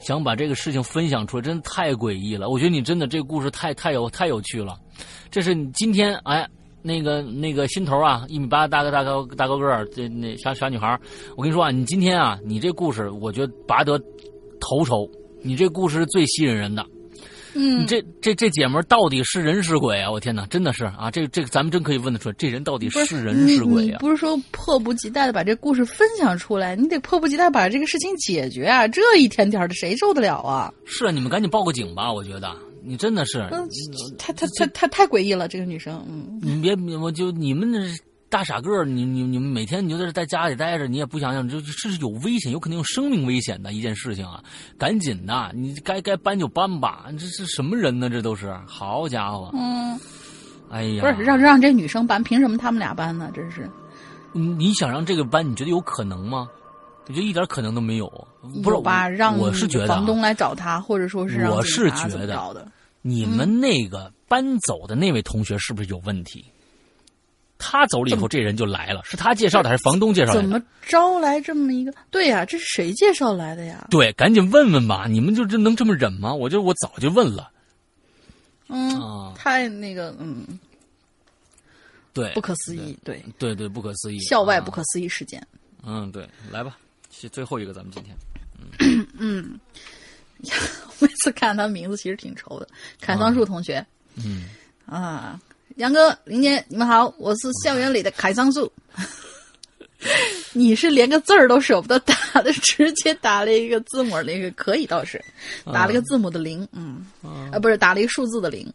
[0.00, 2.48] 想把这个事情分享出来，真的太诡异了。
[2.48, 4.76] 我觉得你真的这个故事太太有太有趣了。
[5.30, 6.48] 这是你今天哎，
[6.82, 11.00] 那个那个心头啊，一米八大个大高大高个儿，这那小小女孩儿，
[11.36, 13.98] 我跟你说啊，你今天啊，你这故事我觉得拔得
[14.60, 15.08] 头筹，
[15.42, 16.84] 你这故事是最吸引人的。
[17.52, 20.08] 嗯你，这这这姐们儿到底是人是鬼啊？
[20.08, 21.10] 我天哪，真的是啊！
[21.10, 23.98] 这这个咱们真可以问得出来，这人到底是人是鬼啊？
[23.98, 28.86] 不是说迫不及待的把这故事分享出来，你得迫不及待把这个事情解决啊！
[28.86, 30.72] 这一天天的谁受得了啊？
[30.84, 32.12] 是啊，你们赶紧报个警吧！
[32.12, 33.68] 我觉得你真的是，嗯，
[34.18, 37.78] 太太太太太诡异了，这个女生，嗯，你别，我就你们那
[38.28, 44.42] 大傻个儿，你你你们每天你就在这在家里待着，你也不想想，这这是有危险，有可能有生命危险的一件事情啊！
[44.78, 48.08] 赶紧的，你该该搬就搬吧，这是什么人呢？
[48.08, 49.98] 这都是，好家伙，嗯，
[50.70, 53.30] 哎呀，不是让让这女生搬，凭什么他们俩搬呢？
[53.34, 53.68] 真是
[54.32, 56.48] 你你想让这个搬，你觉得有可能吗？
[57.10, 58.06] 我觉得一点可能都没有。
[58.62, 59.08] 不是有吧？
[59.08, 62.66] 让我是觉得啊房东来找他，或者说是我是觉得。
[63.02, 66.44] 你们那个搬走的那位同学是不是有问题？
[67.58, 70.40] 他走了以后，这人就来了，是他介绍的还是房东介绍的？
[70.40, 71.92] 怎么招来这么一个？
[72.10, 73.86] 对呀、这是谁介绍来的呀？
[73.90, 75.06] 对，赶紧问问吧！
[75.08, 76.32] 你们就这能这么忍吗？
[76.32, 77.50] 我就我早就问了，
[78.68, 80.46] 嗯，啊，太那个，嗯，
[82.14, 85.46] 对，不可思议，对，对对，不可思议，啊校外不可思议事件。
[85.84, 86.78] 嗯，对，来吧，
[87.10, 88.16] 是最后一个，咱们今天
[89.18, 89.58] 嗯
[90.98, 92.68] 每次看他名字其实挺愁的，
[93.00, 93.84] 凯桑树同学
[94.14, 94.44] 嗯，
[94.86, 95.38] 啊，
[95.76, 98.70] 杨哥、林姐，你们好，我是校园里的凯桑树。
[100.54, 105.22] 你是连个字儿都舍不得打的，直接打了一个字母，那个可以倒是
[105.66, 107.06] 打了个字母的零，嗯，
[107.52, 108.72] 啊，不是打了一个数字的零。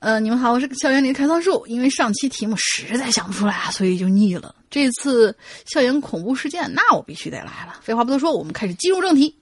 [0.00, 1.64] 呃，你们好，我是校园里的开桑树。
[1.68, 4.52] 因为上期题目实在想不出来啊，所以就腻了。
[4.72, 5.36] 这次
[5.66, 7.78] 校园恐怖事件，那我必须得来了。
[7.82, 9.36] 废话不多说，我们开始进入正题。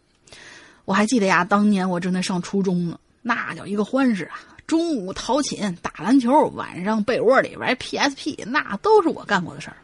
[0.85, 4.41] 我还记得呀，当年我正在上初中呢，那叫一个欢实啊！
[4.67, 9.77] 中午逃寝、打篮球，晚上被窝里玩 PSP，那都是我干过的事儿。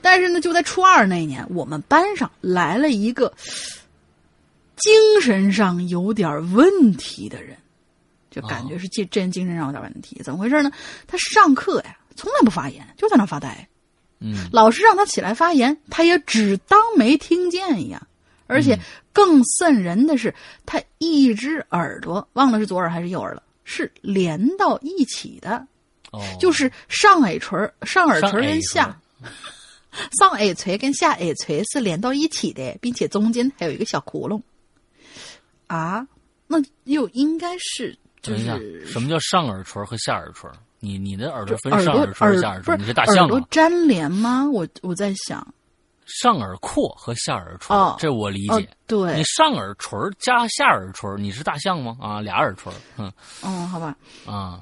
[0.00, 3.30] 但是呢，就在初二那年，我们班上来了一个
[4.76, 7.54] 精神上有点问题的人，
[8.30, 10.18] 就感觉是这这人精神上有点问题。
[10.24, 10.70] 怎么回事呢？
[11.06, 13.68] 他上课呀，从来不发言，就在那发呆。
[14.18, 18.06] 嗯老师让他起来发言，他也只当没听见一样。
[18.48, 18.78] 而且
[19.12, 20.32] 更瘆人的是，
[20.64, 25.66] 他一只耳朵忘了是左耳还是右耳了，是连到一起的，
[26.12, 28.96] 哦，就是上耳垂、上耳垂跟下
[30.20, 34.40] 上耳垂跟下耳垂是连到一起的，并且中间还有一个小窟窿。
[35.66, 36.06] 啊，
[36.46, 37.98] 那又应该是
[38.86, 40.48] 什么叫上耳垂和下耳垂？
[40.86, 43.40] 你你的耳朵分上耳垂和下耳垂，耳你是大象耳朵？
[43.50, 44.48] 粘连吗？
[44.48, 45.44] 我我在想，
[46.06, 51.96] 上耳廓和下耳垂，哦这我理哦解。，对你，上耳垂加下耳垂，你是大象吗？
[52.00, 54.60] 啊，俩耳垂，嗯嗯，好吧，啊，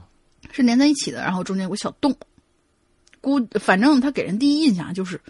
[0.50, 2.16] 是连在一起的，然后中间有个小洞。
[3.20, 5.20] 估反正他给人第一印象就是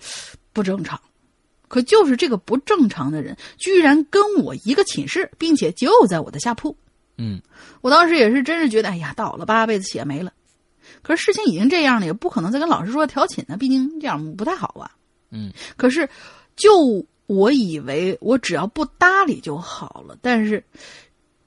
[0.53, 1.01] 不正常，
[1.67, 6.77] 可就是这个不正常的人，居然跟我一个寝室，并且就在我的下铺。
[7.17, 7.41] 嗯
[7.81, 10.33] 我当时也是真是觉得，哎呀，倒了八辈子血霉了。
[11.03, 14.97] 可是事情已经这样了，也不可能再跟老师说调寝呢，毕竟这样不太好吧。
[15.31, 16.09] 嗯可是，
[16.57, 20.63] 就我以为我只要不搭理就好了，但是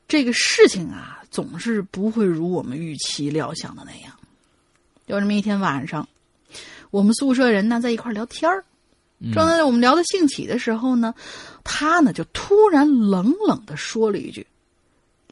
[0.07, 4.13] 这个事情啊，总是不会如我们预期料想的那样。
[5.05, 6.07] 有这么一天晚上，
[6.91, 8.65] 我们宿舍人呢在一块儿聊天儿，
[9.19, 11.13] 嗯正在我们聊得兴起的时候呢，
[11.63, 14.45] 他呢就突然冷冷的说了一句：“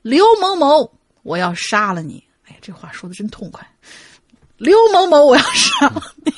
[0.01, 0.93] 刘某某，
[1.23, 3.67] 我要杀了你！”哎呀，这话说的真痛快。
[4.57, 6.33] 刘某某，我要杀了你！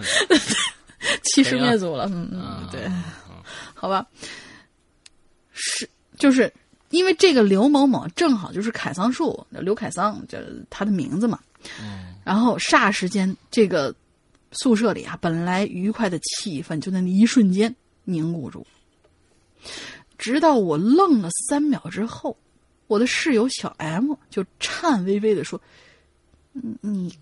[1.24, 2.90] 欺师灭祖了，嗯嗯，对，
[3.74, 4.06] 好吧，
[5.52, 6.52] 是就是
[6.90, 11.38] 因为这个刘某某正好就是凯桑树，刘凯桑，这他的名字嘛。
[12.24, 13.94] 然后霎时间，这个
[14.52, 17.74] 宿舍里啊，本来愉快的气氛就在那一瞬间
[18.04, 18.66] 凝固住。
[20.16, 22.36] 直到我愣了三秒之后，
[22.86, 25.62] 我的室友小 M 就颤巍巍的说：“嗯
[26.52, 27.16] 你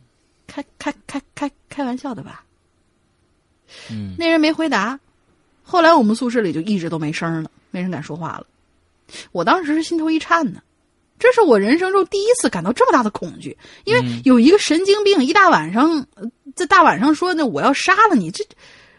[0.47, 2.45] 开开开开开玩笑的吧？”
[3.91, 4.99] 嗯那人没回答。
[5.63, 8.47] 后来我们宿舍里就一直都没声了，没人敢说话了。
[9.31, 10.61] 我当时是心头一颤呢，
[11.19, 18.45] 这是我人生中第一次感到这么大的恐惧，因为有一个神经病一大晚上呃在大晚上说那我要杀了你，这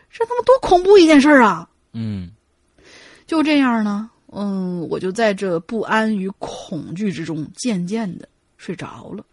[0.09, 1.67] 这他妈多恐怖一件事儿啊！
[1.91, 2.31] 嗯
[3.27, 8.27] 就这样呢，嗯，我就在这不安与恐惧之中，渐渐的
[8.57, 9.25] 睡着了。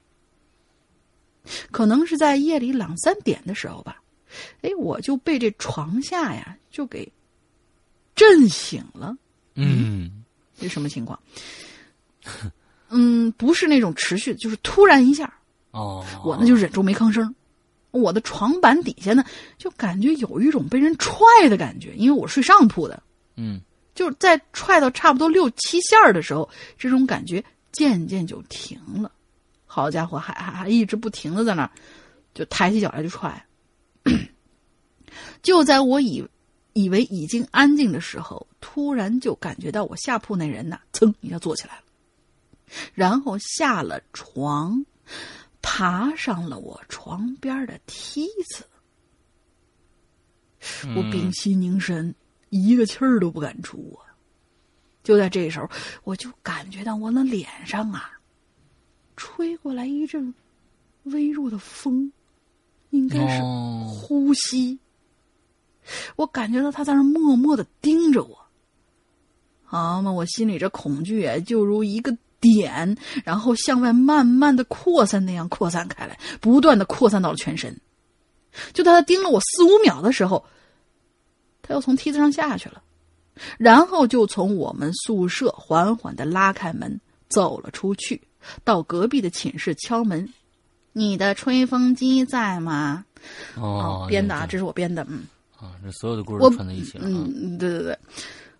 [1.71, 4.01] 可能是在夜里两三点的时候吧，
[4.63, 7.11] 哎，我就被这床下呀就给
[8.15, 9.17] 震醒了。
[9.55, 10.25] 嗯
[10.59, 11.19] 这什么情况？
[12.91, 15.33] 嗯，不是那种持续的，就是突然一下，
[15.73, 17.35] 哦，我呢就忍住没吭声。
[17.91, 19.25] 我的床板底下呢，
[19.57, 23.03] 就感觉有一种被人踹的感觉，因为我睡上铺的。
[23.37, 23.61] 嗯
[23.95, 26.49] 就是在踹到差不多六七下儿的时候，
[26.79, 27.43] 这种感觉
[27.73, 29.11] 渐渐就停了。
[29.81, 31.71] 好家伙，还还还一直不停的在那儿，
[32.35, 33.47] 就抬起脚来就踹。
[35.43, 36.27] 就在我以
[36.73, 41.83] 以为已经安静的时候，突然就感觉到我下铺那人呐，噌一下坐起来了，
[42.93, 44.85] 然后下了床，
[45.63, 48.65] 爬上了我床边的梯子。
[50.97, 52.13] 我屏息凝神，
[52.51, 54.11] 一个气儿都不敢出啊！
[55.05, 55.71] 就在这时候，
[56.03, 58.18] 我就感觉到我那脸上啊，
[59.19, 60.33] 吹过来一阵
[61.03, 62.13] 微弱的风，
[62.91, 64.79] 应该是哦呼吸。
[66.17, 68.39] 我感觉到他在那儿默默的盯着我。
[69.65, 77.77] 好嘛，我心里这恐惧啊，就如一个点，然后向外慢慢的扩散那样扩散开来，不断的扩散到了全身。
[78.73, 80.45] 就在他盯了我四五秒的时候，
[81.61, 82.83] 他又从梯子上下去了，
[83.59, 88.23] 然后就从我们宿舍缓缓的拉开门走了出去，
[88.65, 90.29] 到隔壁的寝室敲门
[90.93, 93.05] ：“你的吹风机在吗？”
[93.57, 95.25] 哦，编的啊，这是我编的，嗯。
[95.57, 97.11] 啊，这所有的故我事串在一起了啊。
[97.11, 97.99] 嗯，对对对，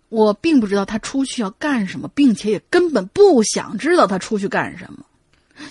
[0.09, 5.05] 我并不知道他出去要干什么，并且也根本不想知道他出去干什么，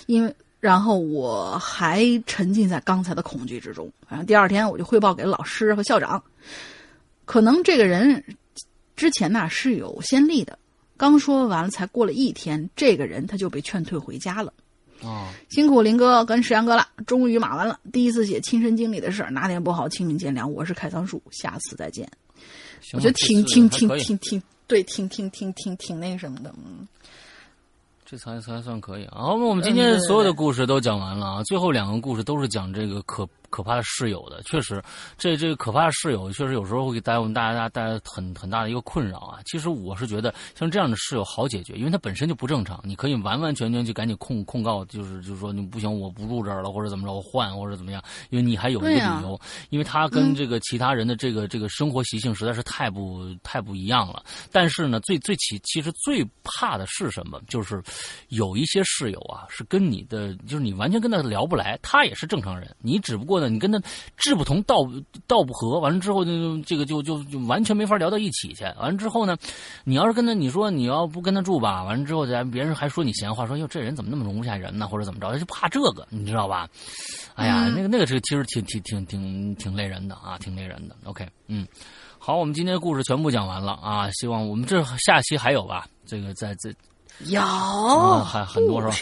[0.07, 3.91] 因为然后我还沉浸在刚才的恐惧之中。
[4.07, 6.21] 反正第二天我就汇报给老师和校长，
[7.25, 8.23] 可能这个人
[8.95, 10.57] 之前呐是有先例的，
[10.99, 14.51] 刚说完了才过了一天，这个人他就被劝退回家了。
[15.01, 17.79] 哦，辛苦林哥跟石阳哥了，终于码完了。
[17.93, 20.45] 第一次写亲身经历的事儿，哪点不好，请您见谅。
[20.45, 22.05] 我是开仓鼠，下次再见。
[22.91, 26.85] 我觉得挺挺挺挺挺对，挺挺挺挺挺那什么的，嗯，
[28.05, 29.19] 这才才算可以啊。
[29.19, 31.43] 好，那我们今天所有的故事都讲完了啊。
[31.43, 34.41] 最后两个故事都是讲这个可可怕的室友的。
[34.43, 34.81] 确实，
[35.17, 39.39] 这这个可怕的室友，确实有时候会给大家我们大家带来很很大的一个困扰啊。
[39.45, 49.39] 其实我是觉得，像这样的室友好解决，因为他本身就不正常，你可以完完全全就赶紧控控告，就是就是说你不行，我不住这儿了，或者怎么着，我换或者怎么样，因为你还有一个理由，
[49.69, 54.23] 因为他跟这个其他人的这个这个生活习性实在是太不太不一样了。
[54.51, 57.41] 但是呢，最最其其实最怕的是什么？
[57.47, 57.81] 就是
[58.29, 63.81] 有一些室友啊，是跟你的，就是你完全跟他聊不来，他也是正常人，你只不过呢，你跟他
[64.17, 64.77] 志不同道
[65.27, 68.63] 道不合，完了之后就这个就就就完全没法聊到一起去。
[68.79, 69.37] 完了之后呢，
[69.83, 76.67] 你要是跟他你说你要不跟他住吧，完了之后咱别人还说你闲话，说哟这人怎么那么容不下人呢，或者怎么着，他就怕这个，你知道吧？
[77.35, 80.95] 哎呀，嗯那个那个是其实挺挺挺挺挺累人的啊，挺累人的。
[81.05, 81.67] OK，嗯。
[82.21, 84.11] 好，我们今天的故事全部讲完了啊！
[84.11, 85.87] 希望我们这下期还有吧？
[86.05, 86.69] 这个在这
[87.31, 88.97] 有、啊还很多是吧不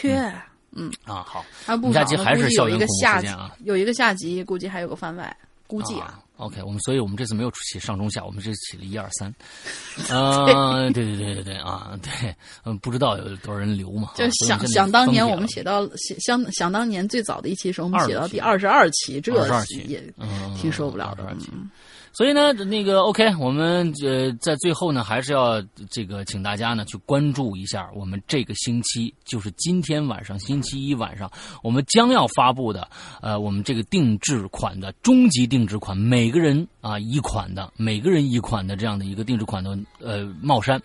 [0.74, 1.44] 缺，啊，好。
[1.92, 5.36] 下期还是有一个校园恐怖下集事件啊，有一个下集，估计还有个番外，
[5.66, 6.20] 估计啊。
[6.36, 9.34] OK，我们所以我们这次没有起上中下，我们这次起了一二三。
[10.08, 12.32] 呃，对对对对对啊，对，
[12.64, 14.12] 嗯，不知道有多少人留嘛？
[14.14, 19.32] 就想想当年我们写到写想想当年最早的一期时候，我们写到第二十二期，这
[19.88, 21.24] 也嗯，挺受不了的
[22.18, 31.30] 所以呢，那个 OK，我们呃在最后呢，还是要这个请大家呢去关注一下我们这个星期，就是今天晚上星期一晚上，
[31.62, 32.88] 我们将要发布的
[33.22, 40.80] 呃我们这个定制款的终极定制款，每个人啊一款的，每个人一款的这样的一个定制款的呃帽衫。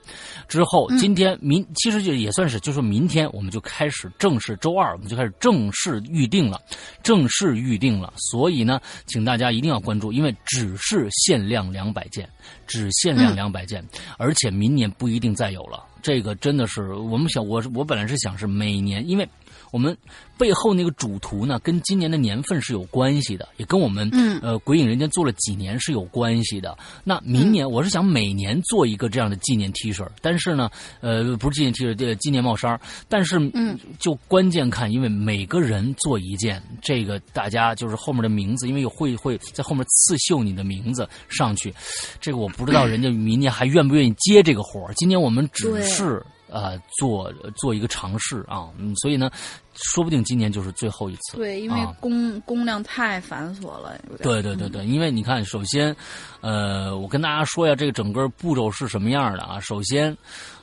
[0.47, 6.59] 之后今天明其实就也算是，就是明天我们就开始正式周二我们就开始正式预定了，
[7.01, 8.13] 正式预定了。
[8.17, 12.27] 所以呢，请大家一定要关注，因为只是限量两百件，
[12.67, 13.83] 只限量两百件，
[14.17, 15.83] 而且明年不一定再有了。
[16.01, 19.27] 这个真的是我们想，我我本来是想是每年，因为
[19.73, 19.97] 我们
[20.37, 26.77] 背后那个主图呢，跟今年的年份是有关系的，也跟我们嗯呃鬼影人间做了几年是有关系的。
[27.03, 30.69] 那明年我是想每年做一个这样的纪念 T 恤，但是呢，
[31.01, 32.79] 呃，不是纪念 T 恤，这纪念帽衫
[33.09, 41.73] 但是嗯，就关键看，因为每个人做一件，这个大家就是后面的名字，因为有会会在后面刺绣你的名字上去，
[42.21, 44.93] 这个我不知道人家明年还愿不愿意接这个活儿。
[44.93, 49.29] 今年我们只是呃做做一个尝试啊，嗯，所以呢，
[49.73, 51.35] 说不定今年就是最后一次。
[51.35, 51.93] 对，因为啊。
[51.99, 55.95] 工工量太繁琐了，对对对对，因为你看，首先，
[56.41, 59.59] 呃，我跟大家说一下这个整个步骤是什么样的啊。
[59.59, 60.15] 首先，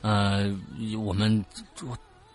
[0.03, 0.55] 呃，
[1.03, 1.45] 我们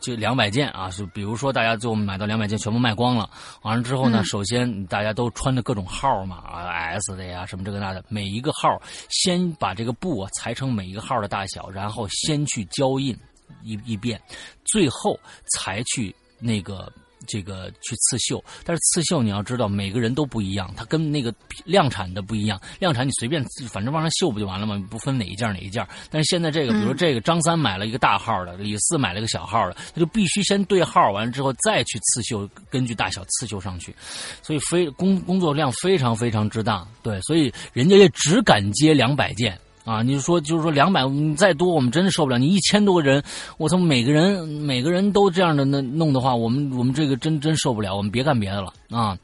[0.01, 3.29] 就两百件啊，就比如说大家最后买到两百件全部卖光了，
[3.61, 4.25] 完了之后呢，嗯。
[4.25, 13.15] 首先大家都穿着各种号嘛啊，S 的呀什么这个那的，每一个号先把这个布啊裁成每一个号的大小，然后先去胶印
[13.63, 14.21] 一一遍，
[14.65, 15.19] 最后
[15.53, 16.91] 才去那个。
[17.27, 22.61] 这个去刺绣，但是刺绣你要知道，每个人都不一样，它跟那个量产的不一样。
[22.77, 24.79] 量产你随便反正往上绣不就完了吗？
[24.91, 25.83] 不分哪一件哪一件。
[26.11, 33.95] 但是现在这个，比如说这个张三买了一个大号的，李四买了一个小号的，他就必须先对号，完了之后再去刺绣，根据大小刺绣上去。
[34.43, 39.59] 所以非工工作量非常非常之大，对，所以人家也只敢接两百件。
[39.85, 42.39] 啊，你说，就是说两百，你再多我们真的受不了。
[42.39, 43.23] 你一千多个人，
[43.57, 47.95] 我操，每个人每个人都这样的那弄的话，我们我们这个真真受不了。
[47.95, 49.15] 我们别干别的了啊，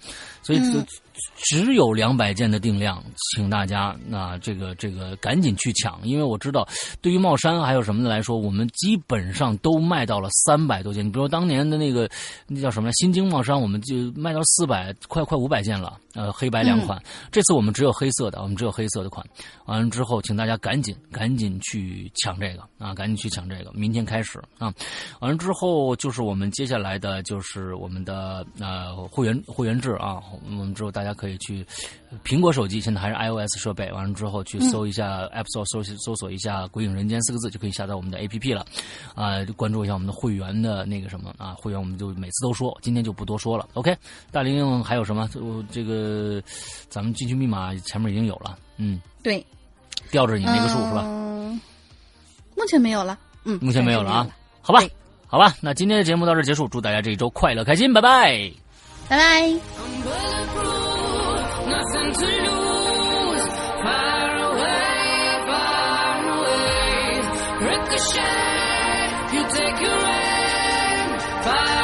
[0.43, 0.59] 所以
[1.35, 3.03] 只有两百件的定量，
[3.35, 6.67] 请大家啊、这个这个赶紧去抢，因为我知道
[7.01, 11.03] 对于帽衫还有什么的来说，我们基本上都卖到了三百多件。
[11.03, 12.07] 你比如说当年的那个
[12.47, 16.99] 那叫什么新京帽衫，我们就卖到四百快快五百件了，呃，黑白两款。
[17.31, 19.23] 这次我们只有黑色的，我们只有黑色的款。
[19.65, 24.73] 完了之后，请大家赶紧赶紧去抢这个啊，赶紧去抢这个，明天开始啊。
[25.19, 31.65] 完了之后就是我们接下来的就是我们的呃会员会员制啊，我们之后大家家可以去
[32.23, 38.65] 苹果手机，现在还是 iOS 设备，完了之后去搜一下 App Store 搜搜索一下“鬼影人间”四个字，就可以下载我们的 APP 了。
[39.15, 43.67] 啊、关注一下我们的会员的那个什么啊，会员我们就每次都说，今天就不多说了。
[43.73, 43.95] OK，
[44.31, 45.27] 大玲还有什么？
[45.29, 46.41] 就这个
[46.89, 49.45] 咱们进去密码前面已经有了，嗯，对，
[50.09, 51.03] 吊着你那个数、是吧？
[51.05, 51.59] 嗯
[52.57, 54.27] 目前没有了，嗯，目前没有了啊
[54.61, 54.81] 好吧，
[55.25, 58.51] 好吧，那今天的节目到这结束，祝大家这一周快乐开心，拜拜。
[59.09, 60.80] 拜拜。
[67.91, 70.21] Ricochet, you take your aim.
[71.43, 71.80] Away.